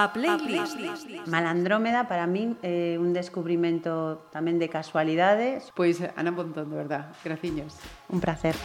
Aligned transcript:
A 0.00 0.14
playlist. 0.14 0.80
Malandrómeda 1.26 2.08
para 2.08 2.24
min 2.24 2.56
é 2.64 2.96
un 2.96 3.12
descubrimento 3.12 4.24
tamén 4.32 4.56
de 4.56 4.72
casualidades. 4.72 5.68
Pois 5.76 6.00
Ana 6.16 6.32
Pontón, 6.32 6.72
de 6.72 6.76
verdad, 6.80 7.12
graciños. 7.20 7.76
Un 8.08 8.16
placer. 8.16 8.56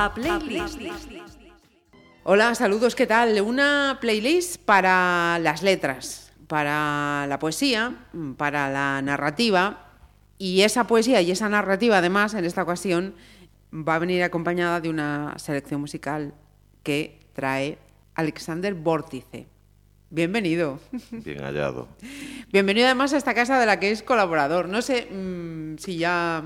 A 0.00 0.08
playlist. 0.08 0.80
Hola, 2.24 2.56
saludos, 2.56 2.96
¿qué 2.96 3.04
tal? 3.04 3.36
Una 3.44 4.00
playlist 4.00 4.56
para 4.64 5.36
las 5.36 5.60
letras, 5.60 6.32
para 6.48 7.28
la 7.28 7.36
poesía, 7.36 8.08
para 8.40 8.72
la 8.72 9.04
narrativa. 9.04 9.92
Y 10.40 10.64
esa 10.64 10.88
poesía 10.88 11.20
y 11.20 11.28
esa 11.28 11.52
narrativa, 11.52 12.00
además, 12.00 12.32
en 12.32 12.48
esta 12.48 12.64
ocasión, 12.64 13.12
va 13.68 13.96
a 13.96 13.98
venir 14.00 14.24
acompañada 14.24 14.80
de 14.80 14.88
una 14.88 15.36
selección 15.36 15.84
musical 15.84 16.32
que 16.80 17.20
trae 17.36 17.76
Alexander 18.16 18.72
Vórtice. 18.72 19.51
Bienvenido. 20.16 20.78
Bien 21.10 21.38
hallado. 21.42 21.88
Bienvenido 22.52 22.84
además 22.84 23.14
a 23.14 23.16
esta 23.16 23.32
casa 23.32 23.58
de 23.58 23.64
la 23.64 23.80
que 23.80 23.90
es 23.90 24.02
colaborador. 24.02 24.68
No 24.68 24.82
sé 24.82 25.08
mmm, 25.10 25.76
si 25.78 25.96
ya 25.96 26.42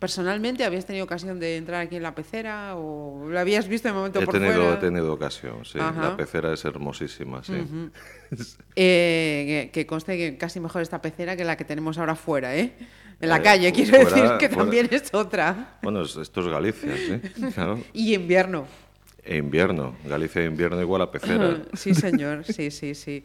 personalmente 0.00 0.64
habías 0.64 0.86
tenido 0.86 1.04
ocasión 1.04 1.38
de 1.38 1.56
entrar 1.56 1.82
aquí 1.82 1.94
en 1.94 2.02
la 2.02 2.16
pecera 2.16 2.74
o 2.74 3.28
lo 3.28 3.38
habías 3.38 3.68
visto 3.68 3.86
de 3.86 3.94
momento 3.94 4.20
he 4.20 4.24
por 4.24 4.34
tenido, 4.34 4.54
fuera. 4.54 4.74
He 4.74 4.76
tenido 4.78 5.12
ocasión, 5.12 5.64
sí. 5.64 5.78
Ajá. 5.80 6.02
La 6.02 6.16
pecera 6.16 6.52
es 6.52 6.64
hermosísima, 6.64 7.44
sí. 7.44 7.52
Uh 7.52 7.56
-huh. 8.34 8.56
eh, 8.74 9.68
que, 9.72 9.80
que, 9.80 9.86
conste 9.86 10.16
que 10.16 10.36
casi 10.36 10.58
mejor 10.58 10.82
esta 10.82 11.00
pecera 11.00 11.36
que 11.36 11.44
la 11.44 11.56
que 11.56 11.64
tenemos 11.64 11.98
ahora 11.98 12.16
fuera, 12.16 12.56
¿eh? 12.56 12.72
En 13.20 13.28
la 13.28 13.36
Eh, 13.36 13.42
calle, 13.42 13.72
quiero 13.72 14.00
fuera- 14.00 14.04
decir 14.10 14.30
que 14.40 14.48
fuera- 14.48 14.56
también 14.64 14.88
es 14.90 15.14
otra. 15.14 15.78
Bueno, 15.80 16.02
es- 16.02 16.16
esto 16.16 16.40
es 16.40 16.48
Galicia, 16.48 16.92
sí. 16.96 17.20
Claro. 17.54 17.78
Y 17.92 18.14
invierno. 18.14 18.66
E 19.26 19.36
invierno. 19.36 19.96
Galicia 20.04 20.40
de 20.40 20.46
invierno 20.46 20.80
igual 20.80 21.02
a 21.02 21.10
pecera. 21.10 21.62
Sí, 21.74 21.94
señor, 21.94 22.44
sí, 22.44 22.70
sí, 22.70 22.94
sí. 22.94 23.24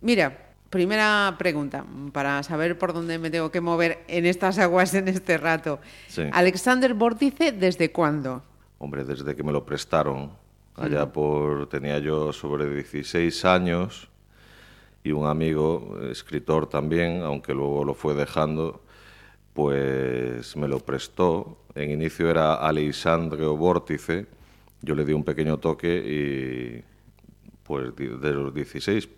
Mira, 0.00 0.50
primera 0.70 1.34
pregunta, 1.36 1.84
para 2.12 2.42
saber 2.44 2.78
por 2.78 2.92
dónde 2.92 3.18
me 3.18 3.30
tengo 3.30 3.50
que 3.50 3.60
mover 3.60 4.04
en 4.06 4.26
estas 4.26 4.58
aguas 4.58 4.94
en 4.94 5.08
este 5.08 5.36
rato. 5.36 5.80
Sí. 6.06 6.22
Alexander 6.32 6.94
Vórtice, 6.94 7.50
¿desde 7.50 7.90
cuándo? 7.90 8.42
Hombre, 8.78 9.04
desde 9.04 9.34
que 9.34 9.42
me 9.42 9.52
lo 9.52 9.66
prestaron, 9.66 10.30
allá 10.76 11.12
por, 11.12 11.68
tenía 11.68 11.98
yo 11.98 12.32
sobre 12.32 12.72
16 12.72 13.44
años 13.44 14.08
y 15.02 15.12
un 15.12 15.26
amigo, 15.26 15.98
escritor 16.10 16.68
también, 16.68 17.22
aunque 17.22 17.52
luego 17.52 17.84
lo 17.84 17.94
fue 17.94 18.14
dejando, 18.14 18.82
pues 19.52 20.56
me 20.56 20.68
lo 20.68 20.78
prestó. 20.78 21.58
En 21.74 21.90
inicio 21.90 22.30
era 22.30 22.54
Alexandre 22.54 23.46
Vórtice, 23.46 24.26
yo 24.82 24.94
le 24.94 25.04
di 25.04 25.12
un 25.12 25.24
pequeño 25.24 25.58
toque 25.58 25.96
y 25.96 26.84
pues 27.62 27.94
de 27.96 28.32
los 28.32 28.54
16 28.54 29.08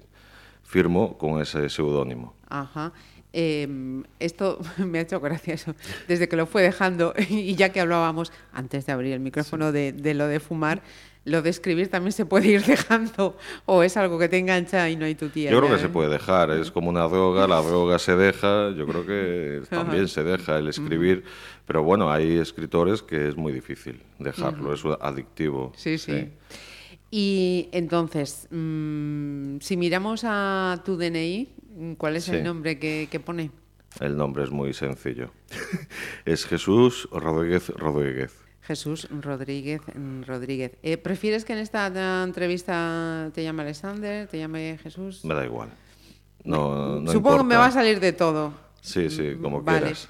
firmo 0.63 1.17
con 1.19 1.41
ese 1.41 1.69
seudónimo. 1.69 2.35
Ajá. 2.49 2.93
Eh, 3.33 4.03
esto 4.21 4.59
me 4.79 4.99
ha 4.99 5.03
hecho 5.03 5.21
gracia 5.21 5.55
eso. 5.55 5.75
Desde 6.09 6.29
que 6.29 6.37
lo 6.37 6.47
fue 6.47 6.63
dejando, 6.63 7.15
y 7.29 7.55
ya 7.55 7.71
que 7.71 7.81
hablábamos 7.81 8.33
antes 8.53 8.87
de 8.87 8.93
abrir 8.93 9.13
el 9.13 9.21
micrófono 9.21 9.73
de, 9.73 9.93
de 9.93 10.15
lo 10.15 10.27
de 10.27 10.41
fumar, 10.41 10.83
lo 11.25 11.41
de 11.43 11.51
escribir 11.51 11.89
también 11.89 12.13
se 12.13 12.27
puede 12.27 12.49
ir 12.49 12.63
dejando, 12.67 13.37
o 13.67 13.83
es 13.83 13.97
algo 13.97 14.19
que 14.19 14.29
te 14.29 14.39
engancha 14.39 14.89
y 14.91 14.97
no 14.97 15.05
hay 15.05 15.15
tu 15.15 15.29
tía. 15.29 15.51
Yo 15.51 15.61
creo 15.61 15.71
que 15.73 15.81
se 15.81 15.89
puede 15.89 16.09
dejar, 16.11 16.51
es 16.51 16.71
como 16.71 16.89
una 16.91 17.03
droga, 17.09 17.47
la 17.47 17.61
droga 17.63 17.99
se 17.99 18.17
deja, 18.17 18.71
yo 18.71 18.87
creo 18.87 19.07
que 19.07 19.63
también 19.71 20.09
se 20.09 20.25
deja 20.25 20.59
el 20.59 20.69
escribir, 20.69 21.25
pero 21.67 21.83
bueno, 21.83 22.11
hay 22.11 22.39
escritores 22.39 23.03
que 23.03 23.29
es 23.29 23.37
muy 23.37 23.53
difícil 23.53 24.03
dejarlo, 24.19 24.75
es 24.75 24.83
adictivo. 25.01 25.73
Sí, 25.77 25.99
sí. 25.99 26.31
Y 27.11 27.69
entonces, 27.73 28.49
mm, 28.51 29.59
si 29.61 29.77
miramos 29.77 30.23
a 30.25 30.81
tu 30.85 30.97
DNI, 30.97 31.49
¿cuál 31.99 32.17
es 32.17 32.29
el 32.31 32.39
Sí. 32.39 32.43
nombre 32.43 32.79
que, 32.79 33.09
que 33.11 33.21
pone? 33.21 33.51
El 34.01 34.17
nombre 34.17 34.45
es 34.45 34.51
muy 34.51 34.73
sencillo. 34.73 35.31
es 36.25 36.47
Jesús 36.47 37.09
Rodríguez 37.13 37.69
Rodríguez. 37.69 38.33
Jesús 38.73 39.07
Rodríguez 39.11 39.83
mm, 39.95 40.23
Rodríguez. 40.23 40.73
Eh, 40.83 40.97
¿Prefieres 40.97 41.45
que 41.45 41.53
en 41.53 41.59
esta 41.59 41.87
entrevista 42.25 43.31
te 43.35 43.45
llame 43.45 43.63
Alexander, 43.65 44.27
te 44.27 44.39
llame 44.39 44.79
Jesús? 44.83 45.27
Me 45.27 45.35
da 45.35 45.45
igual. 45.45 45.69
No, 46.43 46.99
no 46.99 47.13
Supongo 47.13 47.39
que 47.39 47.45
me 47.45 47.57
va 47.57 47.67
a 47.67 47.71
salir 47.71 48.01
de 48.01 48.15
todo. 48.15 48.55
Sí, 48.81 49.11
sí, 49.11 49.37
como 49.43 49.61
Vale. 49.61 49.81
quieras. 49.81 50.09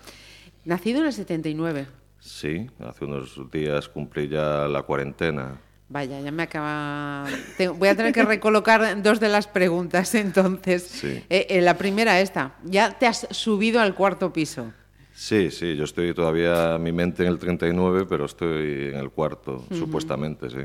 Nacido 0.65 1.00
en 1.00 1.06
el 1.06 1.12
79. 1.12 1.89
Sí, 2.21 2.71
hace 2.78 3.05
unos 3.05 3.37
días 3.50 3.89
cumplí 3.89 4.28
ya 4.28 4.69
la 4.69 4.83
cuarentena. 4.83 5.61
Vaya, 5.89 6.21
ya 6.21 6.31
me 6.31 6.44
acaba. 6.44 7.27
Tengo- 7.59 7.75
Voy 7.75 7.89
a 7.89 7.97
tener 7.97 8.12
que 8.12 8.23
recolocar 8.23 9.03
dos 9.03 9.19
de 9.19 9.29
las 9.29 9.49
preguntas 9.49 10.15
entonces. 10.15 10.84
Sí. 10.84 11.25
Eh, 11.29 11.49
eh, 11.50 11.61
la 11.62 11.77
primera, 11.77 12.21
esta. 12.21 12.55
Ya 12.62 12.97
te 12.97 13.09
has 13.09 13.27
subido 13.33 13.81
al 13.81 13.97
cuarto 13.97 14.33
piso. 14.33 14.73
Sí, 15.15 15.50
sí, 15.50 15.77
yo 15.77 15.84
estoy 15.84 16.15
todavía 16.15 16.78
mi 16.78 16.93
mente 16.93 17.23
en 17.23 17.28
el 17.28 17.39
39, 17.39 18.06
pero 18.09 18.25
estoy 18.25 18.91
en 18.93 18.99
el 18.99 19.11
cuarto, 19.11 19.65
supuestamente, 19.71 20.50
sí. 20.50 20.59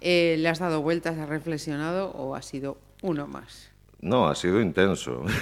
Eh, 0.00 0.36
¿Le 0.38 0.48
has 0.48 0.58
dado 0.58 0.82
vueltas, 0.82 1.18
has 1.18 1.28
reflexionado 1.28 2.10
o 2.10 2.34
ha 2.34 2.42
sido 2.42 2.78
uno 3.02 3.26
más? 3.26 3.71
No, 4.02 4.26
ha 4.28 4.34
sido 4.34 4.60
intenso. 4.60 5.22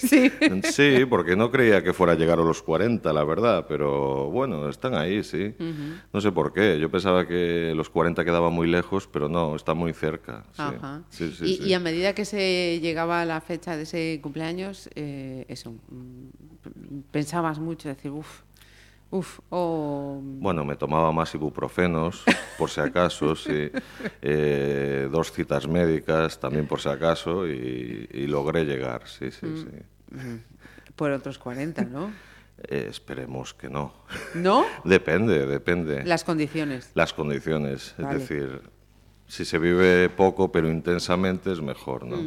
Sí. 0.00 0.32
Sí, 0.62 1.04
porque 1.04 1.36
no 1.36 1.50
creía 1.50 1.84
que 1.84 1.92
fuera 1.92 2.14
a 2.14 2.16
llegar 2.16 2.38
a 2.38 2.42
los 2.42 2.62
40, 2.62 3.12
la 3.12 3.22
verdad, 3.22 3.66
pero 3.68 4.30
bueno, 4.30 4.66
están 4.70 4.94
ahí, 4.94 5.22
sí. 5.22 5.54
No 6.10 6.22
sé 6.22 6.32
por 6.32 6.54
qué, 6.54 6.80
yo 6.80 6.90
pensaba 6.90 7.28
que 7.28 7.74
los 7.76 7.90
40 7.90 8.24
quedaban 8.24 8.50
muy 8.50 8.66
lejos, 8.66 9.06
pero 9.06 9.28
no, 9.28 9.54
está 9.56 9.74
muy 9.74 9.92
cerca. 9.92 10.44
Sí, 10.52 10.62
Ajá. 10.62 11.02
sí, 11.10 11.30
sí, 11.32 11.44
y, 11.44 11.56
sí. 11.56 11.62
y 11.64 11.74
a 11.74 11.80
medida 11.80 12.14
que 12.14 12.24
se 12.24 12.80
llegaba 12.80 13.20
a 13.20 13.26
la 13.26 13.42
fecha 13.42 13.76
de 13.76 13.82
ese 13.82 14.20
cumpleaños, 14.22 14.88
eh, 14.94 15.44
eso, 15.48 15.72
mm, 15.90 17.00
pensabas 17.10 17.58
mucho, 17.58 17.90
decir, 17.90 18.10
uff, 18.10 18.40
uff, 19.10 19.40
o... 19.50 20.18
Bueno, 20.22 20.64
me 20.64 20.76
tomaba 20.76 21.12
más 21.12 21.34
ibuprofenos, 21.34 22.24
por 22.58 22.70
si 22.70 22.80
acaso, 22.80 23.34
sí. 23.36 23.70
Eh, 24.22 25.08
dos 25.10 25.32
citas 25.32 25.66
médicas, 25.66 26.38
también 26.38 26.66
por 26.66 26.80
si 26.80 26.88
acaso, 26.88 27.46
y, 27.46 28.08
y 28.12 28.26
logré 28.26 28.64
llegar, 28.64 29.06
sí, 29.08 29.30
sí, 29.30 29.46
sí. 29.56 30.16
por 30.96 31.10
otros 31.12 31.38
40, 31.38 31.84
¿no? 31.84 32.10
Eh, 32.68 32.88
esperemos 32.90 33.54
que 33.54 33.70
no. 33.70 33.94
¿No? 34.34 34.66
Depende, 34.84 35.46
depende. 35.46 36.04
Las 36.04 36.24
condiciones. 36.24 36.90
Las 36.92 37.14
condiciones, 37.14 37.94
Vale. 37.96 38.18
es 38.22 38.28
decir, 38.28 38.60
si 39.26 39.46
se 39.46 39.58
vive 39.58 40.10
poco 40.10 40.52
pero 40.52 40.68
intensamente 40.68 41.50
es 41.52 41.62
mejor, 41.62 42.04
¿no? 42.04 42.18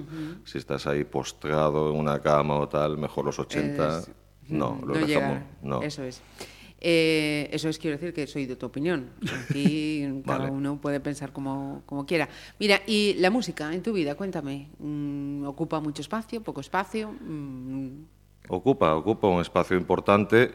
Si 0.44 0.57
estás 0.57 0.88
ahí 0.88 1.03
postrado 1.03 1.91
en 1.91 2.00
una 2.00 2.19
cama 2.19 2.55
o 2.55 2.67
tal, 2.67 2.97
mejor 2.97 3.25
los 3.25 3.38
80, 3.38 4.00
Es- 4.00 4.11
no, 4.50 4.71
mm, 4.71 4.85
lo 4.88 4.94
no 4.95 5.05
dejamos, 5.05 5.44
no. 5.61 5.81
Eso 5.83 6.01
es. 6.01 6.19
Eh, 6.85 7.49
eso 7.53 7.69
es, 7.69 7.77
quiero 7.79 7.97
decir 7.97 8.13
que 8.13 8.27
soy 8.27 8.45
de 8.45 8.57
tu 8.57 8.66
opinión. 8.66 9.09
Aquí 9.45 10.05
cada 10.25 10.39
Vale. 10.39 10.51
uno 10.51 10.79
puede 10.81 10.99
pensar 10.99 11.31
como, 11.31 11.81
como 11.85 12.05
quiera. 12.05 12.27
Mira, 12.59 12.81
y 12.85 13.13
la 13.16 13.29
música 13.29 13.73
en 13.73 13.81
tu 13.81 13.94
vida, 13.94 14.16
cuéntame. 14.16 14.67
Mm, 14.79 15.45
¿Ocupa 15.45 15.79
mucho 15.79 16.01
espacio, 16.01 16.41
poco 16.44 16.59
espacio? 16.61 17.13
Mm, 17.21 18.03
Ocupa, 18.49 18.94
ocupa 18.95 19.29
un 19.29 19.39
espacio 19.41 19.77
importante, 19.77 20.51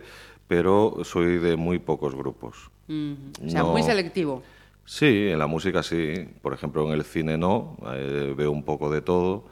pero 0.46 0.98
soy 1.04 1.38
de 1.38 1.56
muy 1.56 1.78
pocos 1.78 2.14
grupos. 2.14 2.70
mm, 2.88 3.12
o 3.46 3.48
sea, 3.50 3.62
No. 3.62 3.72
muy 3.72 3.82
selectivo. 3.82 4.42
Sí, 4.84 5.28
en 5.30 5.38
la 5.38 5.46
música 5.46 5.82
sí, 5.82 6.14
por 6.42 6.52
ejemplo 6.54 6.86
en 6.86 6.92
el 6.92 7.04
cine 7.04 7.36
no, 7.38 7.76
eh, 7.94 8.34
veo 8.36 8.50
un 8.50 8.62
poco 8.64 8.90
de 8.90 9.00
todo, 9.02 9.44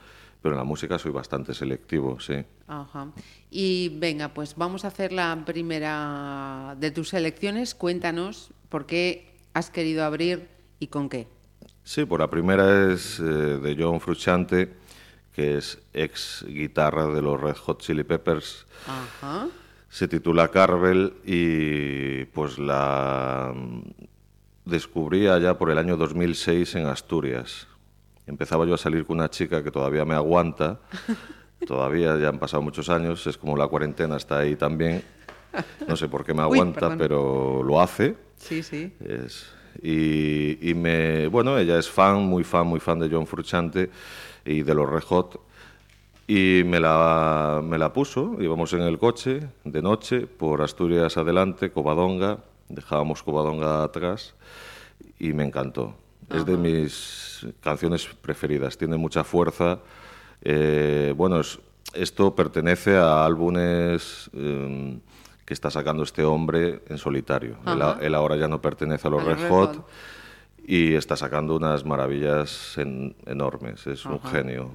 pero 0.46 0.54
en 0.54 0.58
la 0.58 0.64
música 0.64 0.96
soy 0.96 1.10
bastante 1.10 1.54
selectivo, 1.54 2.20
sí. 2.20 2.44
Ajá. 2.68 3.08
Y 3.50 3.88
venga, 3.98 4.28
pues 4.28 4.54
vamos 4.54 4.84
a 4.84 4.88
hacer 4.88 5.10
la 5.12 5.42
primera 5.44 6.76
de 6.78 6.92
tus 6.92 7.08
selecciones. 7.08 7.74
Cuéntanos 7.74 8.52
por 8.68 8.86
qué 8.86 9.34
has 9.54 9.70
querido 9.70 10.04
abrir 10.04 10.46
y 10.78 10.86
con 10.86 11.08
qué. 11.08 11.26
Sí, 11.82 12.04
por 12.04 12.20
la 12.20 12.30
primera 12.30 12.92
es 12.92 13.18
eh, 13.18 13.24
de 13.24 13.76
John 13.76 14.00
Frusciante, 14.00 14.72
que 15.34 15.58
es 15.58 15.80
ex 15.92 16.44
guitarra 16.46 17.08
de 17.08 17.22
los 17.22 17.40
Red 17.40 17.56
Hot 17.56 17.82
Chili 17.82 18.04
Peppers. 18.04 18.66
Ajá. 18.86 19.48
Se 19.88 20.06
titula 20.06 20.52
Carvel 20.52 21.14
y 21.24 22.24
pues 22.26 22.60
la 22.60 23.52
mm, 23.52 23.80
descubrí 24.64 25.26
allá 25.26 25.58
por 25.58 25.72
el 25.72 25.78
año 25.78 25.96
2006 25.96 26.76
en 26.76 26.86
Asturias. 26.86 27.66
Empezaba 28.26 28.64
yo 28.66 28.74
a 28.74 28.78
salir 28.78 29.04
con 29.06 29.16
una 29.18 29.30
chica 29.30 29.62
que 29.62 29.70
todavía 29.70 30.04
me 30.04 30.14
aguanta, 30.14 30.80
todavía 31.66 32.16
ya 32.18 32.28
han 32.28 32.38
pasado 32.38 32.62
muchos 32.62 32.88
años, 32.88 33.26
es 33.26 33.36
como 33.38 33.56
la 33.56 33.66
cuarentena 33.68 34.16
está 34.16 34.38
ahí 34.38 34.56
también. 34.56 35.02
No 35.86 35.96
sé 35.96 36.08
por 36.08 36.24
qué 36.24 36.34
me 36.34 36.42
aguanta, 36.48 36.96
pero 36.96 37.62
lo 37.62 37.80
hace. 37.80 38.16
Sí, 38.36 38.62
sí. 38.62 38.92
Es- 39.00 39.52
y, 39.82 40.70
y 40.70 40.74
me, 40.74 41.26
bueno, 41.28 41.58
ella 41.58 41.78
es 41.78 41.90
fan, 41.90 42.22
muy 42.24 42.44
fan, 42.44 42.66
muy 42.66 42.80
fan 42.80 42.98
de 42.98 43.10
John 43.10 43.26
Frusciante 43.26 43.90
y 44.44 44.62
de 44.62 44.74
los 44.74 44.88
Red 44.88 45.02
Hot. 45.02 45.38
Y 46.26 46.62
me 46.64 46.80
la, 46.80 47.60
me 47.62 47.76
la 47.78 47.92
puso, 47.92 48.36
íbamos 48.40 48.72
en 48.72 48.80
el 48.80 48.98
coche 48.98 49.40
de 49.64 49.82
noche 49.82 50.26
por 50.26 50.62
Asturias 50.62 51.16
adelante, 51.18 51.70
Covadonga, 51.70 52.38
dejábamos 52.70 53.22
Covadonga 53.22 53.84
atrás 53.84 54.34
y 55.20 55.34
me 55.34 55.44
encantó. 55.44 55.94
Es 56.30 56.44
de 56.44 56.56
mis 56.56 57.46
canciones 57.60 58.06
preferidas, 58.06 58.76
tiene 58.78 58.96
mucha 58.96 59.24
fuerza, 59.24 59.80
Eh, 60.42 61.14
bueno, 61.16 61.40
es- 61.40 61.58
esto 61.94 62.34
pertenece 62.34 62.94
a 62.96 63.24
álbumes 63.24 64.30
eh, 64.34 64.98
que 65.46 65.54
está 65.54 65.70
sacando 65.70 66.02
este 66.02 66.24
hombre 66.24 66.82
en 66.88 66.98
solitario. 66.98 67.56
Él, 68.00 68.14
ahora 68.14 68.36
ya 68.36 68.46
no 68.46 68.60
pertenece 68.60 69.08
a 69.08 69.10
los 69.10 69.22
A 69.22 69.24
Red 69.24 69.38
Red 69.38 69.48
Hot, 69.48 69.76
Hot. 69.76 69.86
y 70.66 70.94
está 70.94 71.16
sacando 71.16 71.56
unas 71.56 71.84
maravillas 71.86 72.76
en- 72.76 73.16
enormes. 73.24 73.86
Es 73.86 74.04
un 74.04 74.20
genio. 74.22 74.70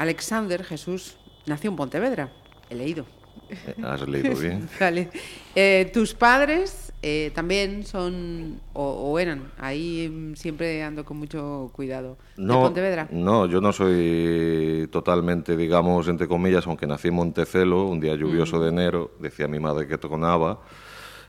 Alexander 0.00 0.64
Jesús 0.64 1.18
nació 1.44 1.68
en 1.70 1.76
Pontevedra. 1.76 2.32
He 2.70 2.74
leído. 2.74 3.04
Eh, 3.50 3.74
Has 3.82 4.08
leído 4.08 4.34
bien. 4.34 4.66
Vale. 4.80 5.10
Eh, 5.54 5.90
tus 5.92 6.14
padres 6.14 6.90
eh, 7.02 7.30
también 7.34 7.84
son 7.84 8.62
o, 8.72 8.82
o 8.82 9.18
eran. 9.18 9.52
Ahí 9.58 10.08
mm, 10.08 10.36
siempre 10.36 10.82
ando 10.82 11.04
con 11.04 11.18
mucho 11.18 11.70
cuidado. 11.74 12.16
¿De 12.38 12.44
No, 12.44 12.62
Pontevedra? 12.62 13.08
no, 13.10 13.44
yo 13.44 13.60
no 13.60 13.74
soy 13.74 14.88
totalmente, 14.90 15.54
digamos, 15.54 16.08
entre 16.08 16.26
comillas, 16.26 16.66
aunque 16.66 16.86
nací 16.86 17.08
en 17.08 17.14
Montecelo, 17.14 17.84
un 17.84 18.00
día 18.00 18.14
lluvioso 18.14 18.58
de 18.58 18.70
enero, 18.70 19.10
decía 19.20 19.48
mi 19.48 19.58
madre 19.60 19.86
que 19.86 19.98
tronaba, 19.98 20.62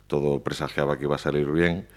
todo 0.07 0.39
presagiaba 0.41 0.97
que 0.97 1.03
iba 1.03 1.15
a 1.15 1.19
salir 1.19 1.51
bien. 1.51 1.89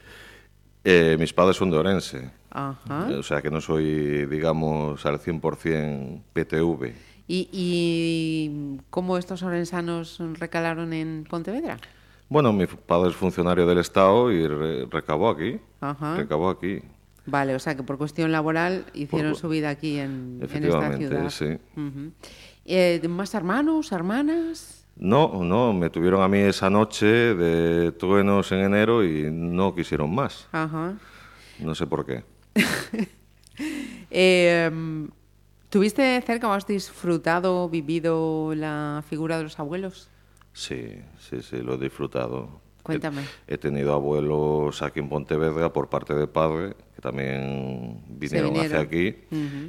Eh, 0.85 1.17
mis 1.19 1.33
padres 1.33 1.57
son 1.57 1.71
de 1.71 1.79
Orense, 1.79 2.31
Ajá. 2.50 3.09
eh, 3.11 3.14
o 3.14 3.23
sea 3.23 3.41
que 3.41 3.50
no 3.50 3.61
soy, 3.61 4.26
digamos, 4.26 5.05
al 5.07 5.19
100% 5.19 6.21
PTV. 6.35 6.93
¿Y, 7.26 7.49
y 7.53 8.81
cómo 8.91 9.17
estos 9.17 9.43
orensanos 9.43 10.19
recalaron 10.38 10.93
en 10.93 11.25
Pontevedra? 11.29 11.79
Bueno, 12.29 12.53
mi 12.53 12.67
padre 12.67 13.11
es 13.11 13.17
funcionario 13.17 13.67
del 13.67 13.79
Estado 13.79 14.31
y 14.31 14.47
re- 14.47 14.85
recabó 14.87 15.31
aquí, 15.31 15.59
Ajá. 15.81 16.17
recabó 16.17 16.50
aquí. 16.50 16.81
Vale, 17.26 17.55
o 17.55 17.59
sea 17.59 17.75
que 17.75 17.83
por 17.83 17.97
cuestión 17.97 18.31
laboral 18.31 18.85
hicieron 18.93 19.33
Por- 19.33 19.41
su 19.41 19.49
vida 19.49 19.71
aquí 19.71 19.99
en, 19.99 20.38
en 20.43 20.64
esta 20.64 20.97
ciudad. 20.99 21.31
sí. 21.31 21.57
Ujú. 21.81 22.12
Eh, 22.67 23.00
¿Más 23.09 23.35
hermanos, 23.35 23.91
hermanas? 23.93 24.84
No, 24.97 25.43
no, 25.45 25.73
me 25.73 25.91
tuvieron 25.91 26.23
a 26.23 26.29
mí 26.29 26.39
esa 26.39 26.71
noche 26.71 27.07
de 27.07 27.93
truenos 27.93 28.53
en 28.53 28.61
enero 28.61 29.05
y 29.05 29.31
no 29.31 29.75
quisieron 29.75 30.15
más. 30.15 30.49
Ajá. 30.53 30.95
No 31.59 31.75
sé 31.75 31.87
por 31.87 32.07
qué. 32.07 32.25
Eh, 34.17 34.71
¿Tuviste 35.71 36.21
cerca 36.23 36.47
o 36.47 36.53
has 36.53 36.69
disfrutado, 36.69 37.69
vivido 37.69 38.55
la 38.55 39.03
figura 39.09 39.39
de 39.39 39.43
los 39.43 39.59
abuelos? 39.59 40.09
Sí, 40.53 41.03
sí, 41.19 41.43
sí, 41.43 41.57
lo 41.59 41.75
he 41.75 41.79
disfrutado. 41.79 42.61
Cuéntame. 42.85 43.23
He, 43.49 43.55
he 43.55 43.59
tenido 43.59 43.93
abuelos 43.95 44.81
aquí 44.83 45.00
en 45.00 45.09
Pontevedra 45.09 45.73
por 45.73 45.88
parte 45.88 46.14
de 46.14 46.26
padre, 46.29 46.75
que 46.95 47.00
también 47.03 48.03
vinieron, 48.09 48.57
hacia 48.57 48.79
aquí, 48.81 49.17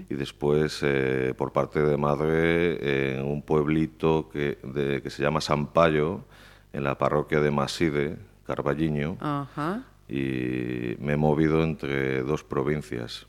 y 0.10 0.13
después 0.13 0.79
eh, 0.84 1.34
por 1.36 1.51
parte 1.51 1.81
de 1.81 1.98
madre 1.98 3.15
en 3.17 3.25
un 3.25 3.41
pueblito 3.41 4.29
que, 4.29 4.60
de- 4.63 5.01
que 5.01 5.10
se 5.10 5.24
llama 5.24 5.41
Sampaio, 5.41 6.25
en 6.74 6.84
la 6.84 6.98
parroquia 6.98 7.39
de 7.39 7.51
Maside, 7.51 8.17
Carballiño, 8.45 9.17
Ajá. 9.22 9.84
y 10.10 10.95
me 11.00 11.13
he 11.13 11.17
movido 11.17 11.63
entre 11.63 12.22
dos 12.22 12.43
provincias. 12.43 13.27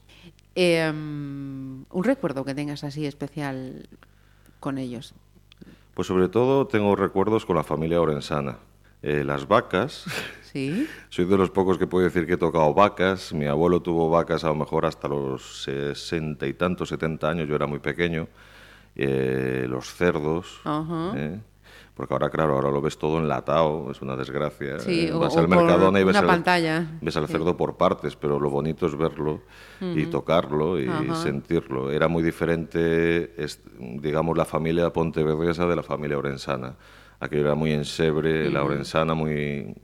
Eh, 0.57 0.90
un 0.90 1.87
recuerdo 2.02 2.45
que 2.45 2.55
tengas 2.55 2.83
así 2.83 3.07
especial 3.07 3.88
con 4.59 4.78
ellos. 4.78 5.14
Pues 5.95 6.09
sobre 6.09 6.28
todo 6.28 6.66
tengo 6.66 6.97
recuerdos 6.97 7.47
con 7.47 7.57
la 7.57 7.62
familia 7.62 8.00
orensana. 8.00 8.59
Eh, 9.03 9.23
las 9.25 9.47
vacas, 9.47 10.05
¿Sí? 10.53 10.88
soy 11.11 11.26
de 11.26 11.37
los 11.37 11.50
pocos 11.50 11.79
que 11.79 11.87
puede 11.87 12.07
decir 12.07 12.26
que 12.26 12.33
he 12.35 12.38
tocado 12.38 12.73
vacas. 12.75 13.33
Mi 13.33 13.47
abuelo 13.47 13.81
tuvo 13.81 14.09
vacas 14.11 14.43
a 14.45 14.49
lo 14.49 14.55
mejor 14.55 14.87
hasta 14.87 15.07
los 15.09 15.62
sesenta 15.65 16.47
y 16.47 16.55
tantos, 16.55 16.88
setenta 16.88 17.29
años, 17.29 17.49
yo 17.49 17.55
era 17.57 17.67
muy 17.67 17.79
pequeño. 17.79 18.26
Eh, 18.97 19.67
los 19.69 19.93
cerdos. 19.95 20.61
¿eh? 21.17 21.38
porque 21.95 22.12
ahora, 22.12 22.29
claro, 22.29 22.55
ahora 22.55 22.71
lo 22.71 22.81
ves 22.83 22.99
todo 22.99 23.19
enlatado, 23.19 23.91
es 23.91 24.03
una 24.03 24.17
desgracia. 24.17 24.79
Sí, 24.81 25.11
vas 25.11 25.35
o 25.35 25.38
al 25.38 25.49
Mercadona 25.49 25.99
y 26.00 26.05
ves 26.05 26.17
al, 26.17 26.26
pantalla. 26.26 26.87
ves 27.00 27.17
al 27.17 27.26
Sí. 27.26 27.33
cerdo 27.33 27.57
por 27.57 27.76
partes, 27.79 28.17
pero 28.17 28.38
lo 28.38 28.50
bonito 28.50 28.87
es 28.87 28.95
verlo 28.97 29.41
y 29.81 30.05
tocarlo 30.07 30.79
y 30.79 30.88
sentirlo. 31.15 31.91
Era 31.91 32.07
muy 32.09 32.23
diferente, 32.23 33.33
es- 33.43 33.61
digamos, 33.79 34.37
la 34.37 34.45
familia 34.45 34.91
pontevedresa 34.93 35.67
de 35.67 35.76
la 35.76 35.83
familia 35.83 36.19
orensana. 36.19 36.75
Aquello 37.20 37.42
era 37.42 37.54
muy 37.54 37.73
ensebre, 37.73 38.50
la 38.50 38.62
orensana 38.64 39.14
muy 39.14 39.75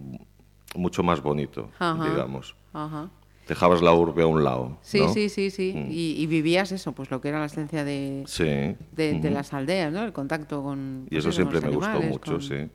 mucho 0.75 1.03
más 1.03 1.23
bonito, 1.23 1.71
Ajá. 1.79 2.11
digamos. 2.11 2.57
Ajá. 2.73 3.11
Dejabas 3.49 3.83
la 3.83 3.93
urbe 3.93 4.23
a 4.23 4.27
un 4.27 4.45
lado. 4.45 4.79
Sí, 4.83 5.01
¿no? 5.01 5.13
sí, 5.13 5.29
sí, 5.29 5.51
sí. 5.51 5.75
Y, 5.91 6.15
y 6.19 6.27
vivías 6.27 6.73
eso, 6.73 6.93
pues 6.93 7.11
lo 7.11 7.21
que 7.21 7.29
era 7.29 7.41
la 7.41 7.47
esencia 7.47 7.85
de, 7.85 8.23
Sí. 8.27 8.45
de, 8.93 9.31
las 9.31 9.53
aldeas, 9.53 9.93
¿no? 9.93 10.03
El 10.05 10.13
contacto 10.13 10.63
con. 10.63 11.07
Y 11.11 11.17
eso 11.19 11.29
con 11.29 11.33
siempre 11.35 11.55
los 11.57 11.65
me 11.65 11.71
gustó 11.71 11.91
animales, 11.91 12.11
mucho, 12.11 12.33
con- 12.33 12.43
sí. 12.43 12.69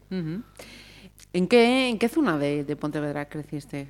¿En 1.33 1.47
qué, 1.47 1.89
¿En 1.89 1.97
qué 1.97 2.09
zona 2.09 2.37
de, 2.37 2.63
de 2.63 2.75
Pontevedra 2.75 3.27
creciste? 3.29 3.87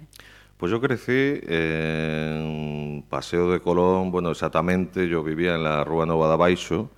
Pues 0.57 0.71
yo 0.71 0.79
crecí 0.81 1.39
en 1.47 3.03
Paseo 3.09 3.51
de 3.51 3.59
Colón, 3.59 4.11
bueno, 4.11 4.31
exactamente, 4.31 5.07
yo 5.07 5.23
vivía 5.23 5.55
en 5.55 5.63
la 5.63 5.83
Rúa 5.83 6.05
Nova 6.05 6.29
de 6.31 6.37
Baixo, 6.37 6.89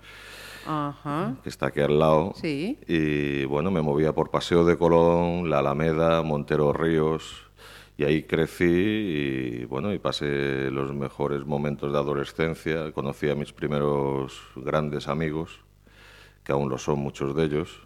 Ajá. 0.71 1.35
que 1.43 1.49
está 1.49 1.67
aquí 1.67 1.79
al 1.79 1.97
lado. 1.97 2.33
Sí. 2.39 2.77
Y 2.87 3.43
bueno, 3.45 3.71
me 3.71 3.81
movía 3.81 4.13
por 4.13 4.29
Paseo 4.29 4.63
de 4.65 4.77
Colón, 4.77 5.49
La 5.49 5.59
Alameda, 5.59 6.21
Montero 6.21 6.71
Ríos, 6.73 7.47
y 7.97 8.03
ahí 8.03 8.23
crecí 8.23 8.65
y 8.65 9.65
bueno, 9.65 9.91
y 9.93 9.97
pasé 9.99 10.69
los 10.69 10.93
mejores 10.93 11.43
momentos 11.45 11.91
de 11.91 11.97
adolescencia. 11.97 12.91
Conocí 12.91 13.29
a 13.29 13.35
mis 13.35 13.51
primeros 13.51 14.39
grandes 14.55 15.07
amigos, 15.07 15.59
que 16.43 16.51
aún 16.51 16.69
lo 16.69 16.77
son 16.77 16.99
muchos 16.99 17.35
de 17.35 17.45
ellos. 17.45 17.81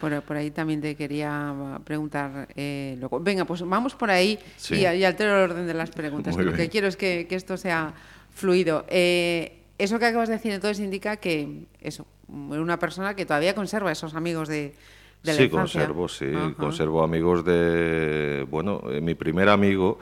Por, 0.00 0.20
por 0.22 0.36
ahí 0.36 0.50
también 0.50 0.80
te 0.80 0.96
quería 0.96 1.78
preguntar. 1.84 2.48
eh, 2.56 2.96
luego. 2.98 3.20
Venga, 3.20 3.44
pues 3.44 3.60
vamos 3.62 3.94
por 3.94 4.10
ahí 4.10 4.38
Sí. 4.56 4.74
y, 4.76 4.80
y 4.86 5.04
altero 5.04 5.36
el 5.44 5.50
orden 5.50 5.66
de 5.66 5.74
las 5.74 5.90
preguntas. 5.90 6.34
Lo 6.36 6.52
que 6.54 6.68
quiero 6.68 6.88
es 6.88 6.96
que, 6.96 7.26
que 7.28 7.36
esto 7.36 7.56
sea 7.56 7.92
fluido. 8.30 8.84
Eh, 8.88 9.58
eso 9.78 9.98
que 10.00 10.06
acabas 10.06 10.28
de 10.28 10.34
decir 10.36 10.50
entonces 10.52 10.82
indica 10.84 11.16
que 11.18 11.66
eso, 11.80 12.04
una 12.32 12.78
persona 12.78 13.14
que 13.14 13.26
todavía 13.26 13.54
conserva 13.54 13.92
esos 13.92 14.14
amigos 14.14 14.48
de, 14.48 14.74
de 15.22 15.32
la 15.32 15.34
sí, 15.34 15.42
infancia. 15.44 15.80
conservo, 15.86 16.08
sí, 16.08 16.26
Ajá. 16.34 16.54
conservo 16.56 17.02
amigos 17.04 17.44
de... 17.44 18.46
Bueno, 18.50 18.82
eh, 18.90 19.00
mi 19.00 19.14
primer 19.14 19.48
amigo, 19.48 19.98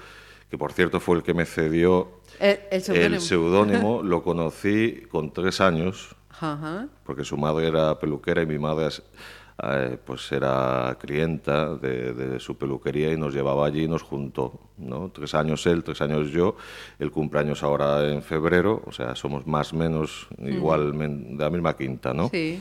que 0.50 0.56
por 0.56 0.72
cierto 0.72 1.00
fue 1.00 1.16
el 1.16 1.22
que 1.22 1.34
me 1.34 1.44
cedió 1.44 2.20
El, 2.38 2.80
seudónimo. 2.82 3.14
el 3.16 3.20
seudónimo, 3.20 4.02
lo 4.04 4.22
conocí 4.22 5.02
con 5.10 5.32
tres 5.32 5.60
años, 5.60 6.14
Ajá. 6.30 6.88
porque 7.04 7.24
su 7.24 7.36
madre 7.36 7.68
era 7.68 7.98
peluquera 7.98 8.42
y 8.42 8.46
mi 8.46 8.58
madre 8.58 8.88
eh, 9.62 9.98
pues 10.04 10.30
era 10.32 10.96
clienta 11.00 11.74
de, 11.76 12.12
de 12.14 12.40
su 12.40 12.56
peluquería 12.56 13.12
y 13.12 13.16
nos 13.16 13.34
llevaba 13.34 13.66
allí 13.66 13.84
y 13.84 13.88
nos 13.88 14.02
juntó. 14.02 14.60
¿no? 14.78 15.10
Tres 15.10 15.34
años 15.34 15.66
él, 15.66 15.84
tres 15.84 16.00
años 16.00 16.30
yo, 16.30 16.56
el 16.98 17.10
cumpleaños 17.10 17.62
ahora 17.62 18.08
en 18.10 18.22
febrero, 18.22 18.82
o 18.86 18.92
sea, 18.92 19.14
somos 19.14 19.46
más 19.46 19.72
o 19.72 19.76
menos 19.76 20.28
igual 20.38 20.94
men- 20.94 21.36
de 21.36 21.44
la 21.44 21.50
misma 21.50 21.76
quinta, 21.76 22.14
¿no? 22.14 22.28
Sí. 22.30 22.60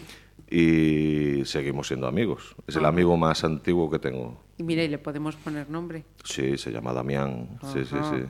Y 0.51 1.46
seguimos 1.46 1.88
siendo 1.88 2.08
amigos. 2.08 2.56
Es 2.68 2.75
el 2.75 2.86
amigo 2.86 3.15
más 3.18 3.44
antiguo 3.44 3.89
que 3.89 4.00
tengo. 4.00 4.36
Y 4.58 4.63
mira, 4.63 4.84
y 4.84 4.88
le 4.88 4.98
podemos 4.98 5.36
poner 5.36 5.70
nombre. 5.70 6.03
Sí, 6.24 6.58
se 6.58 6.72
llama 6.72 6.91
Damián. 6.91 7.60
Sí, 7.72 7.86
sí, 7.86 7.96
Ajá. 7.96 8.15
sí. 8.18 8.24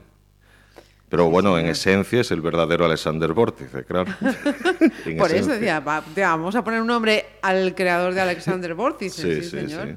Pero 1.10 1.30
bueno, 1.30 1.58
en 1.58 1.66
esencia 1.68 2.22
es 2.22 2.30
el 2.32 2.42
verdadero 2.42 2.86
Alexander 2.86 3.34
Vórtice, 3.34 3.84
claro. 3.84 4.12
En 5.06 5.18
Por 5.18 5.32
eso 5.32 5.50
decía, 5.51 5.80
va- 5.80 6.04
vamos 6.16 6.56
a 6.56 6.63
poner 6.63 6.82
un 6.82 6.88
nombre 6.88 7.25
al 7.42 7.74
creador 7.75 8.13
de 8.13 8.22
Alexander 8.22 8.75
Vórtice. 8.75 9.22
Sí, 9.22 9.36
Sí, 9.36 9.50
sí, 9.50 9.68
señor. 9.68 9.88
sí. 9.88 9.96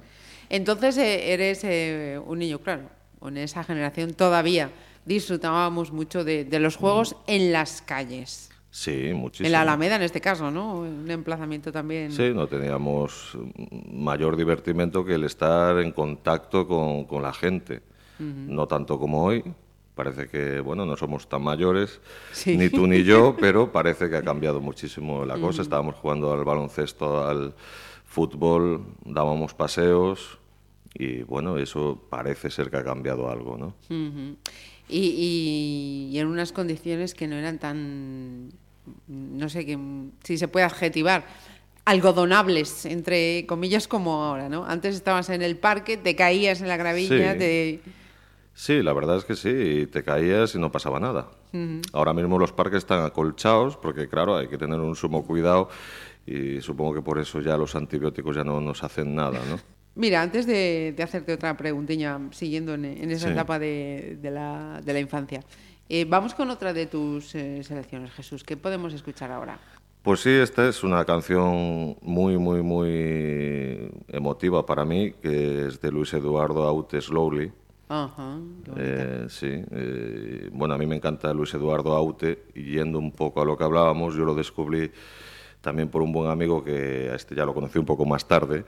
Entonces 0.49 0.97
eh, 0.99 1.33
eres 1.33 1.61
eh, 1.65 2.19
un 2.25 2.39
niño, 2.39 2.59
claro. 2.61 2.83
En 3.25 3.37
esa 3.37 3.63
generación 3.63 4.15
todavía 4.15 4.71
disfrutábamos 5.05 5.93
mucho 5.93 6.25
de, 6.25 6.45
de 6.45 6.59
los 6.61 6.77
juegos 6.77 7.15
en 7.27 7.53
las 7.53 7.83
calles. 7.83 8.49
Sí, 8.71 9.13
muchísimo. 9.15 9.47
En 9.49 9.53
la 9.53 9.61
Alameda, 9.61 9.97
en 9.97 10.03
este 10.03 10.21
caso, 10.23 10.51
¿no? 10.51 10.77
Un 10.79 11.11
emplazamiento 11.11 11.71
también. 11.71 12.11
Sí, 12.11 12.33
no 12.35 12.47
teníamos 12.47 13.37
mayor 13.93 14.35
divertimento 14.37 15.05
que 15.05 15.15
el 15.15 15.25
estar 15.25 15.79
en 15.79 15.93
contacto 15.93 16.67
con, 16.67 17.05
con 17.05 17.23
la 17.23 17.33
gente. 17.35 17.83
No 18.19 18.67
tanto 18.67 18.99
como 18.99 19.25
hoy. 19.25 19.43
Parece 19.95 20.27
que, 20.29 20.61
bueno, 20.61 20.87
no 20.87 20.97
somos 20.97 21.29
tan 21.29 21.43
mayores, 21.43 22.01
Sí. 22.33 22.57
ni 22.57 22.71
tú 22.71 22.87
ni 22.87 23.03
yo, 23.05 23.37
pero 23.41 23.73
parece 23.73 24.09
que 24.09 24.17
ha 24.17 24.23
cambiado 24.23 24.61
muchísimo 24.61 25.25
la 25.27 25.39
cosa. 25.39 25.61
Estábamos 25.63 25.97
jugando 25.97 26.33
al 26.33 26.45
baloncesto, 26.45 27.27
al 27.27 27.55
fútbol, 28.07 28.85
dábamos 29.05 29.53
paseos 29.55 30.39
y, 30.95 31.23
bueno, 31.23 31.59
eso 31.59 32.03
parece 32.11 32.51
ser 32.51 32.71
que 32.71 32.79
ha 32.79 32.85
cambiado 32.85 33.31
algo, 33.31 33.57
¿no? 33.59 33.75
Y, 34.89 34.99
y- 34.99 36.09
y 36.13 36.19
en 36.19 36.27
unas 36.27 36.53
condiciones 36.53 37.15
que 37.15 37.27
no 37.27 37.37
eran 37.37 37.59
tan, 37.59 38.51
no 39.09 39.49
sé 39.49 39.65
que, 39.67 39.79
si 40.25 40.37
se 40.39 40.49
puede 40.49 40.65
adjetivar, 40.67 41.25
algodonables, 41.85 42.87
entre 42.87 43.45
comillas, 43.47 43.89
como 43.89 44.23
ahora, 44.25 44.49
¿no? 44.49 44.65
Antes 44.65 44.95
estabas 44.95 45.29
en 45.31 45.43
el 45.43 45.57
parque, 45.57 45.97
te 45.97 46.15
caías 46.17 46.61
en 46.63 46.69
la 46.69 46.77
gravilla, 46.77 47.33
Sí. 47.35 47.39
te... 47.39 47.81
Sí, 48.55 48.83
la 48.83 48.93
verdad 48.93 49.17
es 49.17 49.25
que 49.25 49.35
sí, 49.35 49.87
te 49.91 50.03
caías 50.03 50.55
y 50.55 50.59
no 50.59 50.71
pasaba 50.71 51.01
nada. 51.01 51.29
Ahora 51.93 52.13
mismo 52.15 52.39
los 52.39 52.53
parques 52.53 52.79
están 52.79 53.05
acolchados 53.05 53.77
porque, 53.77 54.09
claro, 54.09 54.37
hay 54.37 54.49
que 54.49 54.57
tener 54.59 54.79
un 54.81 54.95
sumo 54.97 55.25
cuidado 55.27 55.69
y 56.27 56.61
supongo 56.61 56.95
que 56.95 57.03
por 57.03 57.19
eso 57.19 57.41
ya 57.41 57.57
los 57.57 57.75
antibióticos 57.75 58.37
ya 58.37 58.45
no 58.45 58.61
nos 58.61 58.83
hacen 58.85 59.15
nada, 59.15 59.41
¿no? 59.51 59.59
Mira, 59.95 60.23
antes 60.23 60.47
de, 60.47 60.95
de 60.97 61.03
hacerte 61.03 61.35
otra 61.35 61.55
preguntilla, 61.57 62.19
siguiendo 62.31 62.73
en, 62.75 62.85
en 62.87 63.11
esa 63.11 63.27
Sí. 63.27 63.33
etapa 63.33 63.59
de, 63.59 64.17
de 64.23 64.31
la, 64.31 64.81
de 64.83 64.93
la 64.95 65.01
infancia, 65.01 65.41
eh, 65.91 66.07
vamos 66.09 66.33
con 66.35 66.49
otra 66.49 66.73
de 66.73 66.87
tus 66.87 67.35
eh, 67.35 67.63
selecciones, 67.63 68.11
Jesús. 68.13 68.43
¿Qué 68.45 68.57
podemos 68.57 68.95
escuchar 68.95 69.31
ahora? 69.31 69.59
Pues 70.03 70.21
sí, 70.21 70.31
esta 70.31 70.67
es 70.69 70.83
una 70.83 71.05
canción 71.05 71.97
muy, 72.01 72.39
muy, 72.39 72.63
muy 72.63 73.91
emotiva 74.09 74.65
para 74.65 74.85
mí, 74.87 75.13
que 75.23 75.67
es 75.67 75.81
de 75.81 75.93
Luis 75.93 76.13
Eduardo 76.15 76.63
Aute 76.65 77.01
Slowly. 77.01 77.53
Ajá. 77.95 78.39
Eh, 78.79 79.27
sí, 79.29 79.51
eh, 79.71 80.49
bueno, 80.51 80.73
a 80.73 80.79
mí 80.79 80.87
me 80.87 80.97
encanta 80.97 81.35
Luis 81.35 81.53
Eduardo 81.53 81.95
Aute 81.95 82.47
y 82.55 82.73
yendo 82.73 82.99
un 82.99 83.13
poco 83.13 83.43
a 83.43 83.45
lo 83.45 83.55
que 83.55 83.65
hablábamos, 83.65 84.15
yo 84.15 84.25
lo 84.25 84.35
descubrí 84.35 84.91
también 85.61 85.91
por 85.91 86.01
un 86.01 86.11
buen 86.11 86.31
amigo 86.31 86.65
que 86.65 87.11
a 87.13 87.17
este 87.17 87.35
ya 87.35 87.45
lo 87.45 87.53
conocí 87.53 87.79
un 87.79 87.85
poco 87.85 88.07
más 88.07 88.27
tarde, 88.27 88.65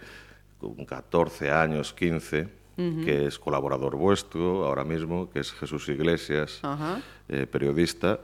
con 0.58 0.84
14 0.84 1.50
años, 1.50 1.94
15, 1.94 2.48
que 2.76 3.26
es 3.26 3.38
colaborador 3.38 3.96
vuestro 3.96 4.66
ahora 4.66 4.84
mismo, 4.84 5.30
que 5.30 5.40
es 5.40 5.52
Jesús 5.52 5.88
Iglesias, 5.88 6.60
eh, 7.28 7.46
periodista. 7.46 8.20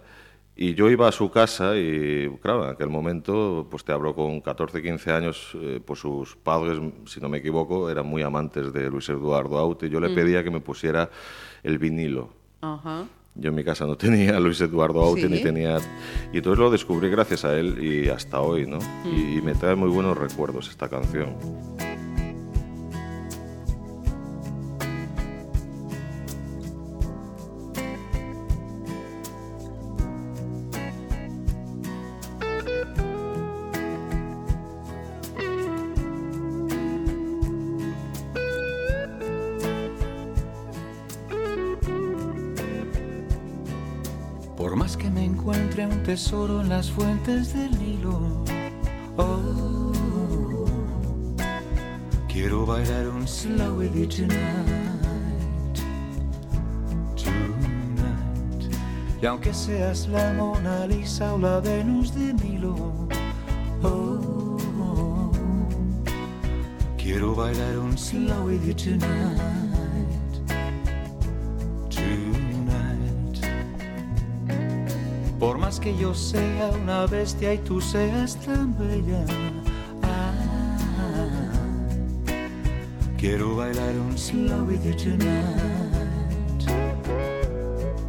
Y 0.62 0.74
yo 0.74 0.90
iba 0.90 1.08
a 1.08 1.12
su 1.12 1.30
casa 1.30 1.74
y, 1.78 2.28
claro, 2.42 2.66
en 2.66 2.72
aquel 2.72 2.90
momento, 2.90 3.66
pues 3.70 3.82
te 3.82 3.92
hablo 3.92 4.14
con 4.14 4.42
14, 4.42 4.82
15 4.82 5.10
años, 5.10 5.52
eh, 5.54 5.80
pues 5.82 6.00
sus 6.00 6.36
padres, 6.36 6.78
si 7.06 7.18
no 7.18 7.30
me 7.30 7.38
equivoco, 7.38 7.88
eran 7.88 8.04
muy 8.04 8.20
amantes 8.20 8.70
de 8.70 8.90
Luis 8.90 9.08
Eduardo 9.08 9.56
Aute. 9.56 9.88
Yo 9.88 10.00
le 10.00 10.10
pedía 10.10 10.44
que 10.44 10.50
me 10.50 10.60
pusiera 10.60 11.08
el 11.62 11.78
vinilo. 11.78 12.28
Ajá. 12.60 13.06
Yo 13.36 13.48
en 13.48 13.54
mi 13.54 13.64
casa 13.64 13.86
no 13.86 13.96
tenía 13.96 14.36
a 14.36 14.40
Luis 14.40 14.60
Eduardo 14.60 15.00
Aute 15.00 15.22
Sí. 15.22 15.28
ni 15.28 15.42
tenía... 15.42 15.78
Y 16.30 16.36
entonces 16.36 16.58
lo 16.58 16.70
descubrí 16.70 17.08
gracias 17.08 17.46
a 17.46 17.58
él 17.58 17.82
y 17.82 18.10
hasta 18.10 18.42
hoy, 18.42 18.66
¿no? 18.66 18.80
Y, 19.06 19.38
y 19.38 19.40
me 19.40 19.54
trae 19.54 19.76
muy 19.76 19.88
buenos 19.88 20.18
recuerdos 20.18 20.68
esta 20.68 20.90
canción. 20.90 21.36
Las 46.80 46.90
fuentes 46.92 47.52
del 47.52 47.78
Nilo, 47.78 48.42
oh, 49.18 50.64
quiero 52.26 52.64
bailar 52.64 53.06
un 53.06 53.28
slow 53.28 53.76
with 53.76 53.94
you 53.94 54.06
tonight, 54.06 54.34
tonight. 57.16 58.74
Y 59.20 59.26
aunque 59.26 59.52
seas 59.52 60.08
la 60.08 60.32
Mona 60.32 60.86
Lisa 60.86 61.34
o 61.34 61.38
la 61.38 61.60
Venus 61.60 62.14
de 62.14 62.32
Milo, 62.32 63.06
oh, 63.82 65.30
quiero 66.96 67.34
bailar 67.34 67.78
un 67.78 67.98
slow 67.98 68.46
with 68.46 68.64
you 68.64 68.72
tonight. 68.72 69.69
Que 75.78 75.96
yo 75.96 76.12
sea 76.14 76.70
una 76.82 77.06
bestia 77.06 77.54
y 77.54 77.58
tú 77.58 77.80
seas 77.80 78.34
tan 78.44 78.76
bella, 78.76 79.24
ah, 80.02 80.32
quiero 83.16 83.56
bailar 83.56 83.94
un 83.96 84.18
slow 84.18 84.64
with 84.64 84.82
you 84.84 84.94
tonight, 84.96 85.46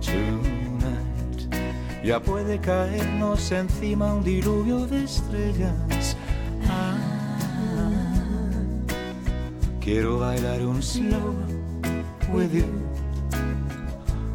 tonight. 0.02 0.62
Ya 2.04 2.19
puede 2.19 2.58
caernos 2.60 3.52
encima 3.52 4.15
un 4.15 4.24
diluvio 4.24 4.88
de 4.88 5.04
estrellas. 5.04 6.17
Ah, 6.67 6.97
quiero 9.80 10.17
bailar 10.19 10.65
un 10.65 10.82
slow 10.82 11.36
with 12.34 12.52
you, 12.54 12.65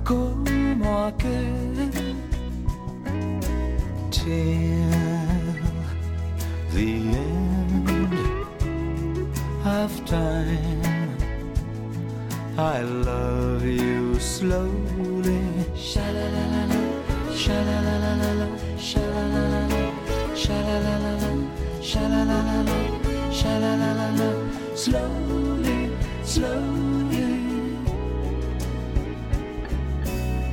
como 0.05 1.07
aquel 1.07 1.76
the 4.27 4.83
end 6.75 8.15
of 9.65 10.05
time. 10.05 11.17
I 12.59 12.81
love 12.83 13.65
you 13.65 14.19
slowly. 14.19 15.43
Sha 15.77 16.01
la 16.01 16.27
la 16.37 16.45
la 16.55 16.63
la, 16.71 16.81
la 16.81 17.37
sha 17.37 17.59
la 17.67 17.77
sha 20.35 20.57
la 20.67 20.77
la 20.85 21.13
la 21.23 21.31
sha 21.81 22.01
la 22.09 22.23
la 22.25 22.39
la 22.49 22.59
la, 22.69 22.79
sha 23.31 23.53
la 23.63 23.73
la 23.77 23.91
la 24.01 24.09
la, 24.21 24.31
slowly, 24.75 25.91
slowly. 26.25 27.47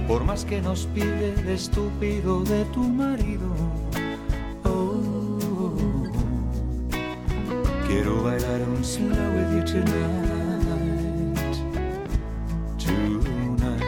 Por 0.07 0.25
más 0.25 0.45
que 0.45 0.61
nos 0.61 0.85
pide 0.93 1.33
el 1.39 1.47
estúpido 1.49 2.43
de 2.43 2.65
tu 2.65 2.81
marido. 2.81 3.62
Slow 8.93 9.31
with 9.31 9.49
you 9.55 9.63
tonight. 9.63 10.61
Tonight. 12.77 13.87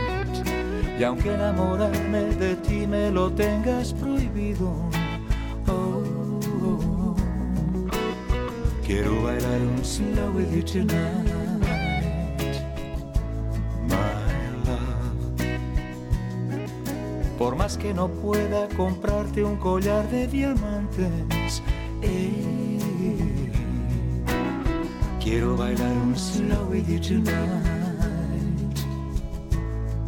Y 0.99 1.03
aunque 1.03 1.31
enamorarme 1.31 2.33
de 2.39 2.55
ti 2.55 2.87
me 2.87 3.11
lo 3.11 3.29
tengas 3.31 3.93
prohibido. 3.93 4.73
Oh, 5.67 7.13
quiero 8.83 9.21
bailar 9.21 9.61
un 9.61 9.85
slow 9.85 10.31
with 10.31 10.51
you 10.51 10.63
tonight. 10.63 11.29
My 13.87 14.25
love. 14.65 15.37
Por 17.37 17.55
más 17.55 17.77
que 17.77 17.93
no 17.93 18.07
pueda 18.07 18.67
comprarte 18.75 19.43
un 19.43 19.57
collar 19.57 20.09
de 20.09 20.25
diamantes, 20.25 21.61
quiero 25.35 25.57
bailar 25.57 25.91
un 25.91 26.15
slow 26.15 26.65
with 26.69 26.87
you 26.87 26.97
tonight, 26.97 27.35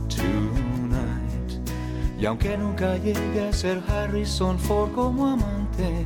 tonight. 0.08 1.60
Y 2.18 2.26
aunque 2.26 2.58
nunca 2.58 2.96
llegue 2.96 3.50
a 3.50 3.52
ser 3.52 3.84
Harrison 3.90 4.58
Ford 4.58 4.94
como 4.94 5.28
amante, 5.28 6.06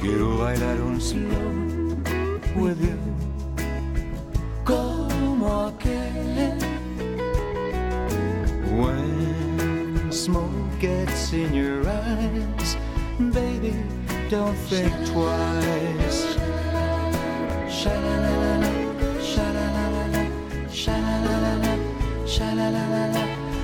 quiero 0.00 0.38
bailar 0.38 0.80
un 0.80 0.98
slow 0.98 1.52
with 2.56 2.80
you. 2.80 2.96
Como 4.64 5.66
aquel 5.66 6.56
when 8.72 10.10
smoke 10.10 10.80
gets 10.80 11.34
in 11.34 11.52
your 11.52 11.86
eyes, 11.86 12.78
baby, 13.18 13.74
don't 14.30 14.54
think 14.70 14.92
twice. 15.10 16.36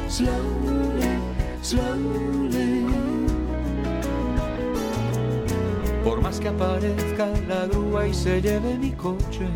Slowly, 0.08 1.18
slowly. 1.62 2.86
Por 6.02 6.20
más 6.22 6.40
que 6.40 6.48
aparezca 6.48 7.28
la 7.48 7.66
grúa 7.66 8.08
y 8.08 8.14
se 8.14 8.40
lleve 8.40 8.78
mi 8.78 8.92
coche, 8.92 9.46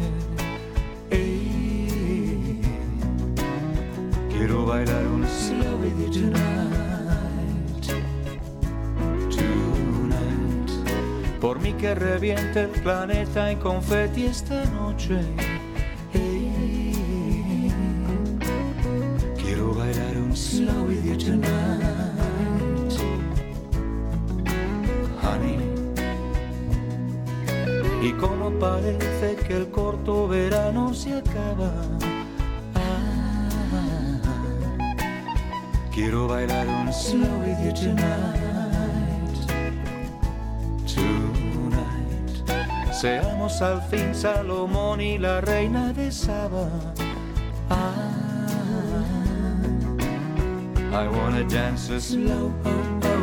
quiero 4.28 4.66
bailar 4.66 5.06
un 5.06 5.26
slow 5.26 5.76
with 5.78 5.98
you 5.98 6.10
tonight, 6.10 6.69
Por 11.40 11.59
mí 11.59 11.72
que 11.72 11.94
reviente 11.94 12.61
el 12.61 12.68
planeta 12.68 13.50
en 13.50 13.59
confeti 13.59 14.26
esta 14.26 14.62
noche. 14.66 15.20
quiero 19.37 19.74
bailar 19.74 20.16
un 20.18 20.37
slow 20.37 20.87
with 20.87 21.03
you 21.05 21.16
tonight, 21.16 22.92
honey. 25.22 25.59
Y 28.03 28.12
como 28.12 28.50
parece 28.59 29.37
que 29.46 29.57
el 29.57 29.70
corto 29.70 30.29
verano 30.29 30.92
se 30.92 31.14
acaba. 31.14 31.72
ah, 32.74 34.20
quiero 35.92 36.29
bailar 36.29 36.66
un 36.68 36.92
slow 36.92 37.40
with 37.40 37.59
you 37.64 37.72
tonight. 37.72 38.49
Seamos 43.00 43.62
al 43.62 43.80
fin 43.80 44.14
Salomón 44.14 45.00
y 45.00 45.16
la 45.16 45.40
reina 45.40 45.90
de 45.94 46.12
Saba. 46.12 46.68
Ah, 47.70 48.46
I 50.92 51.08
wanna 51.08 51.44
dance 51.48 51.88
a 51.88 51.98
slow 51.98 52.52
with 52.62 53.04
you. 53.04 53.19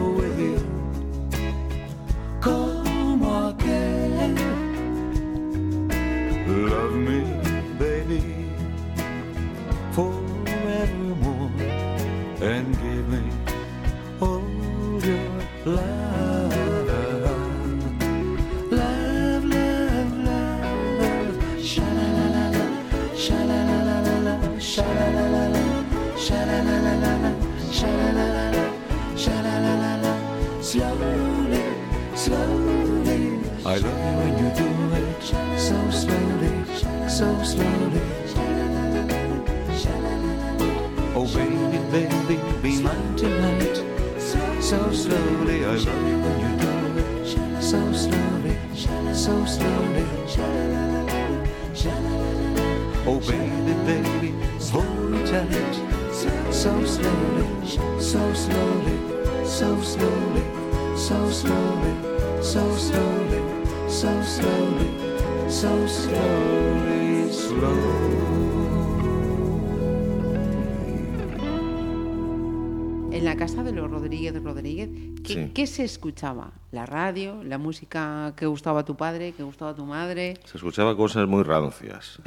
¿Qué, 75.58 75.66
se 75.66 75.84
escuchaba? 75.84 76.52
¿La 76.72 76.86
radio? 76.86 77.44
¿La 77.44 77.58
música 77.58 78.32
que 78.38 78.46
gustaba 78.46 78.82
a 78.82 78.86
tu 78.86 78.96
padre? 78.96 79.34
¿Que 79.34 79.42
gustaba 79.42 79.72
a 79.72 79.76
tu 79.76 79.86
madre? 79.86 80.36
Se 80.46 80.58
escuchaba 80.58 80.96
cosas 80.96 81.28
muy 81.28 81.42
rancias. 81.42 82.20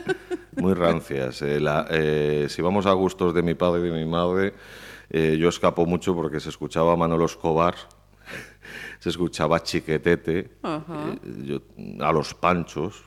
muy 0.56 0.74
rancias. 0.74 1.40
Eh, 1.40 1.60
la- 1.60 1.86
eh, 1.90 2.46
si 2.50 2.60
vamos 2.60 2.84
a 2.84 2.92
gustos 2.92 3.32
de 3.32 3.42
mi 3.42 3.54
padre 3.54 3.80
y 3.88 3.90
de 3.90 4.04
mi 4.04 4.10
madre, 4.10 4.52
eh, 5.08 5.38
yo 5.40 5.48
escapo 5.48 5.86
mucho 5.86 6.14
porque 6.14 6.40
se 6.40 6.50
escuchaba 6.50 6.94
Manolo 6.94 7.24
Escobar, 7.24 7.74
se 9.00 9.08
escuchaba 9.08 9.62
Chiquetete, 9.62 10.38
eh, 10.62 11.18
yo- 11.42 11.62
a 12.04 12.12
los 12.12 12.34
Panchos, 12.34 13.02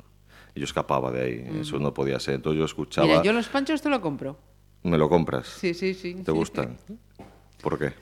y 0.56 0.62
yo 0.62 0.64
escapaba 0.64 1.12
de 1.12 1.22
ahí. 1.22 1.60
Eso 1.62 1.78
no 1.78 1.94
podía 1.94 2.20
ser. 2.20 2.34
Entonces 2.34 2.58
yo 2.58 2.66
escuchaba... 2.66 3.06
Mira, 3.08 3.22
yo 3.22 3.32
los 3.32 3.48
panchos 3.48 3.80
te 3.80 3.90
lo 3.90 4.02
compro. 4.02 4.40
¿Me 4.82 4.98
lo 4.98 5.08
compras? 5.08 5.46
Sí, 5.46 5.76
sí, 5.76 5.94
sí. 5.94 6.16
¿Te 6.26 6.32
gustan? 6.32 6.78
¿Por 7.62 7.78
qué? 7.78 7.94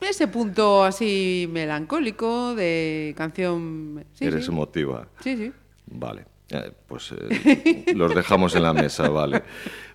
Ese 0.00 0.28
punto 0.28 0.84
así 0.84 1.48
melancólico 1.52 2.54
de 2.54 3.14
canción. 3.16 4.04
Sí, 4.14 4.24
Eres 4.26 4.44
sí. 4.46 4.50
emotiva. 4.52 5.06
Sí, 5.20 5.36
sí. 5.36 5.52
Vale, 5.86 6.24
eh, 6.50 6.72
pues 6.86 7.12
eh, 7.12 7.92
los 7.94 8.14
dejamos 8.14 8.54
en 8.56 8.62
la 8.62 8.72
mesa, 8.72 9.08
vale. 9.08 9.42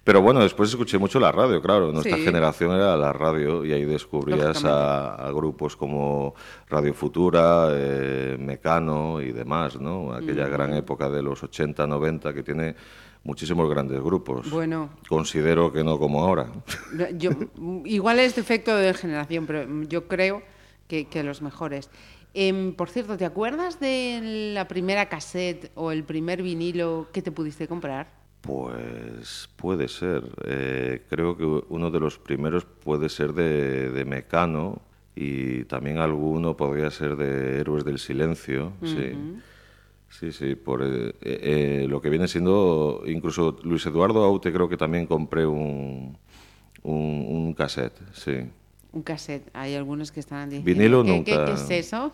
Pero 0.04 0.22
bueno, 0.22 0.40
después 0.42 0.70
escuché 0.70 0.98
mucho 0.98 1.20
la 1.20 1.32
radio, 1.32 1.62
claro. 1.62 1.92
Nuestra 1.92 2.18
Sí. 2.18 2.24
generación 2.24 2.72
era 2.72 2.96
la 2.98 3.14
radio 3.14 3.64
y 3.64 3.72
ahí 3.72 3.86
descubrías 3.86 4.64
a, 4.66 5.14
a 5.16 5.32
grupos 5.32 5.76
como 5.76 6.34
Radio 6.70 6.94
Futura, 6.94 7.68
eh, 7.72 8.36
Mecano 8.40 9.22
y 9.22 9.32
demás, 9.32 9.80
¿no? 9.80 10.12
Aquella 10.14 10.48
gran 10.48 10.74
época 10.74 11.10
de 11.10 11.22
los 11.22 11.44
80, 11.44 11.86
90 11.86 12.34
que 12.34 12.42
tiene 12.42 12.76
muchísimos 13.24 13.70
grandes 13.70 14.02
grupos. 14.02 14.50
Bueno. 14.50 14.90
Considero 15.08 15.72
que 15.72 15.84
no 15.84 15.98
como 16.00 16.24
ahora. 16.24 16.52
Yo, 17.16 17.32
igual 17.86 18.20
es 18.20 18.36
defecto 18.36 18.76
de 18.76 18.94
generación, 18.94 19.46
pero 19.46 19.84
yo 19.84 20.08
creo 20.08 20.42
que, 20.88 21.08
que 21.08 21.24
los 21.24 21.42
mejores. 21.42 21.90
Em, 22.34 22.74
por 22.74 22.90
cierto, 22.90 23.18
¿te 23.18 23.26
acuerdas 23.26 23.80
de 23.80 24.52
la 24.54 24.68
primera 24.68 25.10
cassette 25.10 25.72
o 25.76 25.92
el 25.92 26.04
primer 26.04 26.42
vinilo 26.42 27.10
que 27.12 27.22
te 27.22 27.32
pudiste 27.32 27.68
comprar? 27.68 28.08
Pues 28.42 29.50
puede 29.56 29.88
ser. 29.88 30.24
Eh, 30.46 31.04
creo 31.10 31.38
que 31.38 31.46
uno 31.46 31.92
de 31.92 32.00
los 32.00 32.18
primeros 32.18 32.66
puede 32.66 33.10
ser 33.10 33.34
de, 33.34 33.92
de 33.92 34.06
Mecano 34.06 34.82
y 35.16 35.66
también 35.66 35.98
alguno 35.98 36.56
podría 36.56 36.90
ser 36.90 37.18
de 37.18 37.60
Héroes 37.60 37.84
del 37.84 38.00
Silencio. 38.00 38.72
Sí, 38.82 39.14
sí, 40.12 40.32
sí. 40.32 40.56
Por 40.56 40.84
eh, 40.84 41.14
eh, 41.22 41.86
lo 41.90 42.02
que 42.02 42.10
viene 42.10 42.28
siendo, 42.28 43.02
incluso 43.08 43.58
Luis 43.64 43.86
Eduardo 43.86 44.24
Aute 44.24 44.52
creo 44.54 44.70
que 44.70 44.78
también 44.78 45.08
compré 45.08 45.46
un, 45.46 46.18
un, 46.84 47.26
un 47.28 47.54
cassette. 47.54 47.98
Sí. 48.14 48.34
Un 48.94 49.04
cassette. 49.04 49.50
Hay 49.54 49.74
algunos 49.76 50.12
que 50.12 50.20
están 50.20 50.50
diciendo. 50.50 50.66
Vinilo 50.70 51.04
¿qué, 51.04 51.24
qué- 51.24 51.32
nunca. 51.36 51.46
qué 51.46 51.52
es 51.54 51.70
eso? 51.72 52.12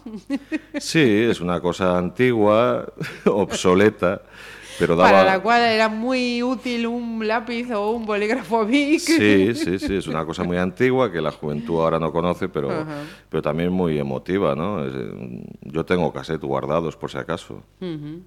Sí, 0.79 1.01
es 1.29 1.41
una 1.41 1.59
cosa 1.59 1.97
antigua, 1.97 2.87
obsoleta, 3.25 4.21
pero 4.79 4.95
daba. 4.95 5.09
Para 5.09 5.23
la 5.23 5.39
cual 5.41 5.61
era 5.61 5.89
muy 5.89 6.41
útil 6.43 6.87
un 6.87 7.27
lápiz 7.27 7.71
o 7.71 7.91
un 7.91 8.05
bolígrafo 8.05 8.65
Bic. 8.67 8.99
Sí, 8.99 9.53
sí, 9.55 9.79
sí, 9.79 9.95
es 9.95 10.07
una 10.07 10.25
cosa 10.25 10.43
muy 10.43 10.57
antigua 10.57 11.11
que 11.11 11.21
la 11.21 11.31
juventud 11.31 11.79
ahora 11.81 11.99
no 11.99 12.11
conoce, 12.11 12.49
pero, 12.49 12.71
Ajá. 12.71 13.03
pero 13.29 13.41
también 13.41 13.71
muy 13.71 13.97
emotiva, 13.97 14.55
¿no? 14.55 14.85
Eh, 14.85 15.43
yo 15.61 15.85
tengo 15.85 16.11
cassette 16.13 16.41
guardados 16.41 16.95
por 16.95 17.11
si 17.11 17.17
acaso. 17.17 17.63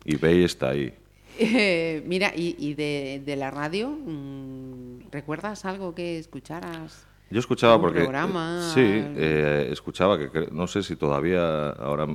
Y 0.05 0.17
Bay 0.17 0.45
está 0.45 0.71
ahí. 0.71 0.93
Eh, 1.39 2.03
mira, 2.07 2.33
y, 2.35 2.57
y 2.59 2.75
de, 2.75 3.23
de 3.25 3.37
la 3.37 3.51
radio, 3.51 3.91
mm, 3.91 5.11
¿recuerdas 5.11 5.65
algo 5.65 5.95
que 5.95 6.19
escucharas? 6.19 7.07
Yo 7.31 7.39
escuchaba 7.39 7.77
¿Un 7.77 7.83
porque... 7.83 8.01
programa? 8.01 8.61
Sí, 8.75 8.83
eh, 8.85 9.69
escuchaba 9.71 10.19
que 10.19 10.49
no 10.51 10.67
sé 10.67 10.83
si 10.83 10.97
todavía 10.97 11.71
ahora 11.71 12.09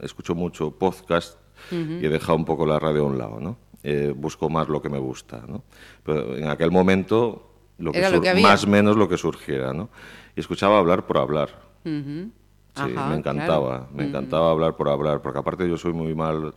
escucho 0.00 0.34
mucho 0.34 0.72
podcast 0.72 1.38
y 1.72 2.04
he 2.04 2.08
dejado 2.08 2.36
un 2.36 2.44
poco 2.44 2.66
la 2.66 2.78
radio 2.78 3.00
a 3.00 3.06
un 3.06 3.18
lado, 3.18 3.40
¿no? 3.40 3.56
Eh, 3.90 4.12
busco 4.14 4.50
más 4.50 4.68
lo 4.68 4.82
que 4.82 4.88
me 4.88 4.98
gusta, 4.98 5.42
¿no? 5.48 5.62
Pero 6.02 6.36
en 6.36 6.48
aquel 6.48 6.70
momento 6.70 7.50
lo 7.78 7.92
que, 7.92 8.10
lo 8.10 8.20
que 8.20 8.34
más 8.34 8.64
o 8.64 8.66
menos 8.66 8.96
lo 8.96 9.08
que 9.08 9.16
surgiera, 9.16 9.72
¿no? 9.72 9.88
Y 10.36 10.40
escuchaba 10.40 10.78
hablar 10.78 11.06
por 11.06 11.18
hablar. 11.18 11.48
Ujú. 11.84 12.30
Sí, 12.74 12.94
Ajá, 12.94 13.08
me 13.08 13.16
encantaba, 13.16 13.78
claro. 13.78 13.88
me 13.94 14.04
encantaba 14.04 14.50
hablar 14.50 14.76
por 14.76 14.88
hablar, 14.88 15.22
porque 15.22 15.38
aparte 15.38 15.68
yo 15.68 15.76
soy 15.76 15.92
muy 15.92 16.14
mal, 16.14 16.54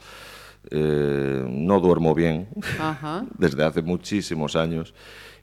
eh, 0.70 1.46
no 1.48 1.80
duermo 1.80 2.14
bien 2.14 2.50
Ajá. 2.78 3.26
desde 3.38 3.64
hace 3.64 3.82
muchísimos 3.82 4.56
años 4.56 4.94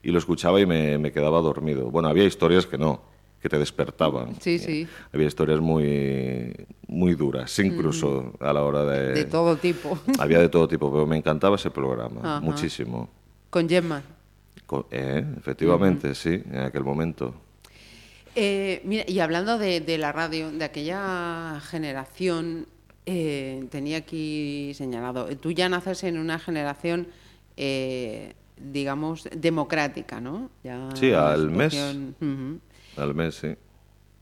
y 0.03 0.11
lo 0.11 0.19
escuchaba 0.19 0.61
y 0.61 0.65
me, 0.65 0.97
me 0.97 1.11
quedaba 1.11 1.41
dormido. 1.41 1.89
Bueno, 1.89 2.07
había 2.07 2.23
historias 2.23 2.65
que 2.65 2.77
no, 2.77 3.01
que 3.41 3.49
te 3.49 3.57
despertaban. 3.57 4.35
Sí, 4.41 4.59
sí. 4.59 4.87
Había 5.13 5.27
historias 5.27 5.59
muy, 5.59 6.53
muy 6.87 7.15
duras, 7.15 7.57
incluso 7.59 8.33
a 8.39 8.51
la 8.51 8.63
hora 8.63 8.83
de... 8.85 9.13
De 9.13 9.25
todo 9.25 9.55
tipo. 9.55 9.97
Había 10.19 10.39
de 10.39 10.49
todo 10.49 10.67
tipo, 10.67 10.91
pero 10.91 11.05
me 11.07 11.17
encantaba 11.17 11.55
ese 11.55 11.71
programa, 11.71 12.19
Ajá. 12.21 12.39
muchísimo. 12.41 13.09
Con 13.49 13.67
Gemma. 13.69 14.03
Eh, 14.91 15.25
efectivamente, 15.37 16.13
sí, 16.13 16.43
en 16.51 16.59
aquel 16.59 16.83
momento. 16.83 17.33
Eh, 18.35 18.81
mira, 18.85 19.03
y 19.07 19.19
hablando 19.19 19.57
de, 19.57 19.81
de 19.81 19.97
la 19.97 20.11
radio, 20.11 20.51
de 20.51 20.63
aquella 20.63 21.59
generación, 21.61 22.67
eh, 23.05 23.65
tenía 23.71 23.97
aquí 23.97 24.71
señalado, 24.75 25.29
eh, 25.29 25.35
tú 25.35 25.51
ya 25.51 25.67
naces 25.69 26.03
en 26.03 26.19
una 26.19 26.37
generación, 26.37 27.07
eh, 27.57 28.33
digamos, 28.57 29.27
democrática, 29.35 30.21
¿no? 30.21 30.51
Ya 30.63 30.89
Sí, 30.93 31.11
al 31.11 31.49
mes. 31.49 31.73
Al 32.99 33.15
mes, 33.15 33.35
sí. 33.35 33.55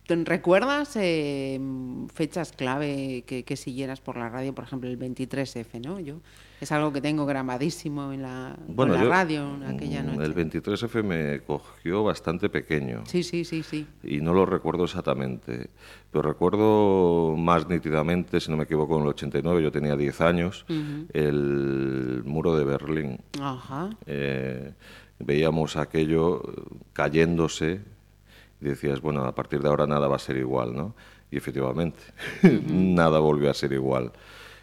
¿Te 0.06 0.16
¿Recuerdas 0.24 0.96
eh, 0.96 1.60
fechas 2.14 2.54
clave 2.54 3.26
que, 3.28 3.44
que 3.44 3.58
siguieras 3.58 4.00
por 4.00 4.16
la 4.16 4.30
radio? 4.30 4.56
Por 4.56 4.64
ejemplo, 4.64 4.90
el 4.90 4.98
23F, 4.98 5.82
¿no? 5.86 6.00
Yo, 6.00 6.22
es 6.62 6.72
algo 6.72 6.94
que 6.94 7.02
tengo 7.02 7.26
grabadísimo 7.26 8.14
en 8.14 8.22
la, 8.22 8.56
en 8.70 8.90
la 8.90 9.02
yo- 9.04 9.10
radio 9.10 9.56
en 9.56 9.64
aquella 9.66 10.04
mm, 10.04 10.06
noche. 10.06 10.24
El 10.24 10.34
23F 10.34 11.04
me 11.04 11.42
cogió 11.42 12.06
bastante 12.06 12.48
pequeño. 12.48 13.04
Sí, 13.06 13.22
sí, 13.22 13.44
sí, 13.44 13.64
sí. 13.64 13.86
y 14.02 14.22
no 14.22 14.34
lo 14.34 14.46
recuerdo 14.46 14.86
exactamente, 14.86 15.70
pero 16.10 16.22
recuerdo 16.22 17.36
más 17.38 17.68
nítidamente, 17.68 18.40
si 18.40 18.50
no 18.50 18.56
me 18.56 18.64
equivoco, 18.64 18.96
en 18.96 19.02
el 19.02 19.10
89, 19.10 19.62
yo 19.62 19.72
tenía 19.74 19.98
10 19.98 20.22
años, 20.22 20.66
el 21.12 22.22
muro 22.26 22.56
de 22.56 22.64
Berlín. 22.64 23.20
Ajá. 23.42 23.90
Eh, 24.06 24.72
veíamos 25.20 25.76
aquello 25.76 26.44
eh, 26.50 26.62
cayéndose 26.94 27.82
y 28.62 28.66
decías, 28.66 29.02
bueno, 29.02 29.24
a 29.26 29.36
partir 29.36 29.62
de 29.62 29.70
ahora 29.70 29.86
nada 29.88 30.08
va 30.08 30.16
a 30.16 30.20
ser 30.20 30.38
igual, 30.38 30.76
¿no? 30.76 30.96
Y 31.32 31.38
efectivamente, 31.38 32.00
nada 32.68 33.20
volvió 33.20 33.50
a 33.50 33.54
ser 33.54 33.74
igual. 33.74 34.12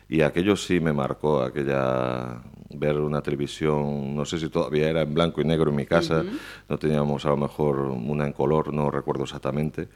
Y 0.08 0.20
aquello 0.22 0.56
sí 0.56 0.80
me 0.80 0.92
marcó, 0.92 1.42
aquella 1.42 2.42
ver 2.70 2.98
una 2.98 3.22
televisión, 3.22 4.14
no 4.14 4.24
sé 4.24 4.38
si 4.38 4.48
todavía 4.48 4.88
era 4.90 5.02
en 5.02 5.14
blanco 5.14 5.40
y 5.40 5.44
negro 5.44 5.70
en 5.70 5.76
mi 5.76 5.86
casa, 5.86 6.24
no 6.68 6.78
teníamos 6.78 7.24
a 7.24 7.30
lo 7.30 7.36
mejor 7.36 7.78
una 7.80 8.26
en 8.26 8.32
color, 8.32 8.72
no 8.74 8.90
recuerdo 8.90 9.24
exactamente, 9.24 9.88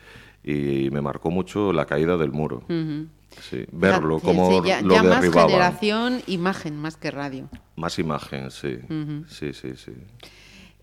y 0.44 0.88
me 0.90 1.00
marcó 1.00 1.30
mucho 1.30 1.72
la 1.72 1.84
caída 1.87 2.16
del 2.16 2.32
muro. 2.32 2.62
Sí, 3.40 3.66
verlo, 3.72 4.18
Sí, 4.20 4.24
cómo 4.26 4.50
sí, 4.50 4.68
ya, 4.68 4.80
lo 4.80 4.94
ya 4.94 5.02
más 5.02 5.20
derribaban. 5.20 5.50
generación 5.50 6.22
imagen 6.26 6.76
más 6.76 6.96
que 6.96 7.11
radio. 7.11 7.48
Más 7.76 7.98
imagen, 7.98 8.50
sí. 8.50 8.78
Sí, 9.28 9.52
sí, 9.52 9.72
sí. 9.76 9.92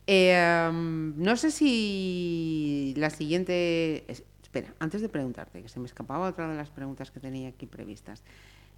Eh, 0.08 0.68
um, 0.70 1.13
no 1.18 1.36
sé 1.38 1.52
si 1.52 2.94
la 2.98 3.10
siguiente. 3.10 4.04
es- 4.08 4.24
Espera, 4.41 4.74
antes 4.80 5.02
de 5.02 5.10
preguntarte, 5.10 5.62
que 5.62 5.68
se 5.68 5.80
me 5.82 5.86
escapaba 5.86 6.30
otra 6.30 6.48
de 6.50 6.56
las 6.56 6.70
preguntas 6.70 7.12
que 7.12 7.20
tenía 7.20 7.50
aquí 7.50 7.65
previstas. 7.65 8.24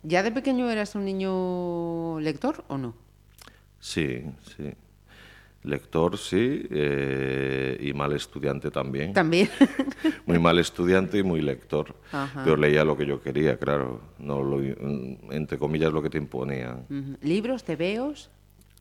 ¿Ya 0.01 0.23
de 0.23 0.31
pequeño 0.31 0.69
eras 0.71 0.95
un 0.95 1.05
niño 1.05 2.19
lector 2.19 2.63
o 2.67 2.77
no? 2.79 2.95
Sí, 3.79 4.23
sí. 4.55 4.73
Lector, 5.63 6.17
sí, 6.17 6.65
eh, 6.71 7.77
y 7.79 7.93
mal 7.93 8.13
estudiante 8.13 8.71
también. 8.71 9.13
También. 9.13 9.49
Muy 10.25 10.39
mal 10.39 10.57
estudiante 10.59 11.17
y 11.19 11.23
muy 11.23 11.41
lector. 11.41 11.95
Ajá. 12.11 12.41
Pero 12.43 12.57
leía 12.57 12.83
lo 12.85 12.95
que 12.97 13.05
yo 13.05 13.21
quería, 13.21 13.57
claro. 13.59 14.01
No 14.17 14.41
lo, 14.41 14.61
entre 15.31 15.57
comillas, 15.59 15.91
lo 15.93 16.01
que 16.01 16.09
te 16.09 16.17
imponían. 16.17 16.85
Ujú. 16.89 17.17
¿Libros, 17.21 17.63
tebeos? 17.63 18.29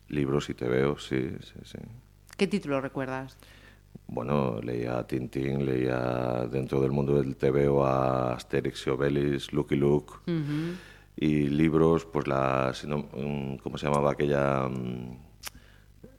Libros 0.07 0.49
y 0.49 0.53
te 0.55 0.65
veo, 0.67 0.97
sí, 0.97 1.29
sí, 1.41 1.53
sí. 1.63 1.77
¿Qué 2.37 2.47
título 2.47 2.79
recuerdas? 2.81 3.35
Bueno, 4.07 4.59
leía 4.61 5.05
Tintín, 5.05 5.65
leía 5.65 6.47
dentro 6.51 6.79
del 6.81 6.91
mundo 6.91 7.21
del 7.21 7.35
TVO 7.35 7.85
a 7.85 8.33
Asterix 8.33 8.87
y 8.87 8.89
Obelix, 8.91 9.51
Lucky 9.53 9.75
Luke. 9.75 10.13
Y 11.19 11.47
libros, 11.49 12.05
pues 12.05 12.27
la, 12.27 12.71
mm, 12.85 13.55
¿cómo 13.57 13.77
se 13.77 13.87
llamaba 13.87 14.11
aquella? 14.11 14.67
mm, 14.69 15.17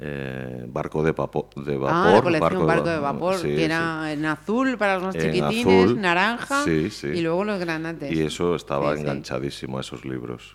eh, 0.01 0.65
barco 0.69 1.03
de, 1.03 1.13
papo- 1.13 1.49
de 1.57 1.77
vapor. 1.77 1.91
ah, 1.93 2.13
la 2.15 2.23
colección 2.23 2.67
Barco 2.67 2.89
de 2.89 2.99
va- 2.99 3.13
Vapor, 3.13 3.35
sí, 3.37 3.49
que 3.49 3.57
sí. 3.57 3.63
era 3.63 4.13
en 4.13 4.25
azul 4.27 4.77
para 4.79 4.95
los 4.95 5.03
más 5.05 5.15
En 5.17 5.21
chiquitines, 5.33 5.85
azul, 5.85 6.01
naranja 6.01 6.63
sí, 6.65 6.91
sí. 6.91 7.09
y 7.09 7.21
luego 7.21 7.45
los 7.45 7.59
granates. 7.59 8.13
Y 8.13 8.23
eso 8.23 8.55
estaba 8.55 8.95
enganchadísimo 8.95 9.79
a 9.79 9.81
esos 9.81 10.05
libros. 10.05 10.55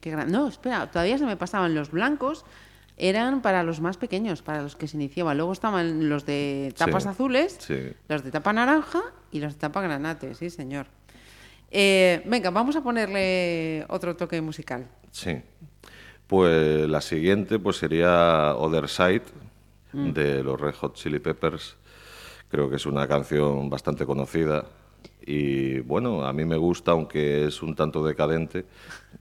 Qué 0.00 0.10
gran- 0.10 0.30
No, 0.32 0.48
espera, 0.48 0.90
todavía 0.90 1.18
se 1.18 1.26
me 1.26 1.36
pasaban 1.36 1.72
los 1.74 1.90
blancos. 1.92 2.44
Eran 3.02 3.40
para 3.40 3.62
los 3.62 3.80
más 3.80 3.96
pequeños, 3.96 4.42
para 4.42 4.60
los 4.62 4.76
que 4.76 4.86
se 4.86 4.98
iniciaban. 4.98 5.36
Luego 5.38 5.52
estaban 5.52 6.10
los 6.10 6.26
de 6.26 6.74
tapas 6.76 7.04
Sí, 7.04 7.08
azules, 7.08 7.56
sí. 7.58 7.92
los 8.08 8.22
de 8.22 8.30
tapa 8.30 8.52
naranja 8.52 9.00
y 9.32 9.40
los 9.40 9.54
de 9.54 9.58
tapa 9.60 9.80
granate, 9.80 10.34
sí, 10.34 10.50
señor. 10.50 10.86
Eh, 11.70 12.22
venga, 12.26 12.50
vamos 12.50 12.76
a 12.76 12.82
ponerle 12.82 13.86
otro 13.88 14.16
toque 14.16 14.40
musical. 14.42 14.86
Sí. 15.12 15.40
Pues 16.26 16.88
la 16.88 17.00
siguiente 17.00 17.58
pues 17.58 17.76
sería 17.76 18.54
Other 18.56 18.88
Side 18.88 19.22
de 19.92 20.42
los 20.44 20.60
Red 20.60 20.74
Hot 20.74 20.94
Chili 20.94 21.18
Peppers. 21.20 21.76
Creo 22.50 22.68
que 22.68 22.76
es 22.76 22.84
una 22.86 23.08
canción 23.08 23.70
bastante 23.70 24.04
conocida 24.04 24.66
y 25.26 25.80
bueno, 25.80 26.24
a 26.26 26.32
mí 26.32 26.44
me 26.44 26.56
gusta 26.56 26.92
aunque 26.92 27.46
es 27.46 27.62
un 27.62 27.74
tanto 27.74 28.04
decadente. 28.04 28.64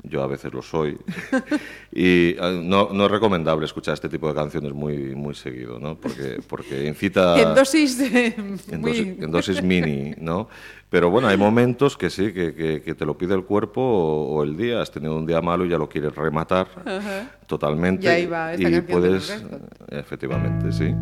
Yo 0.03 0.23
a 0.23 0.27
veces 0.27 0.53
lo 0.53 0.61
soy. 0.61 0.97
y 1.91 2.29
eh, 2.39 2.61
no, 2.63 2.89
no 2.93 3.05
es 3.05 3.11
recomendable 3.11 3.65
escuchar 3.65 3.95
este 3.95 4.07
tipo 4.07 4.27
de 4.29 4.33
canciones 4.33 4.71
muy 4.73 5.13
muy 5.15 5.35
seguido, 5.35 5.77
¿no? 5.79 5.95
Porque 5.99 6.39
porque 6.47 6.85
incita 6.87 7.39
en 7.41 7.53
dosis 7.53 7.99
eh, 7.99 8.33
en, 8.37 8.81
muy... 8.81 8.91
dosis, 8.91 9.07
en 9.23 9.31
dosis 9.31 9.63
mini, 9.71 10.13
¿no? 10.19 10.47
Pero 10.89 11.09
bueno, 11.11 11.27
hay 11.27 11.37
momentos 11.37 11.97
que 11.97 12.09
sí, 12.09 12.31
que, 12.33 12.53
que- 12.55 12.81
que 12.81 12.95
te 12.95 13.05
lo 13.05 13.17
pide 13.17 13.35
el 13.35 13.43
cuerpo 13.43 13.81
o, 13.81 14.37
o 14.37 14.43
el 14.43 14.55
día. 14.57 14.81
Has 14.81 14.91
tenido 14.91 15.15
un 15.17 15.25
día 15.25 15.41
malo 15.41 15.65
y 15.65 15.69
ya 15.69 15.77
lo 15.77 15.89
quieres 15.89 16.15
rematar 16.15 16.67
totalmente. 17.45 18.05
Y 18.05 18.07
ahí 18.09 18.25
va 18.25 18.53
esta 18.53 18.69
y 18.69 18.81
puedes, 18.81 19.29
Hot. 19.31 19.93
efectivamente, 19.93 20.71
sí. 20.71 20.95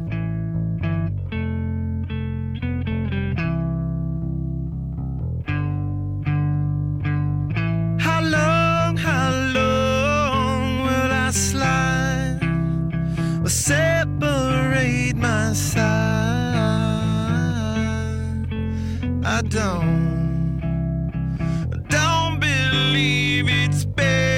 Separate 13.50 15.16
my 15.16 15.54
side? 15.54 15.88
I 19.24 19.42
don't, 19.42 20.62
don't 21.90 22.40
believe 22.40 23.48
it's 23.48 23.86
been 23.86 24.37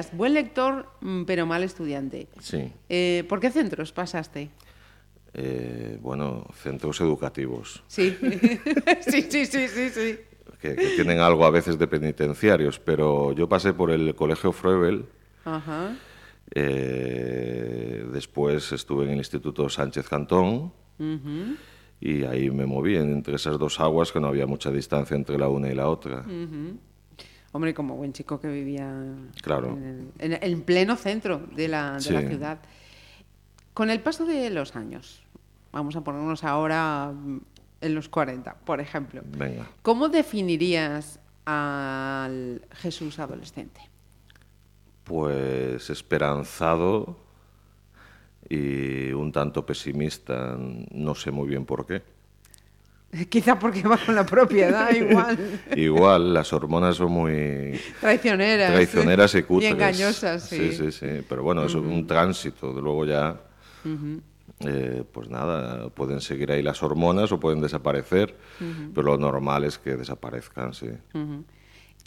decías, 0.00 0.16
buen 0.16 0.34
lector, 0.34 0.86
mm, 1.00 1.24
pero 1.24 1.46
mal 1.46 1.62
estudiante. 1.62 2.28
Sí. 2.40 2.72
Eh, 2.88 3.24
¿Por 3.28 3.40
qué 3.40 3.50
centros 3.50 3.92
pasaste? 3.92 4.50
Eh, 5.34 5.98
bueno, 6.00 6.44
centros 6.54 7.00
educativos, 7.00 7.82
Sí. 7.86 8.16
sí, 9.00 9.22
sí, 9.30 9.46
sí, 9.46 9.68
sí, 9.68 9.90
sí. 9.90 10.18
que, 10.60 10.74
que 10.74 10.88
tienen 10.96 11.20
algo 11.20 11.44
a 11.44 11.50
veces 11.50 11.78
de 11.78 11.86
penitenciarios, 11.86 12.80
pero 12.80 13.32
yo 13.32 13.48
pasé 13.48 13.72
por 13.72 13.90
el 13.92 14.14
Colegio 14.16 14.50
Froebel, 14.52 15.04
Ajá. 15.44 15.94
eh, 16.52 18.04
después 18.12 18.72
estuve 18.72 19.04
en 19.04 19.10
el 19.12 19.18
Instituto 19.18 19.68
Sánchez 19.68 20.08
Cantón 20.08 20.72
Ujú. 20.98 21.56
y 22.00 22.24
ahí 22.24 22.50
me 22.50 22.66
moví 22.66 22.96
entre 22.96 23.36
esas 23.36 23.56
dos 23.58 23.78
aguas 23.78 24.10
que 24.10 24.18
no 24.20 24.26
había 24.26 24.46
mucha 24.46 24.70
distancia 24.72 25.14
entre 25.16 25.38
la 25.38 25.48
una 25.48 25.68
y 25.70 25.74
la 25.76 25.88
otra. 25.88 26.22
Mm. 26.22 26.78
Hombre, 27.52 27.74
como 27.74 27.96
buen 27.96 28.12
chico 28.12 28.40
que 28.40 28.48
vivía 28.48 28.92
Claro. 29.42 29.68
en, 29.70 30.12
el- 30.18 30.32
en- 30.34 30.42
en 30.42 30.62
pleno 30.62 30.96
centro 30.96 31.38
de 31.56 31.68
la, 31.68 31.98
de 31.98 32.10
la 32.12 32.20
ciudad. 32.20 32.58
Con 33.74 33.90
el 33.90 34.00
paso 34.00 34.24
de 34.24 34.50
los 34.50 34.76
años, 34.76 35.22
vamos 35.72 35.96
a 35.96 36.02
ponernos 36.04 36.44
ahora 36.44 37.12
mm, 37.12 37.40
en 37.80 37.94
los 37.94 38.08
40, 38.08 38.54
por 38.64 38.80
ejemplo, 38.80 39.22
Venga. 39.36 39.66
¿cómo 39.82 40.08
definirías 40.08 41.18
al 41.44 42.62
Jesús 42.72 43.18
adolescente? 43.18 43.80
Pues 45.04 45.90
esperanzado 45.90 47.16
y 48.48 49.12
un 49.12 49.32
tanto 49.32 49.66
pesimista, 49.66 50.56
no 50.92 51.14
sé 51.14 51.30
muy 51.30 51.48
bien 51.48 51.64
por 51.64 51.86
qué. 51.86 52.02
Quizá 53.28 53.58
porque 53.58 53.82
va 53.82 53.98
con 53.98 54.14
la 54.14 54.24
propiedad 54.24 54.90
igual. 54.94 55.38
Igual, 55.76 56.32
las 56.34 56.52
hormonas 56.52 56.96
son 56.96 57.10
muy 57.12 57.78
Traicioneras. 58.00 58.72
traicioneras 58.72 59.34
y 59.34 59.38
Y 59.38 59.42
cutres. 59.42 59.70
engañosas, 59.72 60.42
sí. 60.48 60.70
Sí, 60.72 60.76
sí, 60.76 60.92
sí. 60.92 61.06
Pero 61.28 61.42
bueno, 61.42 61.64
es 61.64 61.74
un 61.74 62.06
tránsito. 62.06 62.72
de 62.72 62.80
Luego 62.80 63.04
ya, 63.04 63.40
eh, 64.60 65.02
pues 65.10 65.28
nada, 65.28 65.88
pueden 65.90 66.20
seguir 66.20 66.52
ahí 66.52 66.62
las 66.62 66.82
hormonas 66.82 67.32
o 67.32 67.40
pueden 67.40 67.60
desaparecer, 67.60 68.36
pero 68.94 69.06
lo 69.08 69.18
normal 69.18 69.64
es 69.64 69.78
que 69.78 69.96
desaparezcan, 69.96 70.74
sí. 70.74 70.90